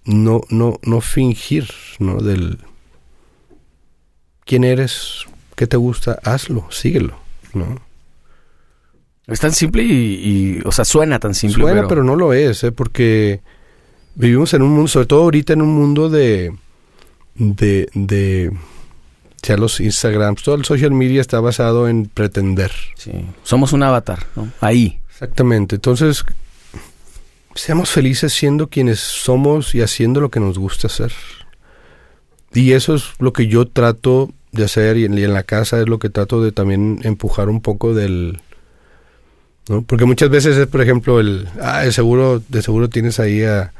[0.05, 1.69] No, no, no fingir,
[1.99, 2.17] ¿no?
[2.21, 2.57] Del.
[4.45, 5.25] ¿Quién eres?
[5.55, 6.19] ¿Qué te gusta?
[6.23, 7.15] Hazlo, síguelo,
[7.53, 7.79] ¿no?
[9.27, 11.63] Es tan simple y, y, o sea, suena tan simple.
[11.63, 12.03] Suena, pero...
[12.03, 12.71] no lo es, ¿eh?
[12.71, 13.41] porque
[14.15, 16.53] vivimos en un mundo, sobre todo ahorita en un mundo de,
[17.35, 18.51] de, de,
[19.41, 22.71] ya los Instagrams, todo el social media está basado en pretender.
[22.95, 23.11] Sí.
[23.43, 24.51] Somos un avatar, ¿no?
[24.59, 24.99] Ahí.
[25.09, 25.75] Exactamente.
[25.75, 26.25] Entonces,
[27.55, 31.13] seamos felices siendo quienes somos y haciendo lo que nos gusta hacer.
[32.53, 35.79] Y eso es lo que yo trato de hacer y en, y en la casa
[35.79, 38.41] es lo que trato de también empujar un poco del...
[39.69, 39.81] ¿no?
[39.81, 41.47] Porque muchas veces es, por ejemplo, el...
[41.61, 43.71] Ah, de seguro, de seguro tienes ahí a,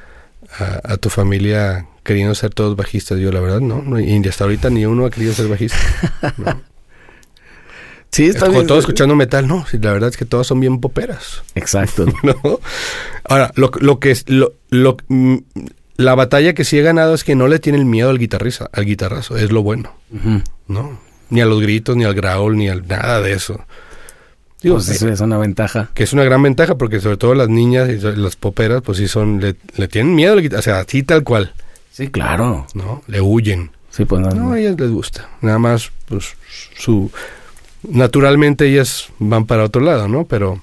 [0.60, 3.19] a, a tu familia queriendo ser todos bajistas.
[3.19, 3.81] Yo, la verdad, no.
[3.81, 5.77] no, Y hasta ahorita ni uno ha querido ser bajista.
[6.38, 6.61] ¿no?
[8.14, 9.65] Sí, Es como todos escuchando metal, no.
[9.72, 11.41] La verdad es que todas son bien poperas.
[11.55, 12.05] Exacto.
[12.23, 12.60] ¿no?
[13.23, 15.38] Ahora, lo, lo que es, lo, lo, mm,
[15.97, 18.85] la batalla que sí he ganado es que no le tienen miedo al guitarrista, al
[18.85, 19.95] guitarrazo, es lo bueno.
[20.68, 20.99] ¿no?
[21.31, 23.65] Ni a los gritos, ni al growl, ni al nada de eso.
[24.64, 25.90] Digo, Pues eh, eso es una ventaja.
[25.94, 29.07] que es una gran ventaja porque sobre todo las niñas y las poperas, pues sí
[29.07, 31.53] son, le, le tienen miedo guitarrazo, o sea, así tal cual.
[31.91, 32.65] Sí, claro.
[32.73, 33.03] ¿no?
[33.07, 33.69] Le huyen.
[33.91, 34.31] Sí, pues no.
[34.31, 35.30] No, a ellas les gusta.
[35.41, 36.35] Nada más, pues,
[36.76, 37.11] su...
[37.88, 40.26] Naturalmente ellas van para otro lado, ¿no?
[40.26, 40.61] Pero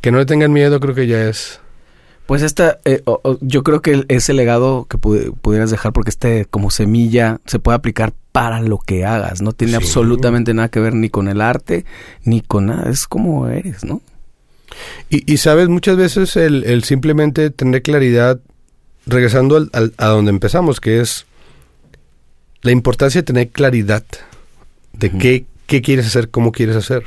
[0.00, 1.60] que no le tengan miedo creo que ya es...
[2.26, 3.02] Pues esta, eh,
[3.40, 7.76] yo creo que ese legado que pu- pudieras dejar, porque este como semilla se puede
[7.76, 9.76] aplicar para lo que hagas, no tiene Sí.
[9.76, 11.84] absolutamente nada que ver ni con el arte,
[12.24, 14.00] ni con nada, es como eres, ¿no?
[15.10, 18.40] Y, y sabes, muchas veces el, el simplemente tener claridad,
[19.06, 21.26] regresando al- al- a donde empezamos, que es
[22.62, 24.04] la importancia de tener claridad
[24.94, 27.02] de qué, qué quieres hacer, cómo quieres hacer.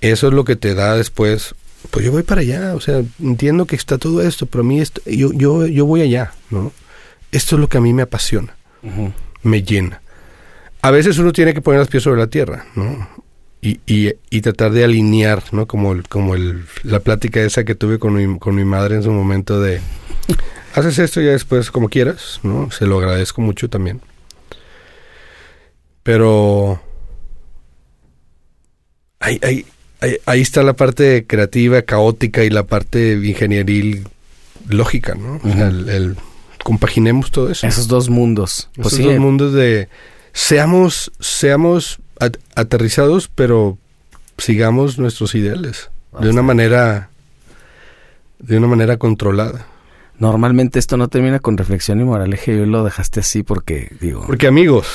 [0.00, 1.54] Eso es lo que te da después,
[1.90, 4.80] pues yo voy para allá, o sea, entiendo que está todo esto, pero a mí
[4.80, 6.72] esto, yo, yo, yo voy allá, ¿no?
[7.32, 8.56] Esto es lo que a mí me apasiona,
[9.42, 10.00] me llena.
[10.84, 13.08] A veces uno tiene que poner los pies sobre la tierra, ¿no?
[13.62, 15.66] Y, y, y tratar de alinear, ¿no?
[15.66, 19.02] Como, el, como el, la plática esa que tuve con mi, con mi madre en
[19.02, 19.80] su momento de,
[20.74, 22.70] haces esto y ya después como quieras, ¿no?
[22.70, 24.02] Se lo agradezco mucho también.
[26.02, 26.82] Pero
[29.20, 29.64] ahí, ahí,
[30.00, 34.06] ahí, ahí está la parte creativa, caótica y la parte ingenieril
[34.68, 35.40] lógica, ¿no?
[35.40, 35.62] Sea, Ujú.
[35.62, 36.16] el, el-
[36.62, 37.66] compaginemos todo eso.
[37.66, 38.68] Esos dos mundos.
[38.76, 39.88] Pues Esos sí, dos mundos de
[40.34, 43.78] seamos, seamos at- aterrizados, pero
[44.36, 45.90] sigamos nuestros ideales
[46.20, 47.08] de una manera,
[48.40, 49.66] de una manera controlada.
[50.18, 54.24] normalmente esto no termina con reflexión y moraleja y hoy lo dejaste así porque, digo,
[54.26, 54.86] Porque amigos,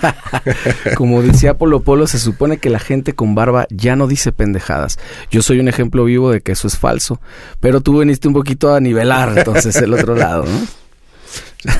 [0.96, 4.98] como decía Polo Polo, se supone que la gente con barba ya no dice pendejadas.
[5.30, 7.20] Yo soy un ejemplo vivo de que eso es falso,
[7.60, 10.66] pero tú viniste un poquito a nivelar entonces el otro lado, ¿no?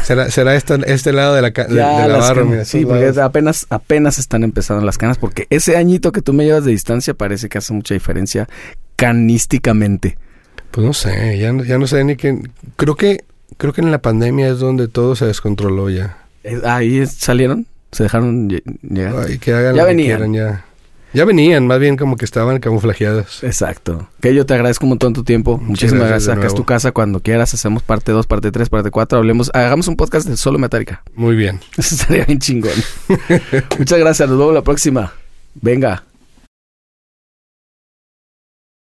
[0.04, 3.02] Será, será esta- este lado de la, de, Ya de la barra, mira, sí, porque
[3.02, 3.18] lados.
[3.18, 7.14] apenas, apenas están empezando las canas, porque ese añito que tú me llevas de distancia
[7.14, 8.48] parece que hace mucha diferencia
[8.96, 10.18] canísticamente.
[10.70, 12.38] Pues no sé, ya, no- ya no sé ni qué.
[12.76, 13.24] Creo que,
[13.56, 16.18] creo que en la pandemia es donde todo se descontroló ya.
[16.44, 19.14] Eh, Ahí salieron, se dejaron lle- llegar.
[19.26, 20.06] Ay, que hagan Ya lo que venían.
[20.18, 20.64] quieran, ya.
[21.12, 23.42] Ya venían, más bien como que estaban camuflajeadas.
[23.42, 24.08] Exacto.
[24.20, 25.52] Que yo te agradezco un montón tu tiempo.
[25.52, 26.38] Muchas Muchísimas gracias gracias.
[26.38, 27.54] Acá es tu casa cuando quieras.
[27.54, 29.18] Hacemos parte 2, parte 3, parte 4.
[29.18, 31.02] Hablemos, hagamos un podcast de solo Metallica.
[31.14, 31.60] Muy bien.
[31.76, 32.72] Eso estaría bien chingón.
[33.78, 34.28] Muchas gracias.
[34.28, 35.12] Nos vemos la próxima.
[35.54, 36.04] Venga.